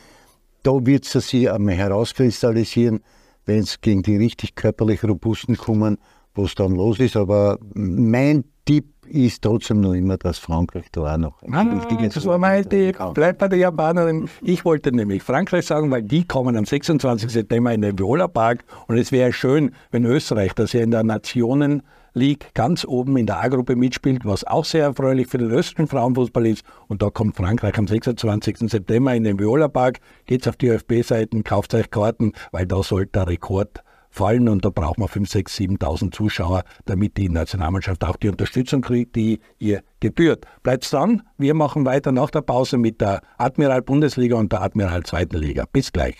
da 0.63 0.71
wird 0.86 1.05
es 1.05 1.29
sich 1.29 1.51
einmal 1.51 1.75
herauskristallisieren, 1.75 3.01
wenn 3.45 3.59
es 3.59 3.81
gegen 3.81 4.01
die 4.01 4.17
richtig 4.17 4.55
körperlich 4.55 5.03
robusten 5.03 5.57
kommen, 5.57 5.97
was 6.33 6.55
dann 6.55 6.71
los 6.71 6.99
ist. 6.99 7.17
Aber 7.17 7.59
mein 7.73 8.45
Tipp 8.65 8.86
ist 9.06 9.41
trotzdem 9.41 9.82
noch 9.82 9.93
immer, 9.93 10.17
dass 10.17 10.38
Frankreich 10.38 10.86
da 10.91 11.13
auch 11.13 11.17
noch 11.17 11.41
ein 11.43 11.54
ah, 11.54 12.08
Das 12.08 12.26
war 12.26 12.38
mein 12.38 12.67
Tipp. 12.67 12.97
Bleib 13.13 13.38
bei 13.38 13.49
der 13.49 13.60
Japanerin. 13.60 14.30
Ich 14.41 14.63
wollte 14.63 14.95
nämlich 14.95 15.21
Frankreich 15.21 15.65
sagen, 15.65 15.91
weil 15.91 16.04
die 16.04 16.26
kommen 16.26 16.56
am 16.56 16.65
26. 16.65 17.30
September 17.30 17.73
in 17.73 17.82
den 17.82 17.99
Viola 17.99 18.28
Park 18.28 18.63
und 18.88 18.97
es 18.97 19.12
wäre 19.12 19.34
schön, 19.34 19.76
wenn 19.91 20.06
Österreich, 20.06 20.54
das 20.54 20.73
ja 20.73 20.82
in 20.82 20.91
der 20.91 21.04
Nationen 21.04 21.84
League 22.13 22.54
ganz 22.54 22.86
oben 22.86 23.17
in 23.17 23.26
der 23.26 23.43
A-Gruppe 23.43 23.76
mitspielt, 23.76 24.23
was 24.23 24.43
auch 24.43 24.65
sehr 24.65 24.84
erfreulich 24.84 25.28
für 25.28 25.39
den 25.39 25.49
österreichischen 25.49 25.88
Frauenfußball 25.88 26.45
ist. 26.45 26.63
Und 26.88 27.02
da 27.02 27.10
kommt 27.10 27.36
Frankreich 27.36 27.78
am 27.78 27.88
26. 27.88 28.69
September 28.69 29.15
in 29.15 29.23
den 29.23 29.39
Viola 29.39 29.67
Park. 29.67 29.99
Geht's 30.28 30.47
auf 30.47 30.56
die 30.56 30.67
ÖFB-Seiten, 30.67 31.43
kauft 31.43 31.73
euch 31.73 31.89
Karten, 31.89 32.34
weil 32.52 32.67
da 32.67 32.84
sollte 32.84 33.13
der 33.13 33.28
Rekord 33.28 33.84
fallen 34.13 34.47
und 34.47 34.63
da 34.63 34.69
braucht 34.69 34.99
man 34.99 35.08
5, 35.08 35.30
6, 35.30 35.58
7.000 35.58 36.12
Zuschauer, 36.12 36.63
damit 36.86 37.17
die 37.17 37.30
Nationalmannschaft 37.30 38.04
auch 38.04 38.15
die 38.15 38.30
Unterstützung 38.30 38.82
kriegt, 38.82 39.15
die 39.15 39.39
ihr 39.58 39.82
gebührt. 39.99 40.45
Bleibt's 40.62 40.91
dran, 40.91 41.23
wir 41.38 41.54
machen 41.56 41.86
weiter 41.86 42.12
nach 42.12 42.30
der 42.30 42.41
Pause 42.41 42.78
mit 42.78 43.02
der 43.02 43.21
Admiral 43.38 43.82
Bundesliga 43.82 44.36
und 44.38 44.52
der 44.52 44.62
Admiral 44.62 45.04
Zweiten 45.04 45.38
Liga. 45.38 45.65
Bis 45.71 45.91
gleich. 45.91 46.15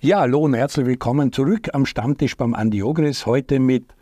Ja, 0.00 0.20
hallo 0.20 0.40
und 0.40 0.54
herzlich 0.54 0.86
willkommen 0.86 1.32
zurück 1.32 1.68
am 1.72 1.86
Stammtisch 1.86 2.36
beim 2.36 2.54
Andi 2.54 2.82
Ogris. 2.82 3.26
Heute 3.26 3.60
mit 3.60 3.94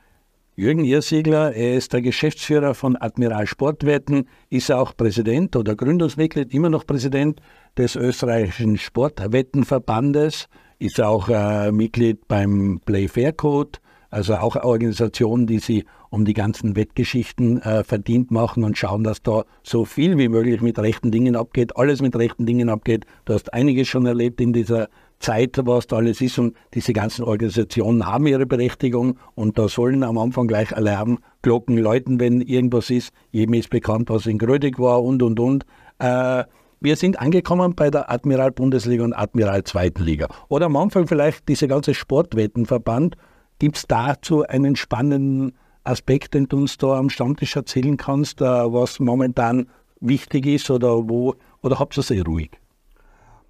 Jürgen 0.58 0.84
Irsiegler. 0.84 1.54
Er 1.54 1.76
ist 1.76 1.92
der 1.92 2.02
Geschäftsführer 2.02 2.74
von 2.74 2.96
Admiral 2.96 3.46
Sportwetten, 3.46 4.26
ist 4.48 4.72
auch 4.72 4.96
Präsident 4.96 5.54
oder 5.54 5.76
Gründungsmitglied, 5.76 6.52
immer 6.52 6.68
noch 6.68 6.86
Präsident 6.86 7.40
des 7.76 7.94
österreichischen 7.94 8.76
Sportwettenverbandes 8.76 10.48
ist 10.78 11.00
auch 11.00 11.28
äh, 11.28 11.72
Mitglied 11.72 12.28
beim 12.28 12.80
Play 12.84 13.08
Fair 13.08 13.32
Code, 13.32 13.78
also 14.10 14.36
auch 14.36 14.56
eine 14.56 14.64
Organisation, 14.64 15.46
die 15.46 15.58
sich 15.58 15.84
um 16.10 16.24
die 16.24 16.34
ganzen 16.34 16.76
Wettgeschichten 16.76 17.60
äh, 17.60 17.84
verdient 17.84 18.30
machen 18.30 18.64
und 18.64 18.78
schauen, 18.78 19.04
dass 19.04 19.22
da 19.22 19.44
so 19.62 19.84
viel 19.84 20.16
wie 20.16 20.28
möglich 20.28 20.62
mit 20.62 20.78
rechten 20.78 21.10
Dingen 21.10 21.36
abgeht, 21.36 21.76
alles 21.76 22.00
mit 22.00 22.16
rechten 22.16 22.46
Dingen 22.46 22.70
abgeht. 22.70 23.04
Du 23.26 23.34
hast 23.34 23.52
einiges 23.52 23.88
schon 23.88 24.06
erlebt 24.06 24.40
in 24.40 24.52
dieser 24.52 24.88
Zeit, 25.20 25.60
was 25.64 25.86
da 25.88 25.96
alles 25.96 26.20
ist 26.20 26.38
und 26.38 26.56
diese 26.74 26.92
ganzen 26.92 27.24
Organisationen 27.24 28.06
haben 28.06 28.26
ihre 28.26 28.46
Berechtigung 28.46 29.18
und 29.34 29.58
da 29.58 29.68
sollen 29.68 30.02
am 30.04 30.16
Anfang 30.16 30.46
gleich 30.46 30.74
Alarmglocken 30.74 31.76
läuten, 31.76 32.20
wenn 32.20 32.40
irgendwas 32.40 32.88
ist. 32.88 33.12
Jedem 33.32 33.54
ist 33.54 33.68
bekannt, 33.68 34.10
was 34.10 34.26
in 34.26 34.38
Grödig 34.38 34.78
war 34.78 35.02
und 35.02 35.22
und 35.22 35.40
und. 35.40 35.66
Äh, 35.98 36.44
wir 36.80 36.96
sind 36.96 37.18
angekommen 37.18 37.74
bei 37.74 37.90
der 37.90 38.10
Admiral 38.10 38.52
Bundesliga 38.52 39.04
und 39.04 39.12
Admiral 39.12 39.64
Zweiten 39.64 40.02
Liga. 40.02 40.28
Oder 40.48 40.66
am 40.66 40.76
Anfang 40.76 41.06
vielleicht 41.06 41.48
diese 41.48 41.68
ganze 41.68 41.94
Sportwettenverband. 41.94 43.16
Gibt 43.58 43.76
es 43.76 43.86
dazu 43.86 44.44
einen 44.44 44.76
spannenden 44.76 45.52
Aspekt, 45.84 46.34
den 46.34 46.46
du 46.46 46.58
uns 46.58 46.76
da 46.76 46.98
am 46.98 47.10
Stammtisch 47.10 47.56
erzählen 47.56 47.96
kannst, 47.96 48.40
äh, 48.40 48.44
was 48.44 49.00
momentan 49.00 49.68
wichtig 50.00 50.46
ist 50.46 50.70
oder 50.70 51.08
wo, 51.08 51.34
oder 51.62 51.78
habt 51.78 51.96
ihr 51.96 52.00
es 52.00 52.10
eh 52.10 52.20
ruhig? 52.20 52.50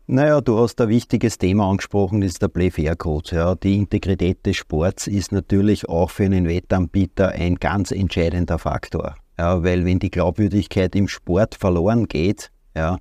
Naja, 0.06 0.40
du 0.40 0.58
hast 0.58 0.80
ein 0.80 0.88
wichtiges 0.88 1.36
Thema 1.36 1.68
angesprochen, 1.68 2.22
das 2.22 2.32
ist 2.32 2.42
der 2.42 2.48
Play-Fair-Code. 2.48 3.36
Ja. 3.36 3.54
Die 3.54 3.76
Integrität 3.76 4.46
des 4.46 4.56
Sports 4.56 5.06
ist 5.06 5.32
natürlich 5.32 5.86
auch 5.86 6.08
für 6.08 6.24
einen 6.24 6.48
Wettanbieter 6.48 7.28
ein 7.28 7.56
ganz 7.56 7.90
entscheidender 7.90 8.58
Faktor. 8.58 9.16
Ja, 9.38 9.62
weil 9.62 9.84
wenn 9.84 9.98
die 9.98 10.10
Glaubwürdigkeit 10.10 10.96
im 10.96 11.08
Sport 11.08 11.56
verloren 11.56 12.08
geht, 12.08 12.50
ja, 12.74 12.96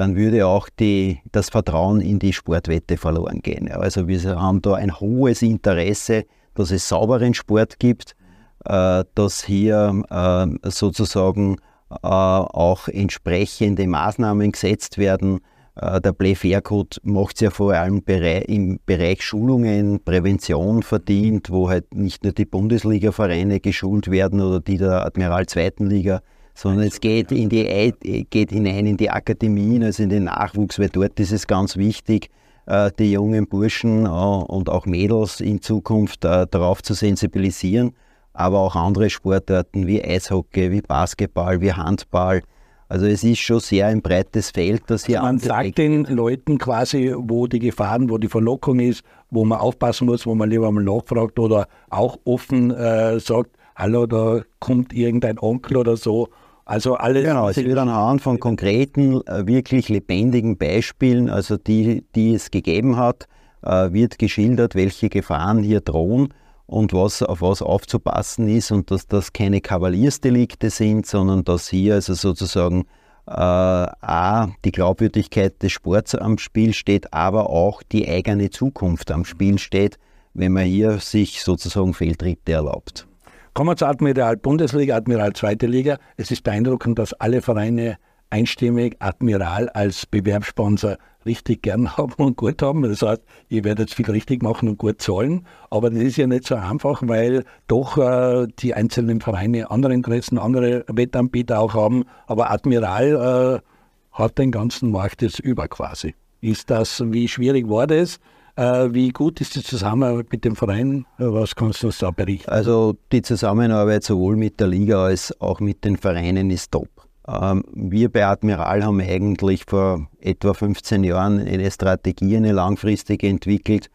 dann 0.00 0.16
würde 0.16 0.46
auch 0.46 0.70
die, 0.70 1.20
das 1.30 1.50
Vertrauen 1.50 2.00
in 2.00 2.18
die 2.18 2.32
Sportwette 2.32 2.96
verloren 2.96 3.42
gehen. 3.42 3.70
Also 3.70 4.08
wir 4.08 4.40
haben 4.40 4.62
da 4.62 4.72
ein 4.72 4.98
hohes 4.98 5.42
Interesse, 5.42 6.24
dass 6.54 6.70
es 6.70 6.88
sauberen 6.88 7.34
Sport 7.34 7.78
gibt, 7.78 8.16
äh, 8.64 9.04
dass 9.14 9.44
hier 9.44 10.02
äh, 10.08 10.70
sozusagen 10.70 11.56
äh, 11.90 11.96
auch 12.06 12.88
entsprechende 12.88 13.86
Maßnahmen 13.86 14.52
gesetzt 14.52 14.96
werden. 14.96 15.40
Der 15.76 16.12
Play 16.12 16.34
Fair 16.34 16.60
Code 16.60 16.98
macht 17.04 17.36
es 17.36 17.40
ja 17.40 17.50
vor 17.50 17.72
allem 17.72 18.02
im 18.06 18.80
Bereich 18.84 19.22
Schulungen, 19.22 20.00
Prävention 20.04 20.82
verdient, 20.82 21.48
wo 21.48 21.70
halt 21.70 21.94
nicht 21.94 22.24
nur 22.24 22.34
die 22.34 22.44
Bundesliga-Vereine 22.44 23.60
geschult 23.60 24.10
werden 24.10 24.42
oder 24.42 24.60
die 24.60 24.76
der 24.76 25.06
Admiral 25.06 25.46
Zweiten 25.46 25.86
Liga, 25.86 26.20
sondern 26.60 26.88
es 26.88 27.00
geht, 27.00 27.32
in 27.32 27.48
die, 27.48 27.94
geht 28.28 28.50
hinein 28.50 28.86
in 28.86 28.98
die 28.98 29.08
Akademien, 29.08 29.82
also 29.82 30.02
in 30.02 30.10
den 30.10 30.24
Nachwuchs, 30.24 30.78
weil 30.78 30.90
dort 30.90 31.18
ist 31.18 31.32
es 31.32 31.46
ganz 31.46 31.78
wichtig, 31.78 32.28
äh, 32.66 32.90
die 32.98 33.12
jungen 33.12 33.46
Burschen 33.46 34.04
äh, 34.04 34.08
und 34.08 34.68
auch 34.68 34.84
Mädels 34.84 35.40
in 35.40 35.62
Zukunft 35.62 36.26
äh, 36.26 36.46
darauf 36.50 36.82
zu 36.82 36.92
sensibilisieren, 36.92 37.92
aber 38.34 38.58
auch 38.58 38.76
andere 38.76 39.08
Sportarten 39.08 39.86
wie 39.86 40.04
Eishockey, 40.04 40.70
wie 40.70 40.82
Basketball, 40.82 41.62
wie 41.62 41.72
Handball. 41.72 42.42
Also 42.90 43.06
es 43.06 43.24
ist 43.24 43.38
schon 43.38 43.60
sehr 43.60 43.86
ein 43.86 44.02
breites 44.02 44.50
Feld, 44.50 44.82
das 44.88 45.06
hier 45.06 45.22
also 45.22 45.28
Man 45.28 45.38
sagt 45.38 45.78
den 45.78 46.04
Leuten 46.04 46.58
quasi, 46.58 47.14
wo 47.16 47.46
die 47.46 47.60
Gefahren, 47.60 48.10
wo 48.10 48.18
die 48.18 48.28
Verlockung 48.28 48.80
ist, 48.80 49.02
wo 49.30 49.46
man 49.46 49.60
aufpassen 49.60 50.08
muss, 50.08 50.26
wo 50.26 50.34
man 50.34 50.50
lieber 50.50 50.70
mal 50.70 50.84
nachfragt 50.84 51.38
oder 51.38 51.68
auch 51.88 52.18
offen 52.26 52.70
äh, 52.70 53.18
sagt, 53.18 53.56
hallo, 53.76 54.06
da 54.06 54.42
kommt 54.58 54.92
irgendein 54.92 55.38
Onkel 55.38 55.78
oder 55.78 55.96
so 55.96 56.28
also 56.70 56.94
alles. 56.94 57.24
Genau, 57.24 57.48
es 57.48 57.56
wird 57.56 57.78
anhand 57.78 58.22
von 58.22 58.38
konkreten, 58.38 59.20
äh, 59.26 59.44
wirklich 59.44 59.88
lebendigen 59.88 60.56
Beispielen, 60.56 61.28
also 61.28 61.56
die, 61.56 62.04
die 62.14 62.34
es 62.34 62.52
gegeben 62.52 62.96
hat, 62.96 63.26
äh, 63.62 63.92
wird 63.92 64.20
geschildert, 64.20 64.76
welche 64.76 65.08
Gefahren 65.08 65.64
hier 65.64 65.80
drohen 65.80 66.32
und 66.66 66.92
was, 66.92 67.24
auf 67.24 67.42
was 67.42 67.60
aufzupassen 67.60 68.48
ist 68.48 68.70
und 68.70 68.92
dass 68.92 69.08
das 69.08 69.32
keine 69.32 69.60
Kavaliersdelikte 69.60 70.70
sind, 70.70 71.06
sondern 71.06 71.42
dass 71.42 71.68
hier 71.68 71.94
also 71.94 72.14
sozusagen 72.14 72.84
äh, 73.26 73.32
A, 73.32 74.50
die 74.64 74.70
Glaubwürdigkeit 74.70 75.60
des 75.60 75.72
Sports 75.72 76.14
am 76.14 76.38
Spiel 76.38 76.72
steht, 76.72 77.12
aber 77.12 77.50
auch 77.50 77.82
die 77.82 78.08
eigene 78.08 78.50
Zukunft 78.50 79.10
am 79.10 79.24
Spiel 79.24 79.58
steht, 79.58 79.98
wenn 80.34 80.52
man 80.52 80.66
hier 80.66 80.98
sich 80.98 81.42
sozusagen 81.42 81.94
Fehltritte 81.94 82.52
erlaubt. 82.52 83.08
Kommen 83.52 83.70
wir 83.70 83.76
zur 83.76 83.88
Admiral 83.88 84.36
Bundesliga, 84.36 84.94
Admiral 84.94 85.32
Zweite 85.32 85.66
Liga. 85.66 85.98
Es 86.16 86.30
ist 86.30 86.44
beeindruckend, 86.44 87.00
dass 87.00 87.12
alle 87.14 87.42
Vereine 87.42 87.98
einstimmig 88.30 88.94
Admiral 89.00 89.68
als 89.70 90.06
Bewerbssponsor 90.06 90.98
richtig 91.26 91.62
gern 91.62 91.96
haben 91.96 92.14
und 92.14 92.36
gut 92.36 92.62
haben. 92.62 92.84
Das 92.84 93.02
heißt, 93.02 93.22
ihr 93.48 93.64
werdet 93.64 93.92
viel 93.92 94.08
richtig 94.08 94.44
machen 94.44 94.68
und 94.68 94.78
gut 94.78 95.02
zahlen. 95.02 95.46
Aber 95.68 95.90
das 95.90 95.98
ist 95.98 96.16
ja 96.16 96.28
nicht 96.28 96.46
so 96.46 96.54
einfach, 96.54 97.02
weil 97.04 97.44
doch 97.66 97.98
äh, 97.98 98.46
die 98.60 98.74
einzelnen 98.74 99.20
Vereine 99.20 99.68
andere 99.68 99.94
Interessen, 99.94 100.38
andere 100.38 100.84
Wettanbieter 100.86 101.58
auch 101.58 101.74
haben. 101.74 102.04
Aber 102.28 102.52
Admiral 102.52 103.60
äh, 103.62 104.16
hat 104.16 104.38
den 104.38 104.52
ganzen 104.52 104.92
Markt 104.92 105.22
jetzt 105.22 105.40
über 105.40 105.66
quasi. 105.66 106.14
Ist 106.40 106.70
das, 106.70 107.02
wie 107.04 107.26
schwierig 107.26 107.68
war 107.68 107.88
das? 107.88 108.20
Äh, 108.60 108.92
wie 108.92 109.08
gut 109.08 109.40
ist 109.40 109.56
die 109.56 109.62
Zusammenarbeit 109.62 110.26
mit 110.30 110.44
dem 110.44 110.54
Verein? 110.54 111.06
Was 111.16 111.54
kannst 111.54 111.82
du 111.82 111.86
uns 111.86 111.96
da 111.96 112.10
berichten? 112.10 112.50
Also 112.50 112.94
die 113.10 113.22
Zusammenarbeit 113.22 114.04
sowohl 114.04 114.36
mit 114.36 114.60
der 114.60 114.66
Liga 114.66 115.02
als 115.04 115.34
auch 115.40 115.60
mit 115.60 115.82
den 115.86 115.96
Vereinen 115.96 116.50
ist 116.50 116.70
top. 116.70 116.90
Ähm, 117.26 117.64
wir 117.72 118.12
bei 118.12 118.26
Admiral 118.26 118.84
haben 118.84 119.00
eigentlich 119.00 119.64
vor 119.66 120.06
etwa 120.20 120.52
15 120.52 121.04
Jahren 121.04 121.40
eine 121.40 121.70
Strategie, 121.70 122.36
eine 122.36 122.52
langfristige 122.52 123.28
entwickelt. 123.28 123.88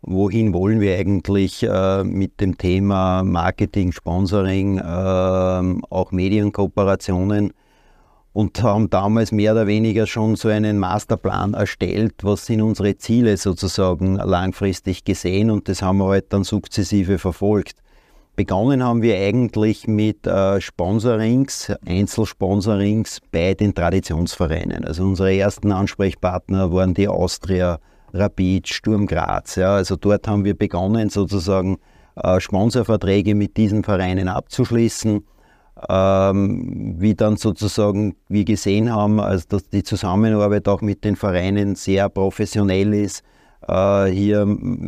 Wohin 0.00 0.54
wollen 0.54 0.80
wir 0.80 0.96
eigentlich 0.96 1.62
äh, 1.64 2.02
mit 2.02 2.40
dem 2.40 2.56
Thema 2.56 3.22
Marketing, 3.22 3.92
Sponsoring, 3.92 4.80
ähm, 4.82 5.84
auch 5.90 6.12
Medienkooperationen? 6.12 7.52
Und 8.38 8.62
haben 8.62 8.88
damals 8.88 9.32
mehr 9.32 9.50
oder 9.50 9.66
weniger 9.66 10.06
schon 10.06 10.36
so 10.36 10.46
einen 10.46 10.78
Masterplan 10.78 11.54
erstellt, 11.54 12.14
was 12.22 12.46
sind 12.46 12.62
unsere 12.62 12.96
Ziele 12.96 13.36
sozusagen 13.36 14.14
langfristig 14.14 15.02
gesehen 15.02 15.50
und 15.50 15.68
das 15.68 15.82
haben 15.82 15.98
wir 15.98 16.06
halt 16.06 16.32
dann 16.32 16.44
sukzessive 16.44 17.18
verfolgt. 17.18 17.78
Begonnen 18.36 18.84
haben 18.84 19.02
wir 19.02 19.16
eigentlich 19.16 19.88
mit 19.88 20.24
äh, 20.24 20.60
Sponsorings, 20.60 21.72
Einzelsponsorings 21.84 23.18
bei 23.32 23.54
den 23.54 23.74
Traditionsvereinen. 23.74 24.84
Also 24.84 25.02
unsere 25.02 25.36
ersten 25.36 25.72
Ansprechpartner 25.72 26.72
waren 26.72 26.94
die 26.94 27.08
Austria, 27.08 27.80
Rapid, 28.14 28.68
Sturm 28.68 29.08
Graz. 29.08 29.56
Ja. 29.56 29.74
Also 29.74 29.96
dort 29.96 30.28
haben 30.28 30.44
wir 30.44 30.54
begonnen 30.56 31.10
sozusagen 31.10 31.78
äh, 32.14 32.38
Sponsorverträge 32.38 33.34
mit 33.34 33.56
diesen 33.56 33.82
Vereinen 33.82 34.28
abzuschließen 34.28 35.24
ähm, 35.88 36.96
wie 36.98 37.14
dann 37.14 37.36
sozusagen 37.36 38.16
wir 38.28 38.44
gesehen 38.44 38.92
haben, 38.92 39.20
also 39.20 39.44
dass 39.48 39.68
die 39.68 39.82
Zusammenarbeit 39.82 40.66
auch 40.68 40.80
mit 40.80 41.04
den 41.04 41.16
Vereinen 41.16 41.74
sehr 41.74 42.08
professionell 42.08 42.94
ist, 42.94 43.22
äh, 43.66 44.06
hier 44.06 44.46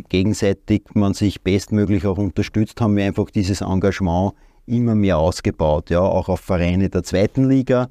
gegenseitig 0.09 0.83
man 0.93 1.13
sich 1.13 1.41
bestmöglich 1.41 2.05
auch 2.05 2.17
unterstützt, 2.17 2.81
haben 2.81 2.97
wir 2.97 3.05
einfach 3.05 3.29
dieses 3.29 3.61
Engagement 3.61 4.33
immer 4.65 4.95
mehr 4.95 5.17
ausgebaut, 5.17 5.89
ja, 5.89 6.01
auch 6.01 6.29
auf 6.29 6.39
Vereine 6.39 6.89
der 6.89 7.03
zweiten 7.03 7.47
Liga. 7.47 7.89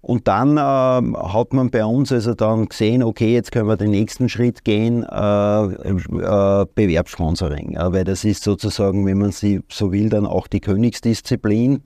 Und 0.00 0.28
dann 0.28 0.58
äh, 0.58 0.60
hat 0.60 1.54
man 1.54 1.70
bei 1.70 1.82
uns 1.82 2.12
also 2.12 2.34
dann 2.34 2.66
gesehen, 2.66 3.02
okay, 3.02 3.32
jetzt 3.32 3.52
können 3.52 3.68
wir 3.68 3.78
den 3.78 3.90
nächsten 3.90 4.28
Schritt 4.28 4.62
gehen, 4.62 5.02
äh, 5.02 5.64
äh, 5.64 6.66
Bewerbssponsoring. 6.74 7.76
Weil 7.78 8.04
das 8.04 8.22
ist 8.24 8.44
sozusagen, 8.44 9.06
wenn 9.06 9.16
man 9.16 9.32
sie 9.32 9.62
so 9.70 9.92
will, 9.92 10.10
dann 10.10 10.26
auch 10.26 10.46
die 10.46 10.60
Königsdisziplin. 10.60 11.82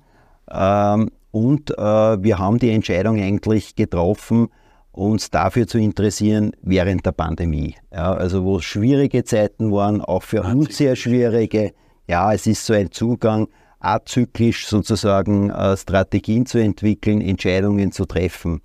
Ähm, 0.51 1.11
und 1.31 1.71
äh, 1.71 2.23
wir 2.23 2.39
haben 2.39 2.59
die 2.59 2.71
Entscheidung 2.71 3.21
eigentlich 3.21 3.77
getroffen, 3.77 4.49
uns 4.93 5.31
dafür 5.31 5.67
zu 5.67 5.79
interessieren 5.79 6.53
während 6.63 7.07
der 7.07 7.13
Pandemie. 7.13 7.77
Ja, 7.93 8.13
also 8.15 8.45
wo 8.45 8.61
schwierige 8.61 9.25
Zeiten 9.25 9.71
waren, 9.71 10.01
auch 10.01 10.23
für 10.23 10.43
uns 10.43 10.77
sehr 10.77 10.97
schwierige. 10.97 11.73
Ja, 12.09 12.33
es 12.33 12.47
ist 12.47 12.65
so 12.65 12.73
ein 12.73 12.91
Zugang 12.91 13.49
azyklisch 13.81 14.67
sozusagen 14.67 15.51
äh, 15.51 15.77
Strategien 15.77 16.47
zu 16.47 16.59
entwickeln, 16.59 17.21
Entscheidungen 17.21 17.93
zu 17.93 18.07
treffen. 18.07 18.61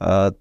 Äh, 0.00 0.32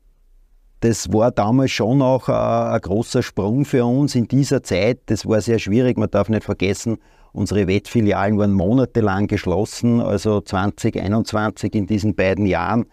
das 0.79 1.11
war 1.13 1.31
damals 1.31 1.71
schon 1.71 2.01
auch 2.01 2.27
ein 2.27 2.81
großer 2.81 3.23
Sprung 3.23 3.63
für 3.63 3.85
uns 3.85 4.15
in 4.15 4.27
dieser 4.27 4.63
Zeit. 4.63 4.99
Das 5.05 5.25
war 5.25 5.39
sehr 5.39 5.57
schwierig. 5.57 5.97
Man 5.97 6.11
darf 6.11 6.27
nicht 6.27 6.43
vergessen, 6.43 6.97
unsere 7.33 7.67
Wettfilialen 7.67 8.37
waren 8.37 8.53
monatelang 8.53 9.27
geschlossen, 9.27 9.99
also 9.99 10.41
2021 10.41 11.75
in 11.75 11.87
diesen 11.87 12.15
beiden 12.15 12.45
Jahren. 12.45 12.85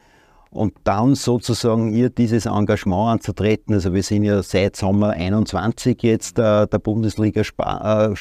Und 0.51 0.74
dann 0.82 1.14
sozusagen 1.14 1.93
hier 1.93 2.11
dieses 2.11 2.47
Engagement 2.47 3.11
anzutreten. 3.11 3.72
Also 3.72 3.95
wir 3.95 4.03
sind 4.03 4.24
ja 4.24 4.43
seit 4.43 4.74
Sommer 4.74 5.11
21 5.11 6.03
jetzt 6.03 6.41
äh, 6.41 6.66
der 6.66 6.78
Bundesliga-Sponsor. 6.78 8.11
Äh, 8.11 8.16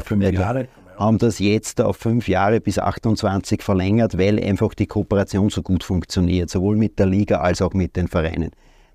fünf 0.00 0.32
Jahre 0.32 0.68
haben 0.98 1.18
das 1.18 1.38
jetzt 1.38 1.80
auf 1.80 1.96
fünf 1.96 2.28
Jahre 2.28 2.60
bis 2.60 2.78
28 2.78 3.62
verlängert, 3.62 4.18
weil 4.18 4.42
einfach 4.42 4.74
die 4.74 4.86
Kooperation 4.86 5.50
so 5.50 5.62
gut 5.62 5.84
funktioniert, 5.84 6.50
sowohl 6.50 6.76
mit 6.76 6.98
der 6.98 7.06
Liga 7.06 7.40
als 7.40 7.62
auch 7.62 7.74
mit 7.74 7.96
den 7.96 8.08
Vereinen. 8.08 8.50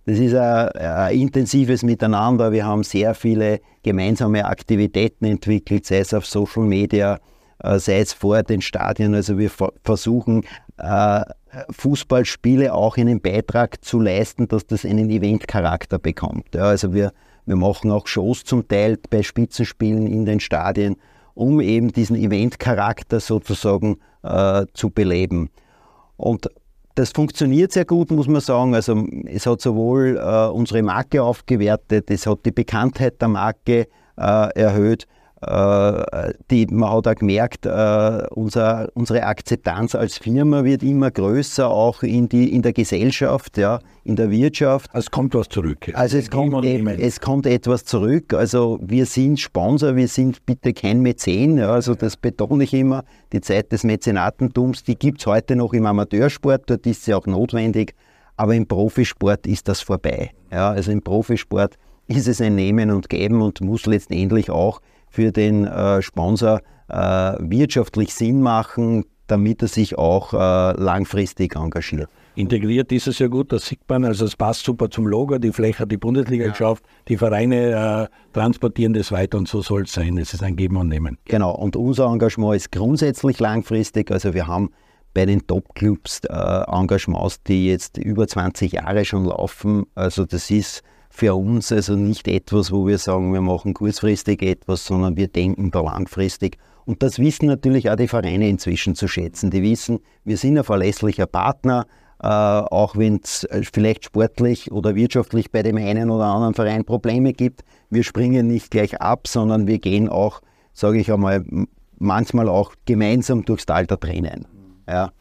Das 0.08 0.18
ist 0.20 0.34
ein, 0.34 0.70
ein, 0.70 1.20
intensives 1.20 1.84
Miteinander. 1.84 2.51
Wir 2.51 2.66
haben 2.66 2.84
sehr 2.84 3.14
viele 3.14 3.60
gemeinsame 3.84 4.45
Aktivitäten 4.45 5.26
entwickelt, 5.26 5.86
sei 5.86 5.99
es 5.99 6.14
auf 6.14 6.26
Social 6.26 6.64
Media, 6.64 7.20
äh, 7.60 7.78
sei 7.78 7.99
es 7.99 8.14
vor 8.14 8.41
den 8.41 8.62
Stadien. 8.62 9.14
Also 9.14 9.38
wir 9.38 9.51
versuchen, 9.84 10.45
äh, 10.78 11.22
Fußballspiele 11.72 12.74
auch 12.74 12.97
einen 12.97 13.22
Beitrag 13.22 13.84
zu 13.84 13.99
leisten, 13.99 14.47
dass 14.47 14.66
das 14.66 14.86
einen 14.86 15.10
Eventcharakter 15.10 15.99
bekommt. 15.99 16.55
Also 16.55 16.93
wir, 16.93 17.12
wir 17.45 17.55
machen 17.55 17.91
auch 17.91 18.08
Shows 18.08 18.43
zum 18.43 18.68
Teil 18.68 18.97
bei 19.10 19.22
Spitzenspielen 19.22 20.08
in 20.08 20.26
den 20.26 20.39
Stadien 20.39 20.95
um 21.38 21.62
eben 21.62 21.91
diesen 21.91 22.16
Eventcharakter 22.16 23.20
sozusagen 23.20 23.99
äh, 24.24 24.66
zu 24.74 24.89
beleben. 24.89 25.51
Und 26.18 26.49
das 26.98 27.12
funktioniert 27.12 27.72
sehr 27.72 27.86
gut, 27.86 28.10
muss 28.10 28.28
man 28.28 28.41
sagen. 28.41 28.74
Also 28.74 29.06
es 29.26 29.45
hat 29.45 29.62
sowohl 29.62 30.18
äh, 30.18 30.48
unsere 30.50 30.82
Marke 30.82 31.22
aufgewertet, 31.22 32.10
es 32.10 32.26
hat 32.26 32.39
die 32.43 32.52
Bekanntheit 32.52 33.22
der 33.22 33.28
Marke 33.28 33.88
äh, 34.18 34.60
erhöht, 34.60 35.06
die, 35.40 36.66
man 36.72 36.92
hat 36.92 37.08
auch 37.08 37.16
gemerkt, 37.16 37.68
äh, 37.68 38.28
unser, 38.32 38.90
unsere 38.96 39.24
Akzeptanz 39.24 39.94
als 39.94 40.18
Firma 40.18 40.64
wird 40.64 40.82
immer 40.82 41.12
größer, 41.12 41.70
auch 41.70 42.02
in, 42.02 42.28
die, 42.28 42.52
in 42.54 42.64
der 42.64 42.74
Gesellschaft, 42.74 43.56
ja, 43.58 43.80
in 44.04 44.16
der 44.16 44.32
Wirtschaft. 44.32 44.90
Also 44.96 45.06
es 45.06 45.12
kommt 45.12 45.36
was 45.36 45.48
zurück. 45.50 45.92
Also 45.94 46.18
es 46.18 46.32
kommt, 46.32 46.66
e 46.66 46.82
es 47.00 47.22
kommt 47.22 47.46
etwas 47.46 47.86
zurück. 47.86 48.34
Also 48.34 48.80
wir 48.82 49.06
sind 49.06 49.40
Sponsor, 49.40 49.96
wir 49.96 50.08
sind 50.08 50.44
bitte 50.48 50.74
kein 50.74 51.02
Mäzen. 51.02 51.58
Ja, 51.58 51.70
also 51.70 51.94
das 51.94 52.18
betone 52.18 52.64
ich 52.64 52.74
immer. 52.74 53.04
Die 53.32 53.42
Zeit 53.42 53.72
des 53.72 53.84
Mäzenatentums, 53.84 54.84
die 54.84 54.96
gibt 54.96 55.20
es 55.20 55.28
heute 55.28 55.56
noch 55.56 55.74
im 55.74 55.86
Amateursport, 55.86 56.64
dort 56.66 56.88
ist 56.88 57.06
sie 57.06 57.14
auch 57.14 57.28
notwendig. 57.28 57.94
Aber 58.38 58.56
im 58.56 58.68
Profisport 58.68 59.46
ist 59.46 59.68
das 59.68 59.82
vorbei. 59.82 60.32
Ja, 60.52 60.72
also 60.72 60.92
im 60.92 61.04
Profisport 61.04 61.76
ist 62.08 62.28
es 62.28 62.42
ein 62.42 62.56
Nehmen 62.56 62.90
und 62.90 63.10
Geben 63.10 63.42
und 63.42 63.62
muss 63.62 63.86
letztendlich 63.86 64.50
auch 64.50 64.80
für 65.10 65.32
den 65.32 65.66
äh, 65.66 66.01
Sponsor 66.01 66.62
äh, 66.89 66.95
wirtschaftlich 67.39 68.14
Sinn 68.14 68.41
machen, 68.41 69.05
damit 69.28 69.62
er 69.62 69.68
sich 69.68 69.97
auch 69.97 70.34
äh, 70.34 70.38
langfristig 70.82 71.55
engagiert. 71.55 72.10
Integriert 72.36 72.91
ist 72.91 73.08
es 73.08 73.18
ja 73.18 73.28
gut, 73.28 73.51
das 73.51 73.66
sieht 73.66 73.80
man, 73.88 74.05
also 74.05 74.26
es 74.26 74.36
passt 74.36 74.64
super 74.64 74.91
zum 74.91 75.08
Logo, 75.08 75.39
die 75.39 75.51
Fläche 75.51 75.80
hat 75.80 75.91
die 75.91 75.97
Bundesliga 75.97 76.45
ja. 76.45 76.51
geschafft, 76.51 76.84
die 77.08 77.18
Vereine 77.18 78.10
äh, 78.10 78.34
transportieren 78.34 78.93
das 78.93 79.12
weiter 79.12 79.39
und 79.39 79.47
so 79.47 79.62
soll 79.62 79.84
es 79.84 79.93
sein. 79.93 80.20
Es 80.20 80.36
ist 80.36 80.43
ein 80.43 80.55
Geben 80.55 80.78
und 80.78 80.88
Nehmen. 80.88 81.18
Genau, 81.26 81.51
und 81.51 81.76
unser 81.76 82.05
Engagement 82.05 82.55
ist 82.55 82.72
grundsätzlich 82.72 83.39
langfristig, 83.39 84.12
also 84.12 84.36
wir 84.36 84.45
haben 84.45 84.70
bei 85.16 85.26
den 85.26 85.47
Top-Clubs 85.47 86.22
äh, 86.26 86.64
Engagements, 86.68 87.41
die 87.41 87.70
jetzt 87.70 87.97
über 87.97 88.28
20 88.28 88.74
Jahre 88.74 89.03
schon 89.03 89.26
laufen, 89.26 89.88
also 89.95 90.24
das 90.26 90.51
ist 90.51 90.84
für 91.18 91.34
uns 91.34 91.72
also 91.72 91.95
nicht 91.95 92.28
etwas, 92.28 92.72
wo 92.72 92.86
wir 92.86 92.99
sagen, 92.99 93.34
wir 93.34 93.41
machen 93.41 93.74
kurzfristig 93.74 94.43
etwas, 94.43 94.86
sondern 94.86 95.18
wir 95.18 95.28
denken 95.28 95.72
da 95.72 95.82
langfristig. 95.82 96.59
Und 96.86 97.01
das 97.01 97.18
wissen 97.18 97.47
natürlich 97.47 97.89
auch 97.89 97.95
die 97.95 98.07
Vereine 98.07 98.47
inzwischen 98.47 98.93
zu 98.93 99.07
schätzen. 99.07 99.49
Die 99.49 99.63
wissen, 99.63 99.97
wir 100.26 100.38
sind 100.38 100.59
ein 100.59 100.63
verlässlicher 100.63 101.26
Partner, 101.26 101.88
äh, 102.22 102.28
auch 102.28 102.95
wenn 102.97 103.20
es 103.24 103.45
äh, 103.45 103.63
vielleicht 103.63 104.05
sportlich 104.05 104.72
oder 104.72 104.93
wirtschaftlich 104.93 105.49
bei 105.49 105.63
dem 105.63 105.78
einen 105.78 106.11
oder 106.11 106.26
anderen 106.26 106.53
Verein 106.53 106.86
Probleme 106.86 107.34
gibt. 107.34 107.63
Wir 107.89 108.03
springen 108.03 108.45
nicht 108.45 108.70
gleich 108.70 109.01
ab, 109.01 109.28
sondern 109.28 109.65
wir 109.65 109.80
gehen 109.80 110.09
auch, 110.09 110.41
sage 110.74 110.99
ich 110.99 111.11
einmal, 111.11 111.43
manchmal 111.97 112.47
auch 112.47 112.74
gemeinsam 112.86 113.43
durchs 113.43 113.65
Tal 113.65 113.88
der 113.88 113.99
Tränen. 113.99 114.45
Ja. 114.88 115.11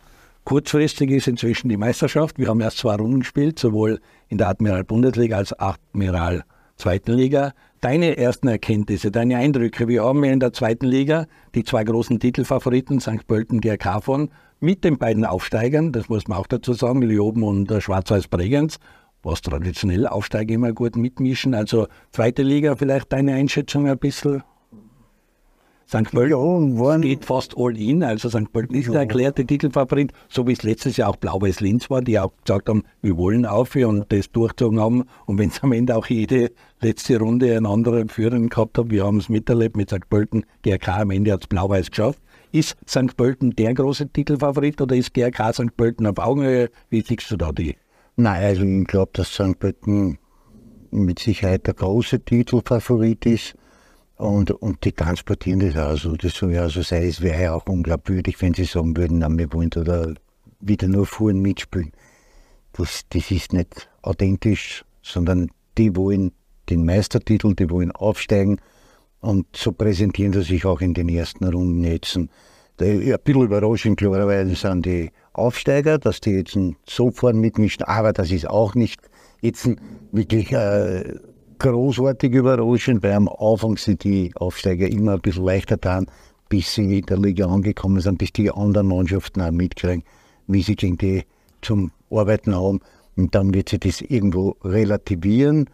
Kurzfristig 0.46 1.10
ist 1.10 1.26
inzwischen 1.26 1.68
die 1.68 1.76
Meisterschaft. 1.76 2.38
Wir 2.38 2.46
haben 2.46 2.60
erst 2.60 2.78
zwei 2.78 2.94
Runden 2.94 3.18
gespielt, 3.18 3.58
sowohl 3.58 3.98
in 4.28 4.38
der 4.38 4.46
Admiral 4.46 4.84
Bundesliga 4.84 5.38
als 5.38 5.52
Admiral 5.52 6.44
Zweiten 6.76 7.14
Liga. 7.14 7.52
Deine 7.80 8.16
ersten 8.16 8.46
Erkenntnisse, 8.46 9.10
deine 9.10 9.38
Eindrücke. 9.38 9.88
Wir 9.88 10.04
haben 10.04 10.24
ja 10.24 10.30
in 10.30 10.38
der 10.38 10.52
zweiten 10.52 10.86
Liga 10.86 11.26
die 11.56 11.64
zwei 11.64 11.82
großen 11.82 12.20
Titelfavoriten, 12.20 13.00
St. 13.00 13.26
Pölten, 13.26 13.60
GRK 13.60 14.00
von, 14.00 14.30
mit 14.60 14.84
den 14.84 14.98
beiden 14.98 15.24
Aufsteigern, 15.24 15.90
das 15.90 16.08
muss 16.08 16.28
man 16.28 16.38
auch 16.38 16.46
dazu 16.46 16.74
sagen, 16.74 17.02
Lioben 17.02 17.42
und 17.42 17.72
Schwarz-Weiß 17.82 18.28
Bregenz, 18.28 18.78
was 19.24 19.42
traditionell 19.42 20.06
Aufsteiger 20.06 20.54
immer 20.54 20.72
gut 20.72 20.94
mitmischen. 20.94 21.54
Also 21.54 21.88
zweite 22.12 22.44
Liga, 22.44 22.76
vielleicht 22.76 23.12
deine 23.12 23.34
Einschätzung 23.34 23.88
ein 23.88 23.98
bisschen? 23.98 24.44
St. 25.88 26.10
Pölten 26.10 26.76
ja, 26.76 26.98
geht 26.98 27.24
fast 27.24 27.56
all 27.56 27.78
in, 27.78 28.02
also 28.02 28.28
St. 28.28 28.52
Pölten 28.52 28.74
ist 28.74 28.88
der 28.88 29.02
erklärte 29.02 29.46
Titelfavorit, 29.46 30.12
so 30.28 30.44
wie 30.48 30.52
es 30.52 30.64
letztes 30.64 30.96
Jahr 30.96 31.10
auch 31.10 31.16
Blau-Weiß 31.16 31.60
Linz 31.60 31.88
war, 31.90 32.02
die 32.02 32.18
auch 32.18 32.32
gesagt 32.44 32.68
haben, 32.68 32.82
wir 33.02 33.16
wollen 33.16 33.46
auf 33.46 33.76
und 33.76 34.04
das 34.08 34.32
durchzogen 34.32 34.80
haben. 34.80 35.04
Und 35.26 35.38
wenn 35.38 35.50
es 35.50 35.62
am 35.62 35.70
Ende 35.70 35.94
auch 35.94 36.06
jede 36.06 36.50
letzte 36.80 37.20
Runde 37.20 37.56
einen 37.56 37.66
anderen 37.66 38.08
Führer 38.08 38.40
gehabt 38.40 38.78
hat, 38.78 38.90
wir 38.90 39.04
haben 39.04 39.18
es 39.18 39.28
miterlebt 39.28 39.76
mit 39.76 39.90
St. 39.90 40.08
Pölten, 40.10 40.44
GRK 40.62 41.02
am 41.02 41.12
Ende 41.12 41.32
hat 41.32 41.42
es 41.42 41.46
Blau-Weiß 41.46 41.90
geschafft. 41.90 42.20
Ist 42.50 42.76
St. 42.88 43.16
Pölten 43.16 43.54
der 43.54 43.72
große 43.72 44.08
Titelfavorit 44.08 44.80
oder 44.80 44.96
ist 44.96 45.14
GRK 45.14 45.52
St. 45.52 45.76
Pölten 45.76 46.08
auf 46.08 46.18
Augenhöhe? 46.18 46.68
Wie 46.90 47.02
siehst 47.02 47.30
du 47.30 47.36
da 47.36 47.52
die? 47.52 47.76
Nein, 48.16 48.42
also 48.42 48.64
ich 48.64 48.86
glaube, 48.88 49.12
dass 49.14 49.28
St. 49.28 49.56
Pölten 49.60 50.18
mit 50.90 51.20
Sicherheit 51.20 51.68
der 51.68 51.74
große 51.74 52.24
Titelfavorit 52.24 53.24
ist. 53.26 53.54
Und, 54.16 54.50
und 54.50 54.82
die 54.84 54.92
transportieren 54.92 55.60
das 55.60 55.76
auch 55.76 55.96
so. 55.96 56.16
Das 56.16 56.34
soll 56.34 56.54
ja 56.54 56.68
so 56.68 56.82
sein. 56.82 57.02
Es 57.02 57.20
wäre 57.20 57.42
ja 57.42 57.54
auch 57.54 57.66
unglaubwürdig, 57.66 58.40
wenn 58.40 58.54
sie 58.54 58.64
sagen 58.64 58.96
würden, 58.96 59.18
na, 59.18 59.28
wir 59.30 59.52
wollen 59.52 59.70
da 59.70 60.14
wieder 60.60 60.88
nur 60.88 61.06
vorn 61.06 61.40
mitspielen. 61.40 61.92
Das, 62.72 63.02
das 63.10 63.30
ist 63.30 63.52
nicht 63.52 63.88
authentisch, 64.02 64.84
sondern 65.02 65.50
die 65.76 65.94
wollen 65.96 66.32
den 66.70 66.84
Meistertitel, 66.84 67.54
die 67.54 67.68
wollen 67.68 67.92
aufsteigen. 67.92 68.58
Und 69.20 69.46
so 69.54 69.72
präsentieren 69.72 70.32
sie 70.32 70.42
sich 70.42 70.64
auch 70.64 70.80
in 70.80 70.94
den 70.94 71.08
ersten 71.08 71.44
Runden 71.44 71.84
jetzt. 71.84 72.16
Ein 72.16 72.28
bisschen 72.78 73.42
überraschend, 73.42 73.98
klarerweise, 73.98 74.54
sind 74.54 74.86
die 74.86 75.10
Aufsteiger, 75.32 75.98
dass 75.98 76.20
die 76.20 76.30
jetzt 76.30 76.58
so 76.88 77.10
vorn 77.10 77.38
mitmischen. 77.38 77.84
Aber 77.84 78.12
das 78.12 78.30
ist 78.30 78.48
auch 78.48 78.74
nicht 78.74 79.00
jetzt 79.42 79.68
wirklich. 80.12 80.52
Äh, 80.52 81.16
großartig 81.58 82.32
überraschend, 82.32 83.02
weil 83.02 83.12
am 83.12 83.28
Anfang 83.28 83.76
sind 83.76 84.04
die 84.04 84.32
Aufsteiger 84.36 84.88
immer 84.88 85.14
ein 85.14 85.20
bisschen 85.20 85.44
leichter 85.44 85.76
getan, 85.76 86.06
bis 86.48 86.74
sie 86.74 86.98
in 86.98 87.06
der 87.06 87.18
Liga 87.18 87.46
angekommen 87.46 88.00
sind, 88.00 88.18
bis 88.18 88.32
die 88.32 88.50
anderen 88.50 88.88
Mannschaften 88.88 89.40
auch 89.40 89.50
mitkriegen, 89.50 90.04
wie 90.46 90.62
sie 90.62 90.76
gegen 90.76 90.98
die 90.98 91.24
zum 91.62 91.90
Arbeiten 92.10 92.54
haben. 92.54 92.80
Und 93.16 93.34
dann 93.34 93.54
wird 93.54 93.70
sich 93.70 93.80
das 93.80 94.00
irgendwo 94.00 94.56
relativieren. 94.62 95.68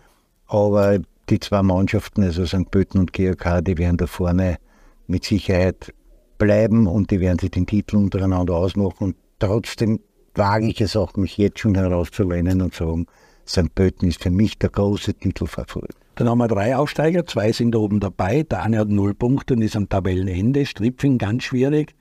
Aber 0.46 0.98
die 1.28 1.40
zwei 1.40 1.62
Mannschaften, 1.62 2.22
also 2.22 2.46
St. 2.46 2.70
Pölten 2.70 3.00
und 3.00 3.12
GOK, 3.12 3.64
die 3.64 3.78
werden 3.78 3.96
da 3.96 4.06
vorne 4.06 4.58
mit 5.06 5.24
Sicherheit 5.24 5.92
bleiben 6.38 6.86
und 6.86 7.10
die 7.10 7.20
werden 7.20 7.38
sich 7.38 7.50
den 7.50 7.66
Titel 7.66 7.96
untereinander 7.96 8.54
ausmachen. 8.54 9.04
Und 9.08 9.16
trotzdem 9.38 10.00
wage 10.34 10.66
ich 10.66 10.80
es 10.80 10.96
auch, 10.96 11.16
mich 11.16 11.36
jetzt 11.36 11.58
schon 11.58 11.74
herauszulehnen 11.74 12.62
und 12.62 12.74
sagen, 12.74 13.06
St. 13.46 13.74
Pölten 13.74 14.08
ist 14.08 14.22
für 14.22 14.30
mich 14.30 14.58
der 14.58 14.70
große 14.70 15.14
Titelfavorit. 15.14 15.96
Dann 16.14 16.28
haben 16.28 16.38
wir 16.38 16.48
drei 16.48 16.76
Aufsteiger, 16.76 17.24
zwei 17.26 17.52
sind 17.52 17.74
da 17.74 17.78
oben 17.78 17.98
dabei. 17.98 18.42
Der 18.42 18.62
eine 18.62 18.78
hat 18.78 18.88
null 18.88 19.14
Punkte 19.14 19.54
und 19.54 19.62
ist 19.62 19.76
am 19.76 19.88
Tabellenende. 19.88 20.66
Stripfing 20.66 21.18
ganz 21.18 21.44
schwierig. 21.44 21.94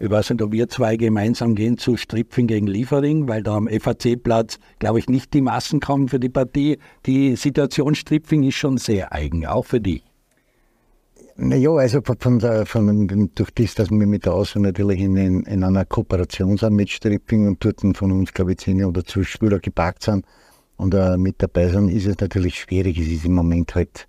Ich 0.00 0.08
weiß 0.08 0.30
nicht, 0.30 0.42
ob 0.42 0.52
wir 0.52 0.68
zwei 0.68 0.96
gemeinsam 0.96 1.54
gehen 1.54 1.76
zu 1.76 1.96
Stripfing 1.96 2.46
gegen 2.46 2.66
Liefering, 2.66 3.28
weil 3.28 3.42
da 3.42 3.56
am 3.56 3.68
FAC-Platz, 3.68 4.58
glaube 4.78 5.00
ich, 5.00 5.08
nicht 5.08 5.34
die 5.34 5.40
Massen 5.40 5.80
kommen 5.80 6.08
für 6.08 6.20
die 6.20 6.28
Partie. 6.28 6.78
Die 7.04 7.34
Situation 7.36 7.94
Stripfing 7.94 8.44
ist 8.44 8.54
schon 8.54 8.78
sehr 8.78 9.12
eigen, 9.12 9.44
auch 9.44 9.64
für 9.64 9.80
dich. 9.80 10.04
Naja, 11.36 11.70
also 11.70 12.00
von 12.02 12.38
der, 12.38 12.64
von, 12.66 13.30
durch 13.34 13.50
das, 13.50 13.74
dass 13.74 13.90
wir 13.90 14.06
mit 14.06 14.24
der 14.24 14.34
Außen 14.34 14.62
natürlich 14.62 15.00
in, 15.00 15.16
in, 15.16 15.62
einer 15.62 15.84
Kooperation 15.84 16.56
sind 16.56 16.74
mit 16.74 16.90
Stripping 16.90 17.46
und 17.46 17.64
dort 17.64 17.80
von 17.96 18.12
uns, 18.12 18.32
glaube 18.32 18.52
ich, 18.52 18.58
zehn 18.58 18.84
oder 18.84 19.04
zwölf 19.04 19.28
Spieler 19.28 19.58
gepackt 19.58 20.04
sind 20.04 20.24
und 20.78 20.94
uh, 20.94 21.16
mit 21.18 21.42
dabei 21.42 21.68
sind, 21.68 21.90
ist 21.90 22.06
es 22.06 22.16
natürlich 22.18 22.60
schwierig. 22.60 22.98
Es 22.98 23.08
ist 23.08 23.24
im 23.24 23.34
Moment 23.34 23.74
halt 23.74 24.08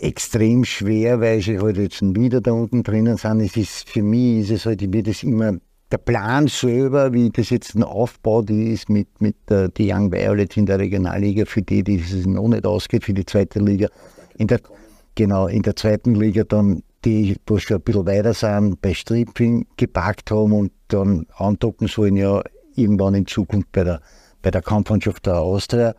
extrem 0.00 0.64
schwer, 0.64 1.20
weil 1.20 1.40
sie 1.40 1.58
halt 1.58 1.76
jetzt 1.76 2.02
wieder 2.02 2.40
da 2.40 2.52
unten 2.52 2.82
drinnen 2.82 3.16
sind. 3.16 3.40
Es 3.40 3.56
ist, 3.56 3.88
für 3.88 4.02
mich 4.02 4.40
ist 4.40 4.50
es 4.50 4.66
halt, 4.66 4.82
ich 4.82 5.02
das 5.02 5.22
immer, 5.22 5.54
der 5.90 5.98
Plan 5.98 6.48
selber, 6.48 7.12
wie 7.12 7.30
das 7.30 7.50
jetzt 7.50 7.74
ein 7.74 7.82
Aufbau 7.82 8.42
ist 8.42 8.90
mit, 8.90 9.20
mit 9.20 9.36
der, 9.48 9.68
die 9.68 9.90
Young 9.90 10.12
Violets 10.12 10.56
in 10.56 10.66
der 10.66 10.78
Regionalliga, 10.78 11.46
für 11.46 11.62
die, 11.62 11.82
die 11.82 11.96
es 11.96 12.26
noch 12.26 12.48
nicht 12.48 12.66
ausgeht, 12.66 13.04
für 13.04 13.14
die 13.14 13.24
zweite 13.24 13.60
Liga. 13.60 13.88
In 14.36 14.48
der, 14.48 14.60
genau, 15.14 15.46
in 15.46 15.62
der 15.62 15.76
zweiten 15.76 16.14
Liga 16.14 16.44
dann 16.44 16.82
die, 17.04 17.36
wo 17.46 17.58
schon 17.58 17.78
ein 17.78 17.82
bisschen 17.82 18.06
weiter 18.06 18.34
sind, 18.34 18.82
bei 18.82 18.92
Stripping 18.92 19.66
gepackt 19.76 20.30
haben 20.30 20.52
und 20.52 20.72
dann 20.88 21.26
andocken 21.36 21.86
sollen 21.86 22.16
ja 22.16 22.42
irgendwann 22.74 23.14
in 23.14 23.26
Zukunft 23.26 23.70
bei 23.72 23.84
der, 23.84 24.00
bei 24.42 24.50
der 24.50 24.62
Kampfmannschaft 24.62 25.26
der 25.26 25.38
Austria, 25.38 25.94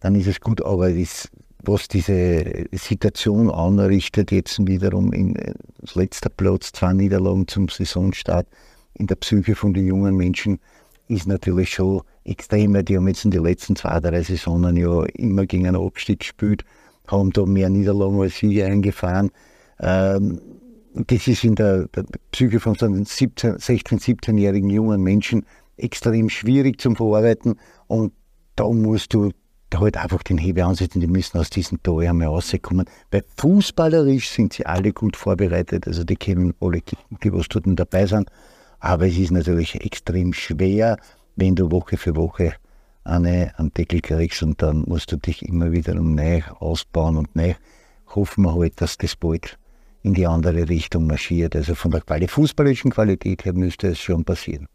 dann 0.00 0.14
ist 0.14 0.26
es 0.26 0.40
gut, 0.40 0.62
aber 0.62 0.92
das 0.92 1.30
was 1.66 1.88
diese 1.88 2.66
Situation 2.72 3.50
anrichtet, 3.50 4.30
jetzt 4.30 4.64
wiederum 4.66 5.12
in 5.12 5.34
das 5.80 5.94
letzte 5.94 6.30
Platz, 6.30 6.72
zwei 6.72 6.92
Niederlagen 6.92 7.48
zum 7.48 7.68
Saisonstart 7.68 8.46
in 8.94 9.06
der 9.06 9.16
Psyche 9.16 9.54
von 9.54 9.74
den 9.74 9.86
jungen 9.86 10.16
Menschen, 10.16 10.60
ist 11.08 11.26
natürlich 11.26 11.70
schon 11.70 12.02
extrem, 12.24 12.84
die 12.84 12.96
haben 12.96 13.08
jetzt 13.08 13.24
in 13.24 13.30
den 13.30 13.44
letzten 13.44 13.76
zwei, 13.76 14.00
drei 14.00 14.22
Saisonen 14.22 14.76
ja 14.76 15.04
immer 15.14 15.46
gegen 15.46 15.66
einen 15.66 15.76
Abstieg 15.76 16.20
gespielt, 16.20 16.64
haben 17.06 17.32
da 17.32 17.46
mehr 17.46 17.68
Niederlagen 17.68 18.20
als 18.20 18.36
Siege 18.36 18.64
eingefahren. 18.64 19.30
Ähm, 19.78 20.40
das 20.94 21.28
ist 21.28 21.44
in 21.44 21.54
der, 21.54 21.86
der 21.88 22.04
Psyche 22.32 22.58
von 22.58 22.74
so 22.74 22.86
17, 22.86 23.56
16-, 23.56 24.00
17-jährigen 24.00 24.70
jungen 24.70 25.02
Menschen 25.02 25.44
extrem 25.76 26.28
schwierig 26.28 26.80
zum 26.80 26.96
Verarbeiten 26.96 27.58
und 27.86 28.12
da 28.56 28.68
musst 28.68 29.14
du 29.14 29.30
halt 29.74 29.96
einfach 29.96 30.22
den 30.22 30.38
Hebel 30.38 30.64
ansetzen, 30.64 31.00
die 31.00 31.06
müssen 31.06 31.38
aus 31.38 31.50
diesem 31.50 31.82
Tor 31.82 32.02
einmal 32.02 32.28
rauskommen. 32.28 32.86
Weil 33.10 33.24
fußballerisch 33.36 34.30
sind 34.30 34.54
sie 34.54 34.64
alle 34.64 34.92
gut 34.92 35.16
vorbereitet, 35.16 35.86
also 35.86 36.04
die 36.04 36.16
kennen 36.16 36.54
alle, 36.60 36.80
die 37.22 37.32
was 37.32 37.48
dort 37.48 37.64
dabei 37.66 38.06
sind. 38.06 38.30
Aber 38.78 39.06
es 39.06 39.18
ist 39.18 39.32
natürlich 39.32 39.74
extrem 39.84 40.32
schwer, 40.32 40.98
wenn 41.34 41.54
du 41.54 41.70
Woche 41.70 41.96
für 41.96 42.16
Woche 42.16 42.54
eine, 43.04 43.52
einen 43.58 43.72
Deckel 43.72 44.00
kriegst 44.00 44.42
und 44.42 44.62
dann 44.62 44.84
musst 44.86 45.12
du 45.12 45.16
dich 45.16 45.42
immer 45.42 45.72
wieder 45.72 45.94
neu 45.94 46.42
ausbauen 46.58 47.16
und 47.16 47.34
neu 47.36 47.54
hoffen 48.14 48.44
wir 48.44 48.54
halt, 48.54 48.80
dass 48.80 48.98
das 48.98 49.16
bald 49.16 49.58
in 50.02 50.14
die 50.14 50.26
andere 50.26 50.68
Richtung 50.68 51.06
marschiert. 51.06 51.56
Also 51.56 51.74
von 51.74 51.90
der 51.90 52.28
fußballischen 52.28 52.92
Qualität 52.92 53.44
her 53.44 53.52
müsste 53.52 53.88
es 53.88 53.98
schon 53.98 54.24
passieren. 54.24 54.68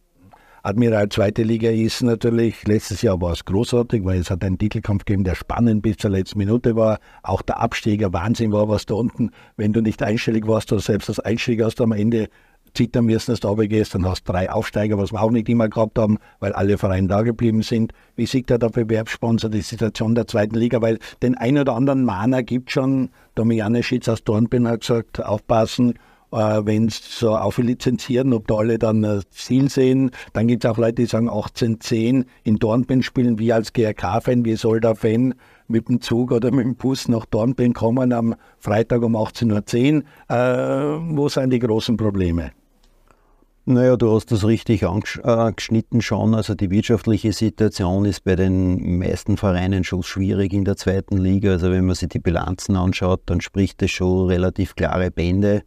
Admiral 0.63 1.09
zweite 1.09 1.41
Liga 1.41 1.71
ist 1.71 2.03
natürlich, 2.03 2.67
letztes 2.67 3.01
Jahr 3.01 3.19
war 3.19 3.31
es 3.31 3.45
großartig, 3.45 4.05
weil 4.05 4.19
es 4.19 4.29
hat 4.29 4.43
einen 4.43 4.59
Titelkampf 4.59 5.05
gegeben, 5.05 5.23
der 5.23 5.33
spannend 5.33 5.81
bis 5.81 5.97
zur 5.97 6.11
letzten 6.11 6.37
Minute 6.37 6.75
war. 6.75 6.99
Auch 7.23 7.41
der 7.41 7.59
Absteiger 7.59 8.13
Wahnsinn 8.13 8.51
war, 8.51 8.69
was 8.69 8.85
da 8.85 8.93
unten, 8.93 9.31
wenn 9.57 9.73
du 9.73 9.81
nicht 9.81 10.03
einstellig 10.03 10.45
warst 10.45 10.71
oder 10.71 10.79
selbst 10.81 11.09
als 11.09 11.19
Einsteiger 11.19 11.65
hast 11.65 11.81
am 11.81 11.93
Ende 11.93 12.29
zittern 12.75 13.05
müssen, 13.05 13.31
dass 13.31 13.39
du 13.39 13.47
runtergehst, 13.47 13.95
dann 13.95 14.05
hast 14.05 14.27
du 14.27 14.33
drei 14.33 14.51
Aufsteiger, 14.51 14.99
was 14.99 15.11
wir 15.11 15.21
auch 15.21 15.31
nicht 15.31 15.49
immer 15.49 15.67
gehabt 15.67 15.97
haben, 15.97 16.19
weil 16.39 16.53
alle 16.53 16.77
Vereine 16.77 17.07
da 17.07 17.23
geblieben 17.23 17.63
sind. 17.63 17.91
Wie 18.15 18.27
sieht 18.27 18.51
da 18.51 18.59
der 18.59 18.69
Bewerbssponsor 18.69 19.49
die 19.49 19.61
Situation 19.61 20.13
der 20.13 20.27
zweiten 20.27 20.55
Liga? 20.55 20.79
Weil 20.79 20.99
den 21.23 21.35
ein 21.35 21.57
oder 21.57 21.75
anderen 21.75 22.05
Mahner 22.05 22.43
gibt 22.43 22.69
schon, 22.69 23.09
Domiane 23.33 23.81
Schitz 23.81 24.07
aus 24.07 24.23
Dornbirn 24.23 24.67
hat 24.67 24.81
gesagt, 24.81 25.25
aufpassen, 25.25 25.95
wenn 26.31 26.87
es 26.87 27.19
so 27.19 27.35
auflizenzieren, 27.35 28.33
ob 28.33 28.47
da 28.47 28.55
alle 28.55 28.79
dann 28.79 29.01
das 29.01 29.29
Ziel 29.29 29.69
sehen. 29.69 30.11
Dann 30.33 30.47
gibt 30.47 30.63
es 30.63 30.71
auch 30.71 30.77
Leute, 30.77 30.95
die 30.95 31.05
sagen 31.05 31.27
1810 31.27 32.25
in 32.43 32.55
Dornbirn 32.57 33.03
spielen, 33.03 33.37
wir 33.37 33.55
als 33.55 33.73
GRK-Fan, 33.73 34.45
wie 34.45 34.55
soll 34.55 34.79
der 34.79 34.95
Fan 34.95 35.35
mit 35.67 35.89
dem 35.89 36.01
Zug 36.01 36.31
oder 36.31 36.51
mit 36.51 36.65
dem 36.65 36.75
Bus 36.75 37.07
nach 37.07 37.25
Dornbirn 37.25 37.73
kommen 37.73 38.13
am 38.13 38.35
Freitag 38.59 39.01
um 39.03 39.15
18.10 39.15 40.03
Uhr? 40.03 40.35
Äh, 40.35 41.15
wo 41.15 41.29
sind 41.29 41.51
die 41.51 41.59
großen 41.59 41.97
Probleme? 41.97 42.51
Naja, 43.65 43.95
du 43.95 44.11
hast 44.15 44.31
das 44.31 44.43
richtig 44.43 44.85
angeschnitten 44.85 45.99
äh, 45.99 46.01
schon. 46.01 46.33
Also 46.33 46.55
die 46.55 46.71
wirtschaftliche 46.71 47.31
Situation 47.31 48.05
ist 48.05 48.23
bei 48.23 48.35
den 48.35 48.97
meisten 48.97 49.37
Vereinen 49.37 49.83
schon 49.83 50.01
schwierig 50.01 50.51
in 50.51 50.65
der 50.65 50.77
zweiten 50.77 51.17
Liga. 51.17 51.51
Also 51.51 51.69
wenn 51.69 51.85
man 51.85 51.95
sich 51.95 52.09
die 52.09 52.19
Bilanzen 52.19 52.75
anschaut, 52.75 53.21
dann 53.27 53.39
spricht 53.39 53.83
es 53.83 53.91
schon 53.91 54.27
relativ 54.27 54.73
klare 54.75 55.11
Bände. 55.11 55.61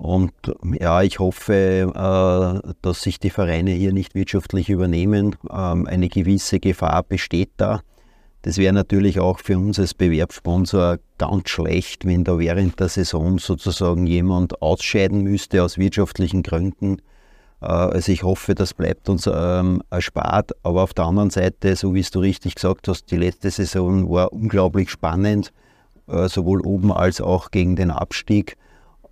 Und 0.00 0.32
ja, 0.80 1.02
ich 1.02 1.18
hoffe, 1.18 1.92
äh, 1.94 2.72
dass 2.80 3.02
sich 3.02 3.20
die 3.20 3.28
Vereine 3.28 3.72
hier 3.72 3.92
nicht 3.92 4.14
wirtschaftlich 4.14 4.70
übernehmen. 4.70 5.36
Ähm, 5.52 5.86
eine 5.86 6.08
gewisse 6.08 6.58
Gefahr 6.58 7.02
besteht 7.02 7.50
da. 7.58 7.82
Das 8.40 8.56
wäre 8.56 8.72
natürlich 8.72 9.20
auch 9.20 9.40
für 9.40 9.58
uns 9.58 9.78
als 9.78 9.92
Bewerbssponsor 9.92 11.00
ganz 11.18 11.50
schlecht, 11.50 12.06
wenn 12.06 12.24
da 12.24 12.38
während 12.38 12.80
der 12.80 12.88
Saison 12.88 13.38
sozusagen 13.38 14.06
jemand 14.06 14.62
ausscheiden 14.62 15.20
müsste 15.20 15.62
aus 15.62 15.76
wirtschaftlichen 15.76 16.42
Gründen. 16.42 17.02
Äh, 17.60 17.66
also 17.66 18.10
ich 18.10 18.22
hoffe, 18.22 18.54
das 18.54 18.72
bleibt 18.72 19.10
uns 19.10 19.28
ähm, 19.30 19.82
erspart. 19.90 20.52
Aber 20.62 20.82
auf 20.82 20.94
der 20.94 21.04
anderen 21.04 21.28
Seite, 21.28 21.76
so 21.76 21.92
wie 21.94 22.00
es 22.00 22.10
du 22.10 22.20
richtig 22.20 22.54
gesagt 22.54 22.88
hast, 22.88 23.10
die 23.10 23.18
letzte 23.18 23.50
Saison 23.50 24.08
war 24.10 24.32
unglaublich 24.32 24.88
spannend, 24.88 25.52
äh, 26.08 26.26
sowohl 26.26 26.62
oben 26.62 26.90
als 26.90 27.20
auch 27.20 27.50
gegen 27.50 27.76
den 27.76 27.90
Abstieg. 27.90 28.56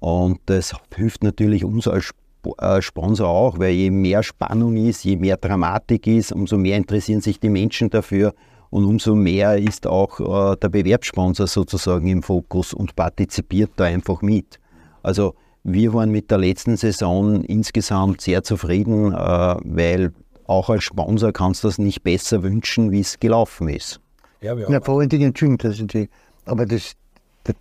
Und 0.01 0.39
das 0.47 0.75
hilft 0.95 1.23
natürlich 1.23 1.65
uns 1.65 1.89
als 1.89 2.13
äh, 2.59 2.81
Sponsor 2.81 3.29
auch, 3.29 3.59
weil 3.59 3.73
je 3.73 3.91
mehr 3.91 4.23
Spannung 4.23 4.77
ist, 4.77 5.05
je 5.05 5.17
mehr 5.17 5.37
Dramatik 5.37 6.07
ist, 6.07 6.33
umso 6.33 6.57
mehr 6.57 6.77
interessieren 6.77 7.21
sich 7.21 7.41
die 7.41 7.49
Menschen 7.49 7.91
dafür 7.91 8.35
und 8.71 8.85
umso 8.85 9.15
mehr 9.15 9.59
ist 9.59 9.87
auch 9.87 10.21
äh, 10.21 10.57
der 10.57 10.69
Bewerbssponsor 10.69 11.47
sozusagen 11.47 12.07
im 12.07 12.23
Fokus 12.23 12.73
und 12.75 12.95
partizipiert 12.95 13.73
da 13.77 13.85
einfach 13.85 14.23
mit. 14.23 14.59
Also 15.03 15.35
wir 15.65 15.93
waren 15.95 16.11
mit 16.11 16.31
der 16.31 16.39
letzten 16.39 16.77
Saison 16.77 17.43
insgesamt 17.45 18.21
sehr 18.21 18.43
zufrieden, 18.43 19.13
äh, 19.13 19.17
weil 19.17 20.13
auch 20.47 20.71
als 20.71 20.85
Sponsor 20.85 21.33
kannst 21.33 21.65
du 21.65 21.69
das 21.69 21.79
nicht 21.79 22.03
besser 22.03 22.43
wünschen, 22.43 22.91
wie 22.91 23.01
es 23.01 23.19
gelaufen 23.19 23.69
ist. 23.69 24.01
Ja, 24.41 24.57
ja 24.57 24.81
vor 24.81 25.01
allen 25.01 25.09
Dingen, 25.09 25.29
Entschuldigung, 25.29 26.09
aber 26.47 26.65
das, 26.65 26.93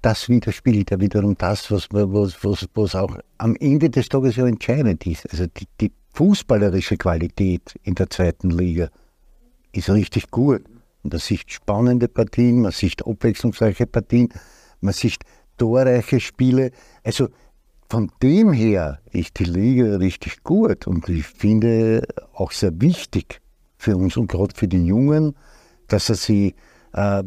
das 0.02 0.30
widerspiegelt 0.30 0.92
ja 0.92 1.00
wiederum 1.00 1.38
das, 1.38 1.72
was, 1.72 1.88
was, 1.92 2.44
was, 2.44 2.68
was 2.74 2.96
auch 2.96 3.18
am 3.38 3.56
Ende 3.56 3.90
des 3.90 4.10
Tages 4.10 4.36
ja 4.36 4.48
entscheidend 4.48 5.06
ist. 5.06 5.30
Also 5.32 5.46
die, 5.48 5.68
die 5.80 5.92
fußballerische 6.14 6.98
Qualität 6.98 7.76
in 7.84 7.96
der 7.96 8.10
zweiten 8.10 8.50
Liga 8.50 8.90
ist 9.72 9.90
richtig 9.90 10.32
gut. 10.32 10.64
Und 11.04 11.14
man 11.14 11.20
sieht 11.20 11.52
spannende 11.52 12.08
Partien, 12.08 12.62
man 12.62 12.72
sieht 12.72 13.06
abwechslungsreiche 13.06 13.86
Partien, 13.86 14.30
man 14.82 14.94
sieht 14.94 15.20
torreiche 15.58 16.20
Spiele. 16.20 16.72
Also 17.04 17.30
von 17.90 18.12
dem 18.22 18.52
her 18.52 19.00
ist 19.12 19.40
die 19.40 19.46
Liga 19.46 19.96
richtig 19.98 20.44
gut 20.44 20.88
und 20.88 21.08
ich 21.08 21.26
finde 21.26 22.06
auch 22.34 22.52
sehr 22.52 22.82
wichtig 22.82 23.40
für 23.78 23.96
uns 23.96 24.18
und 24.18 24.28
gerade 24.28 24.54
für 24.56 24.68
die 24.68 24.86
Jungen, 24.86 25.36
dass 25.88 26.10
er 26.10 26.16
sie 26.16 26.56
äh, 26.94 27.24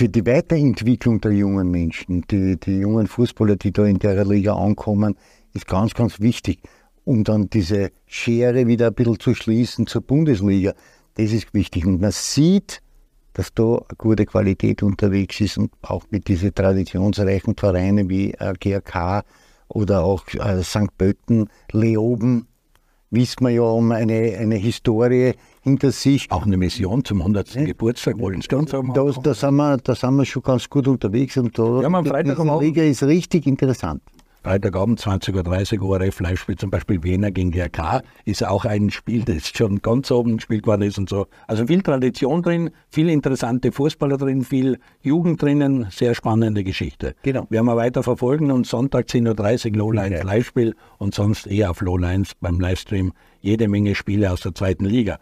für 0.00 0.08
die 0.08 0.24
Weiterentwicklung 0.24 1.20
der 1.20 1.32
jungen 1.32 1.70
Menschen, 1.70 2.22
die, 2.30 2.58
die 2.58 2.78
jungen 2.78 3.06
Fußballer, 3.06 3.56
die 3.56 3.70
da 3.70 3.84
in 3.84 3.98
der 3.98 4.24
Liga 4.24 4.54
ankommen, 4.54 5.14
ist 5.52 5.66
ganz, 5.66 5.92
ganz 5.92 6.20
wichtig, 6.20 6.62
um 7.04 7.22
dann 7.22 7.50
diese 7.50 7.90
Schere 8.06 8.66
wieder 8.66 8.86
ein 8.86 8.94
bisschen 8.94 9.20
zu 9.20 9.34
schließen 9.34 9.86
zur 9.86 10.00
Bundesliga. 10.00 10.72
Das 11.16 11.32
ist 11.32 11.52
wichtig. 11.52 11.84
Und 11.84 12.00
man 12.00 12.12
sieht, 12.12 12.80
dass 13.34 13.52
da 13.52 13.74
eine 13.74 13.96
gute 13.98 14.24
Qualität 14.24 14.82
unterwegs 14.82 15.38
ist 15.42 15.58
und 15.58 15.70
auch 15.82 16.06
mit 16.08 16.28
diesen 16.28 16.54
traditionsreichen 16.54 17.54
Vereinen 17.54 18.08
wie 18.08 18.32
äh, 18.32 18.54
GRK 18.58 19.22
oder 19.68 20.02
auch 20.02 20.24
äh, 20.32 20.62
St. 20.62 20.96
Pölten, 20.96 21.50
Leoben, 21.72 22.46
wissen 23.10 23.44
wir 23.44 23.50
ja 23.50 23.62
um 23.62 23.92
eine, 23.92 24.36
eine 24.38 24.56
Historie 24.56 25.34
hinter 25.62 25.90
sich. 25.92 26.30
Auch 26.30 26.46
eine 26.46 26.56
Mission 26.56 27.04
zum 27.04 27.20
100. 27.20 27.54
Ja. 27.54 27.64
Geburtstag 27.64 28.18
wollen 28.18 28.40
Sie 28.40 28.48
ganz 28.48 28.72
haben. 28.72 28.92
Da, 28.94 29.04
da, 29.04 29.34
sind 29.34 29.56
wir, 29.56 29.76
da 29.78 29.94
sind 29.94 30.16
wir 30.16 30.24
schon 30.24 30.42
ganz 30.42 30.68
gut 30.70 30.88
unterwegs 30.88 31.36
und 31.36 31.58
da, 31.58 31.82
ja, 31.82 31.88
am 31.88 32.04
Freitag 32.04 32.38
um 32.38 32.60
Liga 32.60 32.82
ist 32.82 33.02
richtig 33.02 33.46
interessant. 33.46 34.02
Freitagabend 34.42 34.98
20.30 34.98 35.80
Uhr 35.80 35.90
ORF 35.90 36.20
Live-Spiel, 36.20 36.56
zum 36.56 36.70
Beispiel 36.70 37.02
Wiener 37.02 37.30
gegen 37.30 37.50
GRK, 37.50 38.02
ist 38.24 38.44
auch 38.46 38.64
ein 38.64 38.90
Spiel, 38.90 39.22
das 39.22 39.48
schon 39.48 39.82
ganz 39.82 40.10
oben 40.10 40.38
gespielt 40.38 40.66
worden 40.66 40.82
ist 40.82 40.98
und 40.98 41.10
so. 41.10 41.26
Also 41.46 41.66
viel 41.66 41.82
Tradition 41.82 42.42
drin, 42.42 42.70
viele 42.88 43.12
interessante 43.12 43.70
Fußballer 43.70 44.16
drin, 44.16 44.42
viel 44.42 44.78
Jugend 45.02 45.42
drinnen, 45.42 45.88
sehr 45.90 46.14
spannende 46.14 46.64
Geschichte. 46.64 47.14
Genau. 47.22 47.46
Werden 47.50 47.66
wir 47.66 47.76
weiter 47.76 48.02
verfolgen 48.02 48.50
und 48.50 48.66
Sonntag 48.66 49.06
10.30 49.06 49.72
Uhr 49.72 49.76
Lowlines 49.76 50.20
Ja. 50.20 50.24
Live-Spiel 50.24 50.74
und 50.96 51.14
sonst 51.14 51.46
eher 51.46 51.70
auf 51.70 51.82
Lowlines 51.82 52.34
beim 52.40 52.58
Livestream 52.58 53.12
jede 53.40 53.68
Menge 53.68 53.94
Spiele 53.94 54.32
aus 54.32 54.40
der 54.40 54.54
zweiten 54.54 54.86
Liga. 54.86 55.18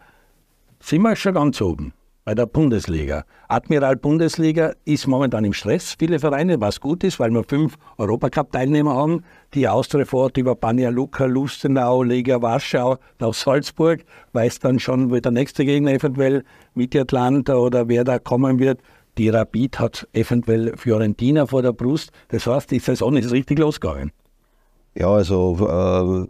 Sind 0.79 1.01
wir 1.01 1.17
schon 1.17 1.33
ganz 1.33 1.61
oben 1.61 1.93
bei 2.29 2.35
der 2.35 2.45
Bundesliga. 2.45 3.23
Admiral 3.47 3.95
Bundesliga 3.95 4.73
ist 4.85 5.07
momentan 5.07 5.45
im 5.45 5.53
Stress, 5.53 5.95
viele 5.97 6.19
Vereine, 6.19 6.61
was 6.61 6.79
gut 6.79 7.03
ist, 7.03 7.19
weil 7.19 7.31
wir 7.31 7.43
fünf 7.43 7.75
Europacup-Teilnehmer 7.97 8.93
haben. 8.93 9.23
Die 9.55 9.67
Austria 9.67 10.05
fährt 10.05 10.37
über 10.37 10.53
Banja 10.53 10.91
Luka, 10.91 11.25
Lustenau, 11.25 12.03
Lega 12.03 12.39
Warschau 12.39 12.97
nach 13.17 13.33
Salzburg, 13.33 14.05
weiß 14.33 14.59
dann 14.59 14.77
schon, 14.77 15.11
wie 15.11 15.21
der 15.21 15.31
nächste 15.31 15.65
Gegner 15.65 15.91
eventuell 15.93 16.43
mit 16.75 16.95
Atlanta 16.95 17.55
oder 17.55 17.87
wer 17.87 18.03
da 18.03 18.19
kommen 18.19 18.59
wird. 18.59 18.79
Die 19.17 19.29
Rapid 19.29 19.79
hat 19.79 20.07
eventuell 20.13 20.77
Fiorentina 20.77 21.47
vor 21.47 21.63
der 21.63 21.73
Brust. 21.73 22.11
Das 22.27 22.45
heißt, 22.45 22.69
die 22.69 22.77
Saison 22.77 23.17
ist 23.17 23.31
richtig 23.31 23.57
losgegangen. 23.57 24.11
Ja, 24.93 25.09
also 25.09 25.57
äh, 25.67 26.27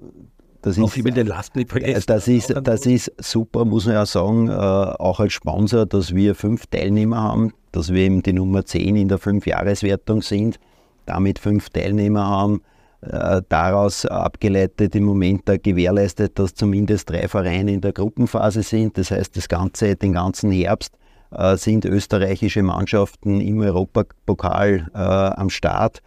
das 0.61 0.77
Noch 0.77 0.89
ist, 0.89 0.97
ich 0.97 1.03
will 1.03 1.13
den 1.13 1.27
Last 1.27 1.55
nicht 1.55 1.69
vergessen. 1.69 2.03
das, 2.07 2.27
ist, 2.27 2.53
das 2.63 2.85
ist 2.85 3.11
super, 3.17 3.65
muss 3.65 3.85
man 3.85 3.95
ja 3.95 4.05
sagen, 4.05 4.49
äh, 4.49 4.51
auch 4.51 5.19
als 5.19 5.33
Sponsor, 5.33 5.85
dass 5.85 6.13
wir 6.13 6.35
fünf 6.35 6.67
Teilnehmer 6.67 7.21
haben, 7.21 7.53
dass 7.71 7.93
wir 7.93 8.01
eben 8.01 8.21
die 8.23 8.33
Nummer 8.33 8.65
10 8.65 8.95
in 8.95 9.07
der 9.07 9.17
Fünfjahreswertung 9.17 10.21
sind, 10.21 10.59
damit 11.05 11.39
fünf 11.39 11.69
Teilnehmer 11.69 12.25
haben. 12.25 12.61
Äh, 13.01 13.41
daraus 13.47 14.05
abgeleitet 14.05 14.93
im 14.93 15.05
Moment 15.05 15.43
da 15.45 15.55
gewährleistet, 15.55 16.37
dass 16.37 16.53
zumindest 16.53 17.09
drei 17.09 17.29
Vereine 17.29 17.71
in 17.71 17.79
der 17.79 17.93
Gruppenphase 17.93 18.61
sind. 18.61 18.97
Das 18.97 19.11
heißt, 19.11 19.37
das 19.37 19.47
ganze, 19.47 19.95
den 19.95 20.11
ganzen 20.11 20.51
Herbst 20.51 20.93
äh, 21.31 21.55
sind 21.55 21.85
österreichische 21.85 22.61
Mannschaften 22.61 23.39
im 23.39 23.61
Europapokal 23.61 24.89
äh, 24.93 24.97
am 24.97 25.49
Start. 25.49 26.01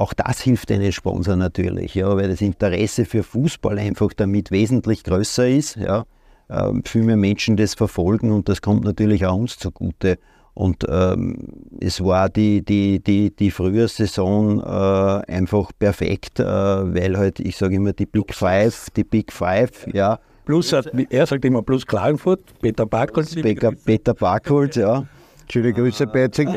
Auch 0.00 0.14
das 0.14 0.40
hilft 0.40 0.72
einen 0.72 0.92
Sponsor 0.92 1.36
natürlich, 1.36 1.94
ja, 1.94 2.16
weil 2.16 2.28
das 2.30 2.40
Interesse 2.40 3.04
für 3.04 3.22
Fußball 3.22 3.78
einfach 3.78 4.14
damit 4.16 4.50
wesentlich 4.50 5.04
größer 5.04 5.46
ist. 5.46 5.76
Ja. 5.76 6.06
Ähm, 6.48 6.82
viel 6.86 7.02
mehr 7.02 7.18
Menschen 7.18 7.56
das 7.56 7.74
verfolgen 7.74 8.32
und 8.32 8.48
das 8.48 8.62
kommt 8.62 8.82
natürlich 8.84 9.26
auch 9.26 9.36
uns 9.36 9.58
zugute. 9.58 10.18
Und 10.54 10.86
ähm, 10.88 11.36
es 11.80 12.02
war 12.02 12.30
die, 12.30 12.64
die, 12.64 13.00
die, 13.00 13.30
die 13.36 13.50
Frühjahrssaison 13.50 14.60
äh, 14.60 15.32
einfach 15.32 15.70
perfekt, 15.78 16.40
äh, 16.40 16.44
weil 16.44 17.18
halt, 17.18 17.38
ich 17.38 17.56
sage 17.58 17.74
immer, 17.76 17.92
die 17.92 18.06
Big 18.06 18.34
Five, 18.34 18.88
die 18.96 19.04
Big 19.04 19.30
Five, 19.32 19.86
ja, 19.92 20.18
Plus, 20.46 20.72
hat- 20.72 20.90
er 21.10 21.26
sagt 21.26 21.44
immer 21.44 21.62
plus 21.62 21.86
Klagenfurt, 21.86 22.40
Peter 22.60 22.86
Barkholz. 22.86 23.34
Peter, 23.34 23.72
Peter 23.72 24.14
Barkholt, 24.14 24.74
ja. 24.76 25.04
Schöne 25.50 25.72
Grüße, 25.72 26.06
Betzig. 26.06 26.48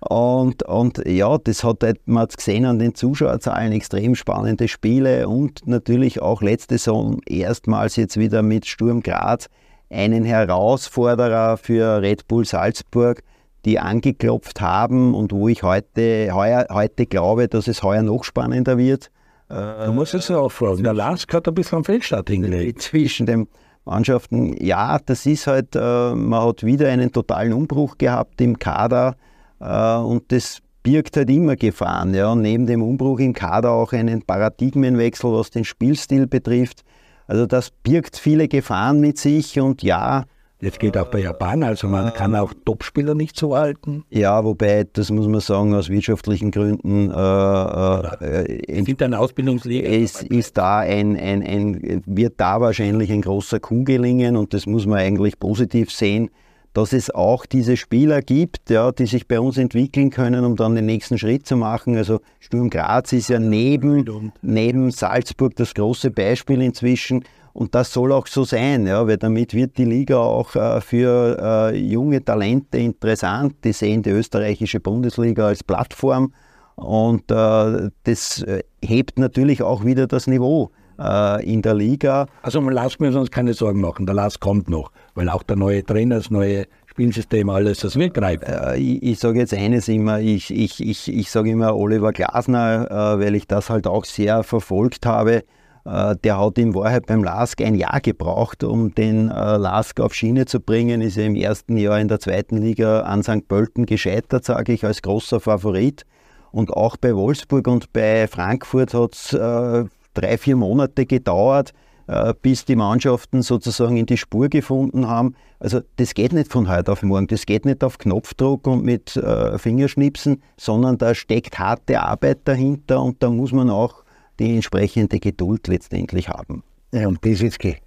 Und, 0.00 0.62
und 0.62 1.06
ja, 1.06 1.36
das 1.38 1.64
hat 1.64 1.82
halt, 1.82 2.00
man 2.06 2.22
hat 2.22 2.36
gesehen 2.36 2.64
an 2.64 2.78
den 2.78 2.94
Zuschauerzahlen, 2.94 3.72
extrem 3.72 4.14
spannende 4.14 4.68
Spiele 4.68 5.28
und 5.28 5.66
natürlich 5.66 6.22
auch 6.22 6.42
letzte 6.42 6.78
Saison 6.78 7.20
erstmals 7.26 7.96
jetzt 7.96 8.16
wieder 8.18 8.42
mit 8.42 8.66
Sturm 8.66 9.02
Graz 9.02 9.48
einen 9.90 10.24
Herausforderer 10.24 11.56
für 11.56 12.00
Red 12.00 12.28
Bull 12.28 12.44
Salzburg, 12.44 13.22
die 13.64 13.78
angeklopft 13.78 14.60
haben 14.60 15.14
und 15.14 15.32
wo 15.32 15.48
ich 15.48 15.62
heute, 15.62 16.30
heuer, 16.32 16.66
heute 16.70 17.06
glaube, 17.06 17.48
dass 17.48 17.68
es 17.68 17.82
heuer 17.82 18.02
noch 18.02 18.24
spannender 18.24 18.78
wird. 18.78 19.10
Du 19.48 19.92
musst 19.92 20.14
jetzt 20.14 20.30
auch 20.30 20.50
fragen. 20.50 20.84
Der 20.84 20.94
Lask 20.94 21.34
hat 21.34 21.48
ein 21.48 21.54
bisschen 21.54 21.78
am 21.78 21.84
Feldstart 21.84 22.30
hingelegt. 22.30 22.82
zwischen 22.82 23.26
den 23.26 23.48
Mannschaften. 23.90 24.54
Ja, 24.64 25.00
das 25.04 25.26
ist 25.26 25.48
halt, 25.48 25.74
äh, 25.74 26.14
man 26.14 26.42
hat 26.46 26.64
wieder 26.64 26.88
einen 26.88 27.10
totalen 27.10 27.52
Umbruch 27.52 27.98
gehabt 27.98 28.40
im 28.40 28.56
Kader 28.56 29.16
äh, 29.58 29.96
und 29.96 30.30
das 30.30 30.58
birgt 30.84 31.16
halt 31.16 31.28
immer 31.28 31.56
Gefahren. 31.56 32.14
Ja. 32.14 32.30
Und 32.32 32.42
neben 32.42 32.66
dem 32.66 32.82
Umbruch 32.82 33.18
im 33.18 33.32
Kader 33.32 33.72
auch 33.72 33.92
einen 33.92 34.22
Paradigmenwechsel, 34.22 35.32
was 35.32 35.50
den 35.50 35.64
Spielstil 35.64 36.28
betrifft. 36.28 36.84
Also 37.26 37.46
das 37.46 37.70
birgt 37.70 38.16
viele 38.16 38.46
Gefahren 38.46 39.00
mit 39.00 39.18
sich 39.18 39.58
und 39.58 39.82
ja, 39.82 40.24
Das 40.62 40.78
geht 40.78 40.96
auch 40.98 41.06
bei 41.06 41.20
Japan. 41.20 41.62
Also 41.62 41.88
man 41.88 42.12
kann 42.12 42.34
auch 42.34 42.52
Topspieler 42.64 43.14
nicht 43.14 43.38
so 43.38 43.56
halten. 43.56 44.04
ja, 44.10 44.44
wobei, 44.44 44.86
das 44.92 45.10
muss 45.10 45.26
man 45.26 45.40
sagen, 45.40 45.74
aus 45.74 45.88
wirtschaftlichen 45.88 46.50
Gründen 46.50 47.10
äh, 47.10 47.14
äh, 47.14 48.62
Es 48.68 48.84
gibt 48.84 49.02
eine 49.02 49.18
Ausbildungsliga. 49.18 49.88
es 49.88 50.22
ist 50.22 50.58
da 50.58 50.80
ein, 50.80 51.16
ein, 51.16 51.42
ein, 51.42 52.02
wird 52.06 52.34
da 52.36 52.60
wahrscheinlich 52.60 53.10
ein 53.10 53.22
großer 53.22 53.58
Coup 53.60 53.86
gelingen 53.86 54.36
und 54.36 54.52
das 54.52 54.66
muss 54.66 54.86
man 54.86 54.98
eigentlich 54.98 55.38
positiv 55.38 55.90
sehen, 55.90 56.30
dass 56.72 56.92
es 56.92 57.10
auch 57.10 57.46
diese 57.46 57.76
Spieler 57.76 58.22
gibt, 58.22 58.70
ja, 58.70 58.92
die 58.92 59.06
sich 59.06 59.26
bei 59.26 59.40
uns 59.40 59.56
entwickeln 59.58 60.10
können, 60.10 60.44
um 60.44 60.56
dann 60.56 60.74
den 60.74 60.86
nächsten 60.86 61.18
Schritt 61.18 61.46
zu 61.46 61.56
machen. 61.56 61.96
Also 61.96 62.20
Sturm 62.38 62.70
Graz 62.70 63.12
ist 63.12 63.28
ja 63.28 63.38
neben, 63.40 64.32
neben 64.42 64.90
Salzburg 64.90 65.56
das 65.56 65.74
große 65.74 66.10
Beispiel 66.10 66.62
inzwischen. 66.62 67.24
Und 67.52 67.74
das 67.74 67.92
soll 67.92 68.12
auch 68.12 68.26
so 68.26 68.44
sein, 68.44 68.86
ja, 68.86 69.06
weil 69.06 69.16
damit 69.16 69.54
wird 69.54 69.76
die 69.76 69.84
Liga 69.84 70.18
auch 70.18 70.54
äh, 70.54 70.80
für 70.80 71.72
äh, 71.72 71.76
junge 71.76 72.24
Talente 72.24 72.78
interessant. 72.78 73.56
Die 73.64 73.72
sehen 73.72 74.02
die 74.02 74.10
österreichische 74.10 74.80
Bundesliga 74.80 75.48
als 75.48 75.64
Plattform 75.64 76.32
und 76.80 77.30
äh, 77.30 77.90
das 78.04 78.42
äh, 78.42 78.62
hebt 78.82 79.18
natürlich 79.18 79.62
auch 79.62 79.84
wieder 79.84 80.06
das 80.06 80.26
Niveau 80.26 80.70
äh, 80.98 81.44
in 81.44 81.60
der 81.62 81.74
Liga. 81.74 82.26
Also 82.42 82.60
man 82.60 82.72
Lask 82.72 83.00
müssen 83.00 83.18
uns 83.18 83.30
keine 83.30 83.52
Sorgen 83.52 83.80
machen. 83.80 84.06
Der 84.06 84.14
Lask 84.14 84.40
kommt 84.40 84.70
noch. 84.70 84.90
Weil 85.14 85.28
auch 85.28 85.42
der 85.42 85.56
neue 85.56 85.84
Trainer, 85.84 86.16
das 86.16 86.30
neue 86.30 86.66
Spielsystem, 86.86 87.50
alles, 87.50 87.80
das 87.80 87.96
wird 87.96 88.14
greifen. 88.14 88.44
Äh, 88.44 88.78
ich 88.78 89.02
ich 89.02 89.18
sage 89.18 89.40
jetzt 89.40 89.52
eines 89.52 89.88
immer, 89.88 90.20
ich, 90.20 90.50
ich, 90.50 90.80
ich, 90.80 91.12
ich 91.12 91.30
sage 91.30 91.50
immer 91.50 91.76
Oliver 91.76 92.12
Glasner, 92.12 92.86
weil 93.18 93.34
ich 93.34 93.46
das 93.46 93.68
halt 93.68 93.86
auch 93.86 94.04
sehr 94.04 94.42
verfolgt 94.42 95.04
habe. 95.04 95.42
Äh, 95.90 96.16
der 96.22 96.38
hat 96.38 96.56
in 96.58 96.74
Wahrheit 96.74 97.06
beim 97.06 97.24
LASK 97.24 97.62
ein 97.62 97.74
Jahr 97.74 98.00
gebraucht, 98.00 98.62
um 98.62 98.94
den 98.94 99.28
äh, 99.28 99.56
LASK 99.56 100.00
auf 100.00 100.14
Schiene 100.14 100.46
zu 100.46 100.60
bringen. 100.60 101.00
Ist 101.00 101.18
im 101.18 101.34
ersten 101.34 101.76
Jahr 101.76 101.98
in 101.98 102.08
der 102.08 102.20
zweiten 102.20 102.58
Liga 102.58 103.00
an 103.00 103.22
St. 103.22 103.48
Pölten 103.48 103.86
gescheitert, 103.86 104.44
sage 104.44 104.72
ich, 104.72 104.84
als 104.84 105.02
großer 105.02 105.40
Favorit. 105.40 106.04
Und 106.52 106.72
auch 106.72 106.96
bei 106.96 107.14
Wolfsburg 107.14 107.66
und 107.66 107.92
bei 107.92 108.28
Frankfurt 108.28 108.94
hat 108.94 109.14
es 109.14 109.32
äh, 109.32 109.84
drei, 110.14 110.38
vier 110.38 110.56
Monate 110.56 111.06
gedauert, 111.06 111.72
äh, 112.06 112.34
bis 112.40 112.64
die 112.64 112.76
Mannschaften 112.76 113.42
sozusagen 113.42 113.96
in 113.96 114.06
die 114.06 114.16
Spur 114.16 114.48
gefunden 114.48 115.08
haben. 115.08 115.34
Also 115.58 115.80
das 115.96 116.14
geht 116.14 116.32
nicht 116.32 116.52
von 116.52 116.68
heute 116.68 116.92
auf 116.92 117.02
morgen, 117.02 117.26
das 117.26 117.46
geht 117.46 117.64
nicht 117.64 117.82
auf 117.82 117.98
Knopfdruck 117.98 118.66
und 118.66 118.84
mit 118.84 119.16
äh, 119.16 119.58
Fingerschnipsen, 119.58 120.42
sondern 120.56 120.98
da 120.98 121.14
steckt 121.14 121.58
harte 121.58 122.00
Arbeit 122.00 122.40
dahinter 122.44 123.02
und 123.02 123.22
da 123.22 123.30
muss 123.30 123.52
man 123.52 123.70
auch 123.70 124.04
die 124.40 124.54
entsprechende 124.56 125.20
Geduld 125.20 125.68
letztendlich 125.68 126.28
haben. 126.28 126.64
Ja, 126.92 127.06
und 127.06 127.24
das 127.24 127.58
geht. 127.58 127.82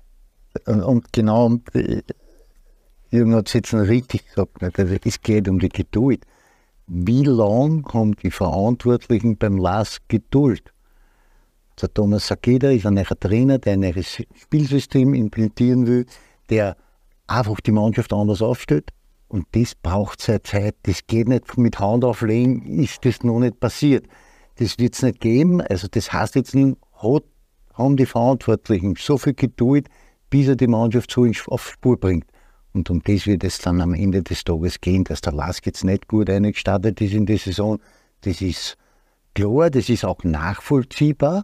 Und, 0.66 0.84
und 0.84 1.12
genau, 1.12 1.47
und, 1.47 1.76
äh, 1.76 2.04
Jürgen 3.10 3.36
hat 3.36 3.47
es 3.47 3.54
jetzt 3.54 3.74
noch 3.74 3.88
richtig 3.88 4.28
gesagt? 4.28 4.64
Also 4.64 4.95
es 5.04 5.22
geht 5.22 5.47
um 5.49 5.60
die 5.60 5.70
Geduld. 5.70 6.26
Wie 6.88 7.24
lange 7.24 7.84
haben 7.93 8.16
die 8.16 8.32
Verantwortlichen 8.32 9.38
beim 9.38 9.58
LAS 9.58 9.99
Geduld? 10.08 10.72
Der 11.82 11.93
Thomas 11.93 12.28
Sakeda 12.28 12.70
ist 12.70 12.86
ein 12.86 12.95
neuer 12.95 13.20
Trainer, 13.20 13.58
der 13.58 13.74
ein 13.74 13.80
neues 13.80 14.22
Spielsystem 14.36 15.14
implementieren 15.14 15.88
will, 15.88 16.06
der 16.49 16.78
einfach 17.28 17.60
die 17.62 17.72
Mannschaft 17.72 18.14
anders 18.14 18.41
aufstellt. 18.41 18.91
Und 19.28 19.47
das 19.54 19.74
braucht 19.74 20.22
seine 20.22 20.43
Zeit. 20.43 20.76
Das 20.84 21.08
geht 21.08 21.28
nicht 21.28 21.58
mit 21.58 21.80
Hand 21.80 22.04
auflegen, 22.04 22.80
ist 22.80 23.04
das 23.06 23.24
noch 23.24 23.39
nicht 23.39 23.60
passiert. 23.60 24.06
Das 24.56 24.78
wird 24.80 24.95
es 24.95 25.01
nicht 25.01 25.20
geben. 25.20 25.62
Also 25.62 25.88
das 25.89 26.14
heißt 26.14 26.36
jetzt 26.36 26.56
nicht, 26.56 26.78
hat, 26.93 27.24
haben 27.74 27.97
die 27.97 28.06
Verantwortlichen 28.06 28.95
so 28.97 29.18
viel 29.18 29.34
Geduld, 29.34 29.89
bis 30.30 30.47
er 30.47 30.56
die 30.56 30.68
Mannschaft 30.68 31.12
so 31.12 31.26
auf 31.47 31.70
Spur 31.70 31.99
bringt. 31.99 32.26
Und 32.74 32.89
um 32.89 33.01
das 33.04 33.28
wird 33.28 33.43
es 33.43 33.60
dann 33.60 33.82
am 33.82 33.93
Ende 33.93 34.24
des 34.24 34.43
Tages 34.43 34.82
gehen, 34.82 35.04
dass 35.04 35.22
der 35.22 35.34
Lask 35.34 35.66
jetzt 35.66 35.84
nicht 35.84 36.08
gut 36.08 36.30
eingestartet 36.30 37.01
ist 37.01 37.14
in 37.14 37.26
die 37.26 37.38
Saison. 37.38 37.80
Das 38.22 38.41
ist 38.41 38.78
klar, 39.36 39.70
das 39.70 39.89
ist 39.89 40.06
auch 40.06 40.24
nachvollziehbar. 40.24 41.43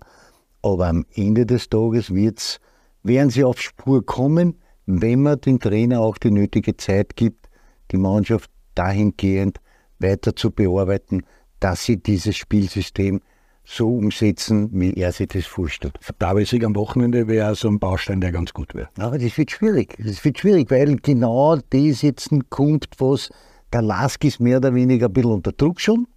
Aber 0.61 0.87
am 0.87 1.05
Ende 1.13 1.45
des 1.45 1.69
Tages 1.69 2.13
wird's, 2.13 2.59
werden 3.03 3.29
sie 3.29 3.43
auf 3.43 3.61
Spur 3.61 4.05
kommen, 4.05 4.55
wenn 4.85 5.21
man 5.21 5.39
dem 5.39 5.59
Trainer 5.59 6.01
auch 6.01 6.17
die 6.17 6.31
nötige 6.31 6.75
Zeit 6.75 7.15
gibt, 7.15 7.47
die 7.91 7.97
Mannschaft 7.97 8.49
dahingehend 8.75 9.59
weiter 9.99 10.35
zu 10.35 10.51
bearbeiten, 10.51 11.23
dass 11.59 11.83
sie 11.83 11.97
dieses 11.97 12.35
Spielsystem 12.35 13.21
so 13.65 13.95
umsetzen, 13.95 14.69
wie 14.73 14.93
er 14.93 15.11
sich 15.11 15.27
das 15.27 15.45
vorstellt. 15.45 15.99
David 16.17 16.63
am 16.63 16.75
Wochenende 16.75 17.27
wäre 17.27 17.53
so 17.53 17.67
ein 17.67 17.79
Baustein, 17.79 18.19
der 18.19 18.31
ganz 18.31 18.51
gut 18.51 18.73
wäre. 18.73 18.89
Aber 18.97 19.19
das 19.19 19.37
wird 19.37 19.51
schwierig. 19.51 19.95
Das 20.03 20.25
wird 20.25 20.39
schwierig, 20.39 20.71
weil 20.71 20.95
genau 20.95 21.57
das 21.57 22.01
jetzt 22.01 22.29
kommt, 22.49 22.87
was 22.97 23.29
der 23.71 23.83
Lask 23.83 24.23
ist 24.25 24.39
mehr 24.39 24.57
oder 24.57 24.73
weniger 24.73 25.05
ein 25.05 25.13
bisschen 25.13 25.31
unter 25.31 25.51
Druck 25.51 25.79
schon. 25.79 26.07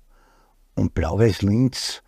Und 0.75 0.95
Blau-Weiß 0.95 1.43
Linz 1.43 2.03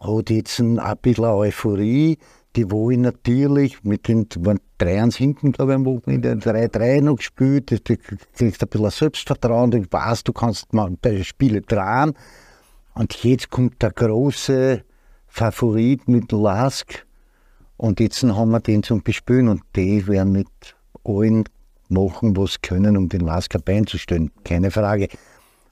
hat 0.00 0.30
jetzt 0.30 0.58
ein, 0.60 0.78
ein 0.78 0.96
bisschen 1.02 1.24
Euphorie. 1.24 2.16
Die 2.56 2.70
wollen 2.70 3.02
natürlich 3.02 3.84
mit 3.84 4.08
den 4.08 4.26
3-1 4.30 5.16
hinten, 5.16 5.52
glaube 5.52 5.72
ich, 5.72 5.76
am 5.76 5.84
Wochenende 5.84 6.32
3-3 6.32 7.02
noch 7.02 7.16
gespielt. 7.16 7.70
Du 7.70 7.96
kriegst 8.32 8.62
ein 8.62 8.68
bisschen 8.68 8.90
Selbstvertrauen, 8.90 9.70
du 9.70 9.84
weißt, 9.90 10.26
du 10.26 10.32
kannst 10.32 10.72
mal 10.72 10.90
bei 11.02 11.22
Spiele 11.22 11.60
dran. 11.60 12.14
Und 12.96 13.12
jetzt 13.24 13.50
kommt 13.50 13.82
der 13.82 13.90
große 13.90 14.82
Favorit 15.26 16.08
mit 16.08 16.32
Lask. 16.32 17.06
Und 17.76 18.00
jetzt 18.00 18.22
haben 18.22 18.50
wir 18.50 18.60
den 18.60 18.82
zum 18.82 19.02
Bespielen 19.02 19.48
und 19.48 19.60
die 19.76 20.06
werden 20.06 20.32
mit 20.32 20.48
allen 21.04 21.44
machen, 21.90 22.34
was 22.38 22.62
können, 22.62 22.96
um 22.96 23.10
den 23.10 23.20
Lasker 23.20 23.58
Bein 23.58 23.86
zu 23.86 23.98
stellen. 23.98 24.30
Keine 24.44 24.70
Frage. 24.70 25.08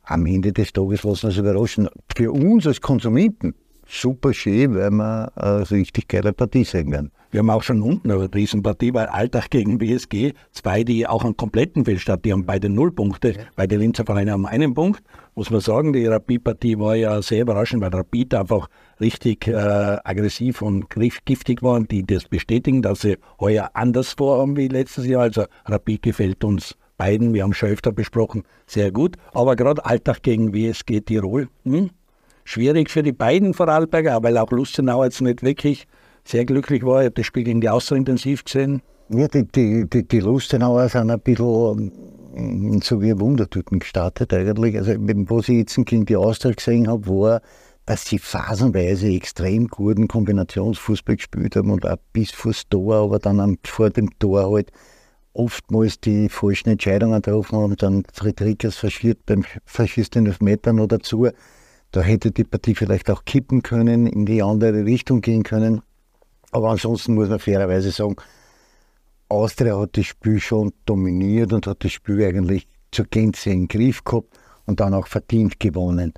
Am 0.03 0.27
Ende 0.27 0.53
des 0.53 0.75
Tages 0.75 1.03
lassen 1.03 1.22
wir 1.22 1.29
uns 1.29 1.39
überraschen. 1.39 1.89
Für 2.14 2.31
uns 2.31 2.66
als 2.66 2.83
Konsumenten 2.83 3.55
super 3.87 4.35
schön, 4.35 4.75
weil 4.75 4.91
wir 4.91 5.33
eine 5.35 5.70
richtig 5.70 6.09
geile 6.09 6.35
Partie 6.35 6.64
sehen 6.64 6.91
werden. 6.93 7.11
Wir 7.31 7.41
haben 7.41 7.51
auch 7.51 7.62
schon 7.62 7.83
unten 7.83 8.11
eine 8.11 8.33
Riesenpartie, 8.33 8.95
weil 8.95 9.07
Alltag 9.07 9.51
gegen 9.51 9.79
BSG, 9.79 10.35
zwei, 10.53 10.85
die 10.85 11.07
auch 11.07 11.25
einen 11.25 11.37
kompletten 11.37 11.85
Fehlstart, 11.85 12.25
die 12.25 12.33
haben 12.33 12.47
beide 12.47 12.68
null 12.68 12.93
Punkte, 12.93 13.33
ja. 13.33 13.43
beide 13.57 13.77
Linzer 13.77 14.05
Vereine 14.05 14.33
haben 14.33 14.47
einen 14.47 14.75
Punkt. 14.75 15.03
Muss 15.37 15.51
man 15.51 15.61
sagen, 15.61 15.93
die 15.93 16.07
Rapid-Partie 16.07 16.78
war 16.78 16.95
ja 16.95 17.20
sehr 17.20 17.43
überraschend, 17.43 17.82
weil 17.82 17.93
Rapid 17.93 18.35
einfach 18.35 18.68
richtig 19.01 19.49
äh, 19.49 19.53
aggressiv 20.05 20.62
und 20.62 20.87
giftig 21.24 21.61
waren, 21.62 21.89
die 21.89 22.07
das 22.07 22.24
bestätigen, 22.24 22.82
dass 22.82 23.01
sie 23.01 23.18
heuer 23.41 23.70
anders 23.74 24.12
vorhaben 24.12 24.57
wie 24.57 24.68
letztes 24.68 25.07
Jahr. 25.07 25.22
Also 25.22 25.47
Rapid 25.64 26.03
gefällt 26.03 26.45
uns 26.45 26.76
beiden, 26.97 27.35
wir 27.35 27.43
haben 27.43 27.53
schon 27.53 27.70
öfter 27.70 27.91
besprochen, 27.91 28.45
sehr 28.66 28.93
gut. 28.93 29.16
Aber 29.32 29.57
gerade 29.57 29.85
Alltag 29.85 30.22
gegen 30.22 30.55
WSG 30.55 31.01
Tirol, 31.01 31.49
hm? 31.64 31.91
schwierig 32.45 32.91
für 32.91 33.03
die 33.03 33.12
beiden 33.12 33.55
Vorarlberger, 33.55 34.22
weil 34.22 34.39
auch 34.39 34.53
Lustenau 34.53 35.03
jetzt 35.03 35.20
nicht 35.20 35.43
wirklich 35.43 35.89
sehr 36.24 36.45
glücklich 36.45 36.85
war. 36.85 37.01
Ich 37.01 37.07
habe 37.07 37.14
das 37.14 37.26
Spiel 37.26 37.45
gegen 37.45 37.61
die 37.61 37.68
Austria 37.68 37.99
intensiv 37.99 38.45
gesehen. 38.45 38.82
Ja, 39.09 39.28
die, 39.28 39.47
die, 39.47 39.89
die, 39.89 40.07
die 40.07 40.20
Lustenauer 40.20 40.89
sind 40.89 41.11
ein 41.11 41.20
bisschen 41.20 41.47
ähm, 41.47 41.93
so 42.82 43.01
wie 43.03 43.18
Wundertüten 43.18 43.78
gestartet 43.78 44.32
eigentlich. 44.32 44.76
Also 44.76 44.93
was 44.97 45.49
ich 45.49 45.59
jetzt 45.59 45.76
gegen 45.87 46.07
die 46.07 46.16
Austria 46.16 46.53
gesehen 46.53 46.89
habe, 46.89 47.07
war, 47.07 47.41
dass 47.87 48.07
sie 48.07 48.18
phasenweise 48.18 49.09
extrem 49.09 49.68
guten 49.68 50.09
Kombinationsfußball 50.09 51.16
gespielt 51.16 51.57
haben 51.57 51.70
und 51.70 51.87
auch 51.87 51.99
bis 52.12 52.30
vors 52.30 52.68
Tor, 52.68 52.97
aber 52.97 53.18
dann 53.18 53.59
vor 53.64 53.91
dem 53.91 54.18
Tor 54.18 54.51
halt 54.51 54.72
oftmals 55.35 56.01
die 56.01 56.28
falschen 56.28 56.70
Entscheidungen 56.70 57.20
getroffen 57.20 57.59
haben. 57.59 57.76
Dann 57.76 58.05
Friedrichs 58.12 58.76
verschießt, 58.76 59.26
beim, 59.26 59.45
den 60.14 60.26
Elfmeter 60.26 60.72
noch 60.72 60.87
dazu. 60.87 61.28
Da 61.91 62.01
hätte 62.01 62.30
die 62.30 62.45
Partie 62.45 62.74
vielleicht 62.74 63.11
auch 63.11 63.24
kippen 63.24 63.62
können, 63.62 64.07
in 64.07 64.26
die 64.26 64.43
andere 64.43 64.85
Richtung 64.85 65.20
gehen 65.20 65.43
können. 65.43 65.82
Aber 66.53 66.70
ansonsten 66.70 67.14
muss 67.14 67.28
man 67.28 67.39
fairerweise 67.39 67.91
sagen, 67.91 68.16
Austria 69.29 69.79
hat 69.79 69.97
das 69.97 70.07
Spiel 70.07 70.41
schon 70.41 70.72
dominiert 70.85 71.53
und 71.53 71.66
hat 71.66 71.85
das 71.85 71.93
Spiel 71.93 72.22
eigentlich 72.25 72.66
zur 72.91 73.07
Gänze 73.07 73.51
in 73.51 73.62
den 73.62 73.68
Griff 73.68 74.05
gehabt 74.05 74.29
und 74.66 74.81
dann 74.81 74.95
auch 74.95 75.07
verdient 75.07 75.59
gewonnen. 75.61 76.12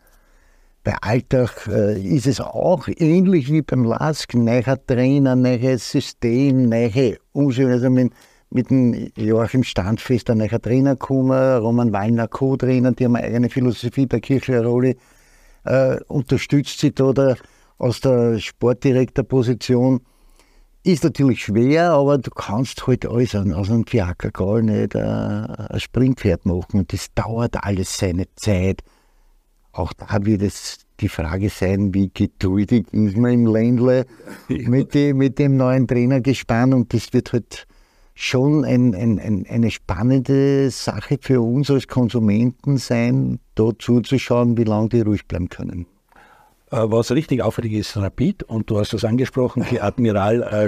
Bei 0.85 0.95
Alltag 1.01 1.67
äh, 1.67 2.01
ist 2.01 2.29
es 2.29 2.41
auch 2.41 2.87
ähnlich 2.87 3.51
wie 3.51 3.63
beim 3.63 3.85
LASK, 3.85 4.35
neuer 4.35 4.79
Trainer, 4.87 5.35
neues 5.35 5.91
System, 5.91 6.69
neue 6.69 7.19
Umschulung. 7.33 7.73
Also 7.73 7.91
mit, 7.91 8.13
mit 8.51 8.71
dem 8.71 9.11
Joachim 9.17 9.65
Standfest 9.65 10.31
ein 10.31 10.39
neuer 10.39 10.63
Trainer 10.63 10.93
gekommen, 10.93 11.59
Roman 11.59 11.93
Wallner 11.93 12.29
Co-Trainer, 12.29 12.93
die 12.93 13.05
haben 13.05 13.17
eine 13.17 13.27
eigene 13.27 13.51
Philosophie 13.51 14.07
bei 14.07 14.21
Kirchler 14.21 14.65
Rolle, 14.65 14.95
äh, 15.65 15.97
unterstützt 16.07 16.79
sie 16.79 16.95
da 16.95 17.13
der, 17.13 17.37
aus 17.79 18.01
der 18.01 18.39
Sportdirektorposition. 18.39 20.03
Ist 20.87 21.03
natürlich 21.03 21.43
schwer, 21.43 21.95
aber 21.95 22.17
du 22.17 22.31
kannst 22.31 22.87
halt 22.87 23.07
alles 23.07 23.35
an, 23.35 23.53
aus 23.53 23.69
einem 23.69 23.85
Fiakergall 23.89 24.63
nicht 24.63 24.95
äh, 24.95 25.01
ein 25.01 25.81
Springpferd 25.81 26.47
machen 26.47 26.79
und 26.79 26.93
das 26.93 27.13
dauert 27.13 27.65
alles 27.65 27.99
seine 27.99 28.27
Zeit. 28.37 28.83
Auch 29.73 29.93
da 29.95 30.25
wird 30.25 30.43
es 30.43 30.87
die 31.01 31.09
Frage 31.09 31.51
sein, 31.51 31.93
wie 31.93 32.13
geduldig 32.15 32.87
ist 32.93 33.17
man 33.17 33.33
im 33.33 33.47
Ländle 33.47 34.07
mit, 34.49 34.95
die, 34.95 35.13
mit 35.13 35.41
dem 35.41 35.57
neuen 35.57 35.89
Trainer 35.89 36.21
gespannt 36.21 36.73
und 36.73 36.95
das 36.95 37.13
wird 37.13 37.33
halt 37.33 37.67
schon 38.15 38.65
ein, 38.65 38.95
ein, 38.95 39.19
ein, 39.19 39.45
eine 39.51 39.73
spannende 39.73 40.71
Sache 40.71 41.19
für 41.21 41.41
uns 41.41 41.69
als 41.69 41.89
Konsumenten 41.89 42.77
sein, 42.77 43.41
da 43.57 43.71
zuzuschauen, 43.77 44.57
wie 44.57 44.63
lange 44.63 44.91
die 44.91 45.01
ruhig 45.01 45.27
bleiben 45.27 45.49
können. 45.49 45.87
Äh, 46.73 46.79
was 46.91 47.13
richtig 47.13 47.43
auffällig 47.43 47.75
ist, 47.75 47.97
Rapid, 47.97 48.43
und 48.43 48.69
du 48.69 48.81
hast 48.81 48.93
das 48.93 49.05
angesprochen, 49.05 49.65
die 49.71 49.81
Admiral 49.81 50.43
äh, 50.43 50.67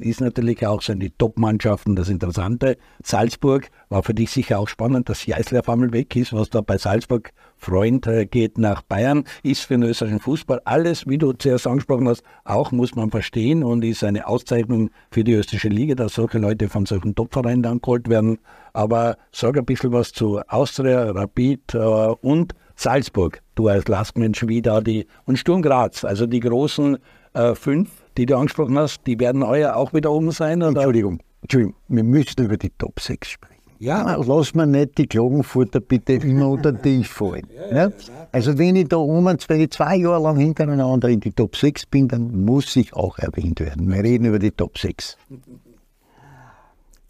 ist 0.00 0.20
natürlich 0.22 0.66
auch, 0.66 0.80
sind 0.80 1.00
die 1.00 1.10
Top-Mannschaften 1.10 1.96
das 1.96 2.08
Interessante. 2.08 2.78
Salzburg 3.02 3.68
war 3.90 4.02
für 4.02 4.14
dich 4.14 4.30
sicher 4.30 4.58
auch 4.58 4.68
spannend, 4.68 5.10
dass 5.10 5.26
Jeißler 5.26 5.60
auf 5.60 5.68
einmal 5.68 5.92
weg 5.92 6.16
ist, 6.16 6.32
was 6.32 6.48
da 6.48 6.62
bei 6.62 6.78
Salzburg 6.78 7.32
Freund 7.58 8.06
äh, 8.06 8.24
geht 8.24 8.56
nach 8.56 8.80
Bayern, 8.82 9.24
ist 9.42 9.64
für 9.64 9.74
den 9.74 9.82
österreichischen 9.82 10.20
Fußball 10.20 10.62
alles, 10.64 11.06
wie 11.06 11.18
du 11.18 11.34
zuerst 11.34 11.66
angesprochen 11.66 12.08
hast, 12.08 12.22
auch 12.44 12.72
muss 12.72 12.94
man 12.94 13.10
verstehen 13.10 13.64
und 13.64 13.84
ist 13.84 14.02
eine 14.02 14.26
Auszeichnung 14.26 14.88
für 15.10 15.24
die 15.24 15.32
österreichische 15.32 15.68
Liga, 15.68 15.94
dass 15.94 16.14
solche 16.14 16.38
Leute 16.38 16.70
von 16.70 16.86
solchen 16.86 17.14
Top-Vereinen 17.14 17.62
dann 17.62 17.82
geholt 17.82 18.08
werden. 18.08 18.38
Aber 18.72 19.18
sag 19.30 19.58
ein 19.58 19.66
bisschen 19.66 19.92
was 19.92 20.12
zu 20.12 20.40
Austria, 20.48 21.10
Rapid 21.10 21.74
äh, 21.74 21.78
und 21.78 22.54
Salzburg, 22.76 23.40
du 23.54 23.68
als 23.68 23.88
Lastmensch, 23.88 24.46
wie 24.46 24.62
da 24.62 24.80
die, 24.80 25.06
und 25.26 25.38
Sturm 25.38 25.62
Graz, 25.62 26.04
also 26.04 26.26
die 26.26 26.40
großen 26.40 26.98
äh, 27.34 27.54
fünf, 27.54 27.90
die 28.16 28.26
du 28.26 28.36
angesprochen 28.36 28.78
hast, 28.78 29.06
die 29.06 29.18
werden 29.18 29.42
euer 29.42 29.76
auch 29.76 29.92
wieder 29.92 30.10
oben 30.10 30.30
sein? 30.30 30.62
Oder? 30.62 30.68
Entschuldigung, 30.68 31.20
Entschuldigung, 31.42 31.74
wir 31.88 32.04
müssen 32.04 32.44
über 32.44 32.56
die 32.56 32.70
Top 32.70 33.00
6 33.00 33.28
sprechen. 33.28 33.54
Ja. 33.80 34.16
Lass 34.16 34.54
mir 34.54 34.66
nicht 34.66 34.96
die 34.96 35.06
Klagenfurter 35.06 35.80
bitte 35.80 36.14
immer 36.14 36.48
unter 36.48 36.72
den 36.72 36.82
Tisch 36.82 37.08
fallen. 37.08 37.46
Ja, 37.70 37.88
ja, 37.88 37.92
also 38.32 38.56
wenn 38.56 38.76
ich 38.76 38.88
da 38.88 38.96
um, 38.96 39.26
wenn 39.26 39.60
ich 39.60 39.70
zwei 39.70 39.96
Jahre 39.96 40.22
lang 40.22 40.38
hintereinander 40.38 41.08
in 41.08 41.20
die 41.20 41.32
Top 41.32 41.56
6 41.56 41.86
bin, 41.86 42.08
dann 42.08 42.44
muss 42.44 42.74
ich 42.76 42.94
auch 42.94 43.18
erwähnt 43.18 43.60
werden. 43.60 43.92
Wir 43.92 44.02
reden 44.02 44.26
über 44.26 44.38
die 44.38 44.52
Top 44.52 44.78
6. 44.78 45.18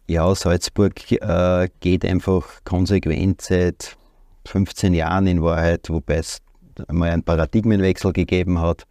Ja, 0.07 0.35
Salzburg 0.35 1.13
äh, 1.13 1.69
geht 1.81 2.05
einfach 2.05 2.45
konsequent 2.65 3.41
seit 3.41 3.97
15 4.47 4.95
Jahren 4.95 5.27
in 5.27 5.43
Wahrheit, 5.43 5.89
wobei 5.91 6.17
es 6.17 6.41
einmal 6.89 7.11
einen 7.11 7.23
Paradigmenwechsel 7.23 8.13
gegeben 8.13 8.61
hat. 8.61 8.85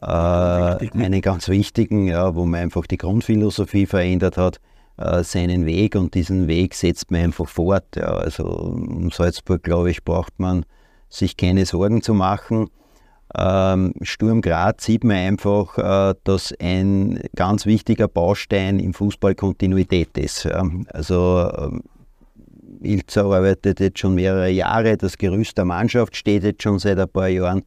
Äh, 0.00 0.06
einen 0.06 1.20
ganz 1.20 1.48
wichtigen, 1.48 2.06
ja, 2.06 2.34
wo 2.34 2.46
man 2.46 2.60
einfach 2.60 2.86
die 2.86 2.96
Grundphilosophie 2.96 3.86
verändert 3.86 4.36
hat, 4.36 4.60
äh, 4.96 5.22
seinen 5.24 5.66
Weg 5.66 5.94
und 5.94 6.14
diesen 6.14 6.48
Weg 6.48 6.74
setzt 6.74 7.10
man 7.10 7.22
einfach 7.22 7.48
fort. 7.48 7.84
Ja. 7.96 8.14
Also 8.14 8.44
um 8.44 9.10
Salzburg, 9.10 9.62
glaube 9.62 9.90
ich, 9.90 10.04
braucht 10.04 10.38
man 10.38 10.64
sich 11.08 11.36
keine 11.36 11.66
Sorgen 11.66 12.02
zu 12.02 12.14
machen. 12.14 12.68
Ähm, 13.36 13.94
Sturm 14.02 14.40
Graz 14.40 14.84
sieht 14.84 15.04
man 15.04 15.16
einfach, 15.16 15.78
äh, 15.78 16.14
dass 16.24 16.54
ein 16.60 17.20
ganz 17.36 17.66
wichtiger 17.66 18.08
Baustein 18.08 18.80
im 18.80 18.94
Fußball 18.94 19.34
Kontinuität 19.34 20.16
ist. 20.18 20.44
Ja. 20.44 20.64
Also 20.88 21.80
Ilzer 22.82 23.24
arbeitet 23.24 23.80
jetzt 23.80 23.98
schon 23.98 24.14
mehrere 24.14 24.50
Jahre, 24.50 24.96
das 24.96 25.18
Gerüst 25.18 25.58
der 25.58 25.64
Mannschaft 25.64 26.16
steht 26.16 26.44
jetzt 26.44 26.62
schon 26.62 26.78
seit 26.78 26.98
ein 26.98 27.08
paar 27.08 27.28
Jahren. 27.28 27.62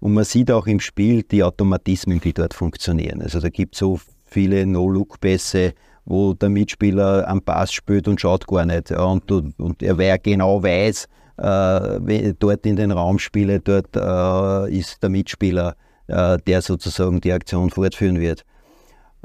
Und 0.00 0.14
man 0.14 0.24
sieht 0.24 0.50
auch 0.50 0.66
im 0.66 0.80
Spiel 0.80 1.22
die 1.22 1.42
Automatismen, 1.42 2.20
die 2.20 2.32
dort 2.32 2.54
funktionieren. 2.54 3.20
Also 3.22 3.40
da 3.40 3.48
gibt 3.48 3.74
es 3.74 3.80
so 3.80 3.98
viele 4.24 4.64
No-Look-Pässe, 4.66 5.72
wo 6.04 6.34
der 6.34 6.48
Mitspieler 6.48 7.26
am 7.28 7.42
Pass 7.42 7.72
spielt 7.72 8.08
und 8.08 8.20
schaut 8.20 8.46
gar 8.46 8.64
nicht. 8.64 8.90
Ja, 8.90 9.04
und, 9.04 9.30
und 9.30 9.82
er 9.82 9.98
wer 9.98 10.18
genau 10.18 10.62
weiß, 10.62 11.08
äh, 11.38 12.34
dort 12.38 12.66
in 12.66 12.76
den 12.76 12.92
Raum 12.92 13.18
spiele, 13.18 13.60
dort 13.60 13.94
äh, 13.96 14.76
ist 14.76 15.02
der 15.02 15.10
Mitspieler, 15.10 15.74
äh, 16.06 16.38
der 16.46 16.62
sozusagen 16.62 17.20
die 17.20 17.32
Aktion 17.32 17.70
fortführen 17.70 18.20
wird. 18.20 18.44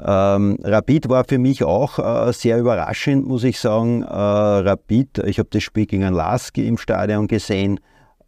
Ähm, 0.00 0.58
Rapid 0.62 1.08
war 1.08 1.24
für 1.24 1.38
mich 1.38 1.62
auch 1.62 1.98
äh, 1.98 2.32
sehr 2.32 2.58
überraschend, 2.58 3.26
muss 3.26 3.44
ich 3.44 3.60
sagen. 3.60 4.02
Äh, 4.02 4.06
Rapid, 4.06 5.18
ich 5.18 5.38
habe 5.38 5.48
das 5.50 5.62
Spiel 5.62 5.86
gegen 5.86 6.12
Lask 6.12 6.56
im 6.58 6.78
Stadion 6.78 7.28
gesehen. 7.28 7.78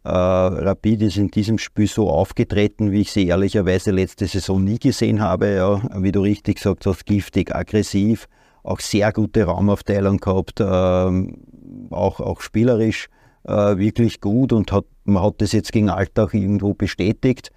Äh, 0.05 0.09
Rapid 0.09 1.01
ist 1.01 1.17
in 1.17 1.29
diesem 1.29 1.57
Spiel 1.57 1.87
so 1.87 2.09
aufgetreten, 2.09 2.91
wie 2.91 3.01
ich 3.01 3.11
sie 3.11 3.27
ehrlicherweise 3.27 3.91
letzte 3.91 4.25
Saison 4.27 4.63
nie 4.63 4.79
gesehen 4.79 5.21
habe. 5.21 5.53
Ja, 5.53 5.81
wie 6.01 6.13
du 6.13 6.21
richtig 6.21 6.55
gesagt 6.55 6.85
hast, 6.85 7.05
giftig, 7.05 7.53
aggressiv, 7.53 8.27
auch 8.63 8.79
sehr 8.79 9.11
gute 9.11 9.43
Raumaufteilung 9.43 10.17
gehabt, 10.17 10.61
ähm, 10.61 11.43
auch, 11.89 12.21
auch 12.21 12.39
spielerisch 12.39 13.09
äh, 13.43 13.77
wirklich 13.77 14.21
gut 14.21 14.53
und 14.53 14.71
hat, 14.71 14.85
man 15.03 15.23
hat 15.23 15.35
das 15.39 15.51
jetzt 15.51 15.73
gegen 15.73 15.89
Alltag 15.89 16.33
irgendwo 16.33 16.73
bestätigt. 16.73 17.51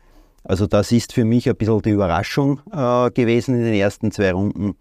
Also 0.45 0.67
das 0.67 0.93
ist 0.93 1.13
für 1.13 1.25
mich 1.25 1.49
ein 1.49 1.57
bisschen 1.57 1.83
die 1.83 1.91
Überraschung 1.91 2.61
äh, 2.73 3.11
gewesen 3.11 3.55
in 3.55 3.65
den 3.65 3.75
ersten 3.75 4.11
zwei 4.11 4.33
Runden. 4.33 4.75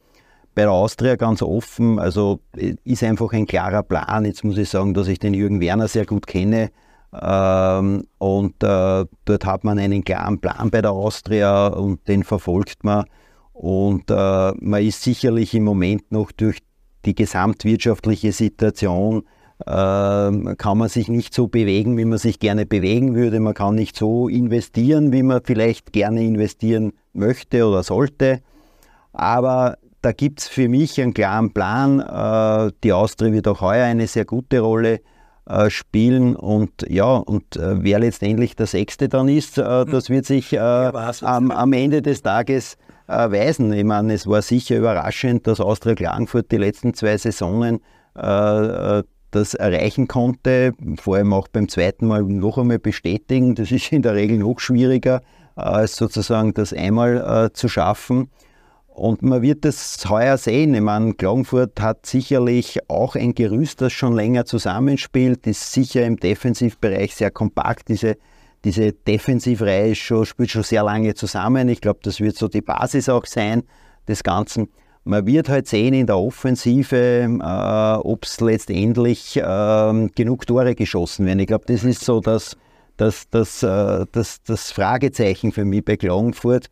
Bei 0.55 0.64
der 0.64 0.72
Austria 0.72 1.16
ganz 1.16 1.41
offen, 1.41 1.99
also 1.99 2.39
äh, 2.55 2.76
ist 2.84 3.03
einfach 3.03 3.32
ein 3.34 3.45
klarer 3.45 3.84
Plan. 3.84 4.26
Jetzt 4.26 4.43
muss 4.43 4.57
ich 4.57 4.70
sagen, 4.70 4.93
dass 4.93 5.07
ich 5.07 5.20
den 5.20 5.34
Jürgen 5.34 5.62
Werner 5.62 5.88
sehr 5.88 6.05
gut 6.05 6.28
kenne. 6.28 6.72
Ähm, 7.14 8.05
und 8.20 8.64
äh, 8.64 9.05
dort 9.26 9.45
hat 9.45 9.64
man 9.64 9.80
einen 9.80 10.03
klaren 10.03 10.39
Plan 10.39 10.70
bei 10.70 10.82
der 10.82 10.91
Austria 10.91 11.68
und 11.68 12.07
den 12.07 12.24
verfolgt 12.24 12.84
man. 12.84 13.05
Und 13.53 14.10
äh, 14.10 14.53
man 14.60 14.84
ist 14.84 15.03
sicherlich 15.03 15.53
im 15.53 15.64
Moment 15.64 16.12
noch 16.12 16.32
durch 16.32 16.60
die 17.05 17.16
gesamtwirtschaftliche 17.16 18.32
Situation 18.32 19.24
kann 19.66 20.78
man 20.78 20.88
sich 20.88 21.10
nicht 21.10 21.34
so 21.34 21.47
bewegen, 21.47 21.97
wie 21.97 22.05
man 22.05 22.18
sich 22.18 22.39
gerne 22.39 22.66
bewegen 22.66 23.14
würde. 23.14 23.39
Man 23.39 23.53
kann 23.53 23.76
nicht 23.76 23.97
so 23.97 24.30
investieren, 24.30 25.12
wie 25.12 25.22
man 25.22 25.41
vielleicht 25.43 25.91
gerne 25.91 26.24
investieren 26.24 26.93
möchte 27.14 27.68
oder 27.68 27.84
sollte. 27.84 28.41
Aber 29.12 29.78
da 30.01 30.12
gibt 30.12 30.41
es 30.41 30.47
für 30.47 30.70
mich 30.70 31.01
einen 31.01 31.14
klaren 31.14 31.53
Plan. 31.53 31.99
Äh, 31.99 32.72
die 32.84 32.93
Austria 32.93 33.32
wird 33.32 33.47
auch 33.47 33.62
heuer 33.62 33.86
eine 33.86 34.07
sehr 34.07 34.26
gute 34.26 34.62
Rolle 34.62 35.01
äh, 35.45 35.70
spielen 35.70 36.36
und 36.36 36.86
ja, 36.88 37.16
und 37.16 37.57
äh, 37.57 37.84
wer 37.84 37.99
letztendlich 37.99 38.55
der 38.55 38.68
Sechste 38.68 39.10
dann 39.10 39.28
ist, 39.28 39.57
das 39.57 40.10
wird 40.10 40.26
sich 40.26 40.60
am, 40.60 41.51
am 41.51 41.74
Ende 41.74 42.01
des 42.01 42.22
Tages 42.22 42.78
weisen. 43.07 43.74
Ich 43.74 43.84
meine, 43.84 44.14
es 44.14 44.28
war 44.28 44.43
sicher 44.43 44.78
überraschend, 44.78 45.47
dass 45.47 45.60
Austria 45.60 45.95
Klagenfurt 45.95 46.51
die 46.51 46.57
letzten 46.57 46.93
zwei 46.93 47.18
Saisonen 47.18 47.80
das 49.32 49.54
erreichen 49.54 50.08
konnte, 50.08 50.74
vor 51.00 51.18
allem 51.18 51.34
auch 51.34 51.48
beim 51.48 51.70
zweiten 51.70 52.08
Mal 52.08 52.24
noch 52.24 52.58
einmal 52.58 52.80
bestätigen. 52.80 53.56
Das 53.56 53.72
ist 53.72 53.92
in 53.92 54.02
der 54.02 54.16
Regel 54.16 54.40
noch 54.40 54.60
schwieriger, 54.60 55.22
als 55.56 55.96
sozusagen 55.96 56.54
das 56.54 56.74
einmal 56.74 57.46
äh, 57.48 57.54
zu 57.54 57.68
schaffen. 57.68 58.30
Und 58.88 59.22
man 59.22 59.42
wird 59.42 59.64
das 59.64 59.98
heuer 60.10 60.38
sehen. 60.38 60.74
Ich 60.74 60.82
meine, 60.82 61.14
Klagenfurt 61.14 61.80
hat 61.80 62.06
sicherlich 62.06 62.80
auch 62.90 63.16
ein 63.16 63.34
Gerüst, 63.34 63.80
das 63.80 63.94
schon 63.94 64.14
länger 64.14 64.46
zusammenspielt, 64.46 65.48
ist 65.48 65.72
sicher 65.72 66.06
im 66.06 66.18
Defensivbereich 66.18 67.16
sehr 67.16 67.32
kompakt. 67.32 67.88
Diese, 67.88 68.18
diese 68.66 68.92
Defensivreihe 68.92 69.96
schon, 69.96 70.26
spielt 70.26 70.52
schon 70.52 70.64
sehr 70.64 70.84
lange 70.84 71.14
zusammen. 71.14 71.70
Ich 71.70 71.80
glaube, 71.80 72.00
das 72.04 72.20
wird 72.20 72.36
so 72.36 72.50
die 72.50 72.62
Basis 72.62 73.08
auch 73.08 73.26
sein 73.26 73.64
des 74.06 74.22
Ganzen. 74.22 74.68
Man 75.10 75.26
wird 75.26 75.49
halt 75.49 75.68
sehen 75.68 75.95
in 75.95 76.05
der 76.05 76.20
Offensive, 76.20 76.95
äh, 76.95 78.07
ob 78.07 78.26
es 78.26 78.39
letztendlich 78.41 79.38
äh, 79.38 80.07
genug 80.14 80.45
Tore 80.45 80.76
geschossen 80.76 81.26
werden. 81.26 81.39
Ich 81.39 81.47
glaube, 81.47 81.66
das 81.66 81.84
ist 81.84 82.05
so 82.05 82.20
das, 82.20 82.55
das, 82.95 83.28
das, 83.32 83.64
äh, 83.64 84.05
das, 84.12 84.43
das 84.43 84.72
Fragezeichen 84.72 85.51
für 85.51 85.66
mich 85.66 85.84
bei 85.84 85.97
Klagenfurt. 85.97 86.68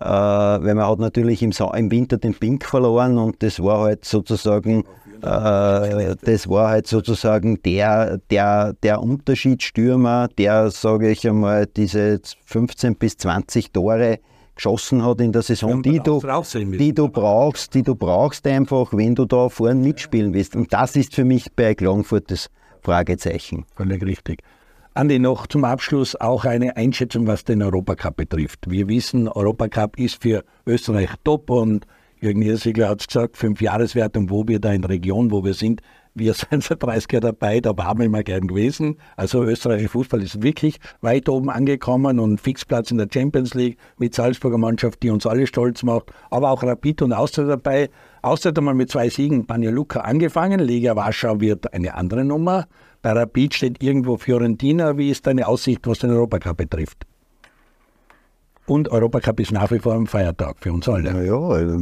Äh, 0.00 0.04
weil 0.04 0.74
man 0.74 0.84
hat 0.84 0.98
natürlich 0.98 1.44
im, 1.44 1.52
im, 1.52 1.90
Winter 1.92 2.18
den 2.18 2.34
Pink 2.34 2.64
verloren 2.64 3.18
und 3.18 3.40
das 3.40 3.62
war 3.62 3.82
halt 3.82 4.04
sozusagen 4.04 4.82
äh, 5.22 6.16
das 6.22 6.48
war 6.48 6.70
halt 6.70 6.88
sozusagen 6.88 7.62
der, 7.62 8.18
der, 8.30 8.72
der 8.82 9.00
Unterschiedsstürmer, 9.00 10.28
der, 10.36 10.72
sage 10.72 11.08
ich 11.08 11.26
einmal, 11.26 11.66
diese 11.66 12.20
15 12.46 12.96
bis 12.96 13.16
20 13.16 13.70
Tore 13.70 14.18
geschossen 14.56 15.04
hat 15.04 15.20
in 15.20 15.32
der 15.32 15.42
Saison, 15.42 15.82
die 15.82 16.00
du, 16.00 16.20
die 16.20 16.92
du 16.92 17.08
brauchst, 17.08 17.74
die 17.74 17.82
du 17.82 17.94
brauchst 17.94 18.46
einfach, 18.46 18.92
wenn 18.92 19.14
du 19.14 19.24
da 19.24 19.48
vorne 19.48 19.80
mitspielen 19.80 20.34
willst. 20.34 20.56
Und 20.56 20.72
das 20.72 20.96
ist 20.96 21.14
für 21.14 21.24
mich 21.24 21.52
bei 21.54 21.74
Klagenfurt 21.74 22.30
das 22.30 22.50
Fragezeichen. 22.82 23.64
Völlig 23.76 24.04
richtig. 24.04 24.42
Andi, 24.94 25.18
noch 25.18 25.46
zum 25.46 25.64
Abschluss 25.64 26.16
auch 26.16 26.46
eine 26.46 26.76
Einschätzung, 26.76 27.26
was 27.26 27.44
den 27.44 27.62
Europacup 27.62 28.16
betrifft. 28.16 28.70
Wir 28.70 28.88
wissen, 28.88 29.28
Europacup 29.28 29.98
ist 29.98 30.22
für 30.22 30.42
Österreich 30.66 31.10
top 31.22 31.50
und 31.50 31.86
Jürgen 32.18 32.40
Hirsigler 32.40 32.88
hat 32.88 33.00
es 33.02 33.06
gesagt, 33.06 33.36
fünf 33.36 33.60
Jahreswertung, 33.60 34.30
wo 34.30 34.48
wir 34.48 34.58
da 34.58 34.72
in 34.72 34.80
der 34.80 34.90
Region, 34.90 35.30
wo 35.30 35.44
wir 35.44 35.52
sind, 35.52 35.82
wir 36.16 36.32
sind 36.34 36.64
seit 36.64 36.82
30 36.82 37.12
Jahren 37.12 37.22
dabei, 37.22 37.60
da 37.60 37.76
waren 37.76 37.98
wir 37.98 38.06
immer 38.06 38.22
gern 38.22 38.46
gewesen. 38.46 38.96
Also 39.16 39.44
österreichischer 39.44 39.90
Fußball 39.90 40.22
ist 40.22 40.42
wirklich 40.42 40.78
weit 41.02 41.28
oben 41.28 41.50
angekommen 41.50 42.18
und 42.18 42.40
Fixplatz 42.40 42.90
in 42.90 42.98
der 42.98 43.08
Champions 43.12 43.54
League 43.54 43.78
mit 43.98 44.14
Salzburger 44.14 44.58
Mannschaft, 44.58 45.02
die 45.02 45.10
uns 45.10 45.26
alle 45.26 45.46
stolz 45.46 45.82
macht. 45.82 46.12
Aber 46.30 46.50
auch 46.50 46.62
Rapid 46.62 47.02
und 47.02 47.12
Austria 47.12 47.46
dabei. 47.46 47.90
Austria 48.22 48.50
hat 48.50 48.58
einmal 48.58 48.74
mit 48.74 48.90
zwei 48.90 49.10
Siegen 49.10 49.46
Banja 49.46 49.70
Luka 49.70 50.00
angefangen. 50.00 50.60
Liga 50.60 50.96
Warschau 50.96 51.40
wird 51.40 51.72
eine 51.74 51.94
andere 51.94 52.24
Nummer. 52.24 52.66
Bei 53.02 53.12
Rapid 53.12 53.54
steht 53.54 53.82
irgendwo 53.82 54.16
Fiorentina. 54.16 54.96
Wie 54.96 55.10
ist 55.10 55.26
deine 55.26 55.46
Aussicht, 55.46 55.86
was 55.86 55.98
den 55.98 56.10
Europacup 56.10 56.56
betrifft? 56.56 57.06
Und 58.66 58.88
Europacup 58.88 59.38
ist 59.38 59.52
nach 59.52 59.70
wie 59.70 59.78
vor 59.78 59.94
ein 59.94 60.06
Feiertag 60.06 60.56
für 60.58 60.72
uns 60.72 60.88
alle. 60.88 61.12
Naja, 61.12 61.38
also, 61.38 61.74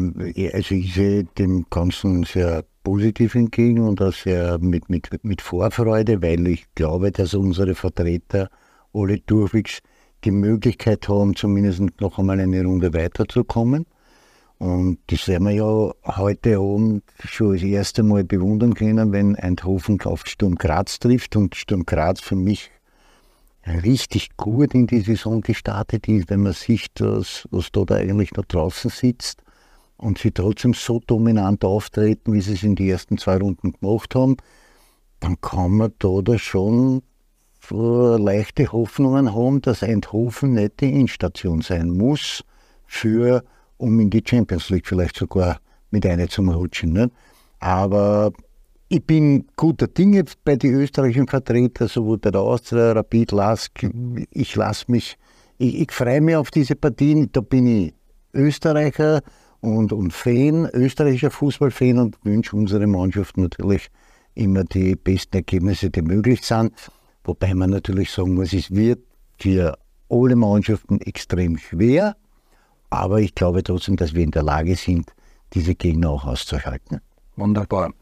also 0.53 0.75
ich 0.75 0.93
sehe 0.93 1.25
dem 1.39 1.65
Ganzen 1.71 2.25
sehr 2.25 2.65
positiv 2.85 3.35
entgegen 3.35 3.81
und 3.81 4.01
auch 4.01 4.13
sehr 4.13 4.59
mit, 4.59 4.89
mit, 4.89 5.09
mit 5.25 5.41
Vorfreude, 5.41 6.23
weil 6.23 6.47
ich 6.47 6.67
glaube, 6.77 7.11
dass 7.11 7.35
unsere 7.35 7.75
Vertreter 7.75 8.49
alle 8.93 9.19
durchwegs 9.19 9.81
die 10.23 10.31
Möglichkeit 10.31 11.09
haben, 11.09 11.35
zumindest 11.35 11.83
noch 12.01 12.19
einmal 12.19 12.39
eine 12.39 12.63
Runde 12.65 12.95
weiterzukommen. 12.95 13.87
Und 14.59 14.99
das 15.09 15.27
werden 15.27 15.49
wir 15.49 15.55
ja 15.55 16.17
heute 16.17 16.59
Abend 16.59 17.03
schon 17.25 17.55
das 17.55 17.63
erste 17.63 18.03
Mal 18.03 18.23
bewundern 18.23 18.75
können, 18.75 19.13
wenn 19.13 19.35
Eindhoven 19.35 20.01
auf 20.03 20.27
Sturm 20.27 20.55
Graz 20.55 21.01
trifft 21.01 21.37
und 21.37 21.57
Sturm 21.57 21.85
Graz 21.85 22.21
für 22.21 22.37
mich 22.37 22.71
richtig 23.67 24.37
gut 24.37 24.75
in 24.75 24.87
die 24.87 25.01
Saison 25.01 25.41
gestartet 25.41 26.07
ist, 26.07 26.31
wenn 26.31 26.43
man 26.43 26.53
sieht, 26.53 26.91
dass, 26.95 27.49
was 27.51 27.73
da, 27.73 27.85
da 27.85 27.97
eigentlich 27.97 28.33
noch 28.35 28.45
draußen 28.45 28.91
sitzt 28.91 29.44
und 30.05 30.19
sie 30.19 30.31
trotzdem 30.31 30.75
so 30.75 31.01
dominant 31.07 31.65
auftreten, 31.65 32.35
wie 32.35 32.41
sie 32.43 32.53
es 32.53 32.63
in 32.63 32.77
den 32.77 32.89
ersten 32.89 33.17
zwei 33.17 33.39
Runden 33.39 33.73
gemacht 33.73 34.15
haben, 34.15 34.37
dann 35.21 35.41
kann 35.41 35.73
man 35.73 35.93
da, 35.99 36.21
da 36.23 36.39
schon 36.39 37.03
leichte 37.71 38.71
Hoffnungen 38.71 39.35
haben, 39.35 39.63
dass 39.63 39.83
Eindhoven 39.83 40.53
nicht 40.53 40.81
die 40.81 40.93
Endstation 40.93 41.63
sein 41.63 41.89
muss, 41.89 42.45
für, 42.87 43.43
um 43.79 43.99
in 43.99 44.11
die 44.11 44.23
Champions 44.25 44.69
League 44.69 44.87
vielleicht 44.87 45.17
sogar 45.17 45.61
mit 45.91 46.05
einer 46.05 46.29
zum 46.29 46.51
Rutschen. 46.51 46.93
Nicht? 46.93 47.11
Aber 47.61 48.31
ich 48.89 49.03
bin 49.03 49.47
guter 49.57 49.87
Dinge 49.87 50.27
bei 50.45 50.57
den 50.57 50.75
österreichischen 50.75 51.27
Vertretern, 51.27 51.89
sowohl 51.89 52.19
bei 52.19 52.31
der 52.31 52.43
Austria, 52.43 52.93
Rapid, 52.93 53.33
Lask. 53.33 53.87
Ich 54.31 54.55
lasse 54.55 54.85
mich, 54.89 55.17
ich, 55.57 55.81
ich 55.81 55.93
freue 55.93 56.21
mich 56.21 56.37
auf 56.37 56.51
diese 56.51 56.77
Partien. 56.77 57.31
Da 57.33 57.41
bin 57.41 57.67
ich 57.67 57.95
Österreicher 58.35 59.23
und, 59.65 59.93
und 59.93 60.13
Fan, 60.13 60.69
österreichischer 60.75 61.31
Fußballfan 61.31 61.99
und 61.99 62.19
wünsche 62.23 62.55
unserer 62.55 62.87
Mannschaft 62.87 63.39
natürlich 63.39 63.89
immer 64.35 64.65
die 64.65 64.95
besten 64.95 65.37
Ergebnisse, 65.37 65.89
die 65.89 66.03
möglich 66.03 66.43
sind. 66.43 66.73
Wobei 67.25 67.55
man 67.55 67.71
natürlich 67.71 68.11
sagen 68.11 68.35
muss, 68.35 68.53
es 68.53 68.71
wird 68.71 69.01
für 69.39 69.79
alle 70.11 70.37
Mannschaften 70.37 71.01
extrem 71.01 71.57
schwer, 71.57 72.15
aber 72.91 73.21
ich 73.21 73.35
glaube 73.35 73.63
trotzdem, 73.63 73.97
dass 73.97 74.13
wir 74.13 74.23
in 74.23 74.33
der 74.33 74.43
Lage 74.43 74.77
sind, 74.77 75.11
diese 75.55 75.75
Gegner 75.75 76.11
auch 76.11 76.27
auszuhalten. 76.27 77.01
Wunderbar. 77.37 77.93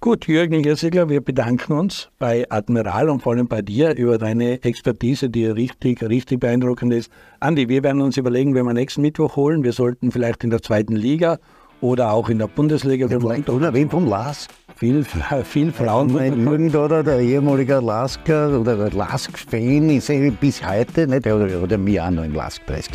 Gut, 0.00 0.28
Jürgen 0.28 0.62
Jersigler, 0.62 1.08
wir 1.08 1.20
bedanken 1.20 1.72
uns 1.72 2.08
bei 2.20 2.48
Admiral 2.50 3.10
und 3.10 3.20
vor 3.20 3.32
allem 3.32 3.48
bei 3.48 3.62
dir 3.62 3.96
über 3.96 4.16
deine 4.16 4.62
Expertise, 4.62 5.28
die 5.28 5.46
richtig, 5.46 6.04
richtig 6.04 6.38
beeindruckend 6.38 6.92
ist. 6.92 7.10
Andi, 7.40 7.68
wir 7.68 7.82
werden 7.82 8.00
uns 8.00 8.16
überlegen, 8.16 8.54
wenn 8.54 8.64
wir 8.64 8.74
nächsten 8.74 9.02
Mittwoch 9.02 9.34
holen, 9.34 9.64
wir 9.64 9.72
sollten 9.72 10.12
vielleicht 10.12 10.44
in 10.44 10.50
der 10.50 10.62
zweiten 10.62 10.94
Liga 10.94 11.40
oder 11.80 12.12
auch 12.12 12.28
in 12.28 12.38
der 12.38 12.48
Bundesliga. 12.48 13.08
Vielleicht 13.08 13.48
oder 13.48 13.72
wen 13.72 13.90
vom 13.90 14.06
LASK. 14.06 14.50
Viel, 14.76 15.04
viel 15.42 15.72
Frauen. 15.72 16.12
Mein 16.12 16.38
Jürgen 16.40 16.74
oder 16.76 17.02
der 17.02 17.18
ehemalige 17.18 17.80
Lasker 17.80 18.60
oder 18.60 18.88
Lask-Fan 18.90 19.90
ist 19.90 20.08
bis 20.38 20.64
heute, 20.64 21.08
nicht, 21.08 21.26
oder, 21.26 21.60
oder 21.60 21.76
mir 21.76 22.04
auch 22.04 22.10
noch 22.10 22.22
im 22.22 22.32
Lask-Preis 22.32 22.88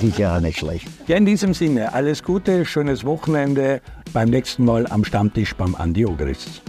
Sicher 0.00 0.36
auch 0.36 0.40
nicht 0.40 0.58
schlecht. 0.58 0.88
Ja, 1.06 1.16
in 1.16 1.26
diesem 1.26 1.52
Sinne, 1.52 1.92
alles 1.92 2.22
Gute, 2.22 2.64
schönes 2.64 3.04
Wochenende. 3.04 3.82
Beim 4.14 4.30
nächsten 4.30 4.64
Mal 4.64 4.86
am 4.86 5.04
Stammtisch 5.04 5.54
beim 5.54 5.74
Andi 5.74 6.06
Ogris. 6.06 6.62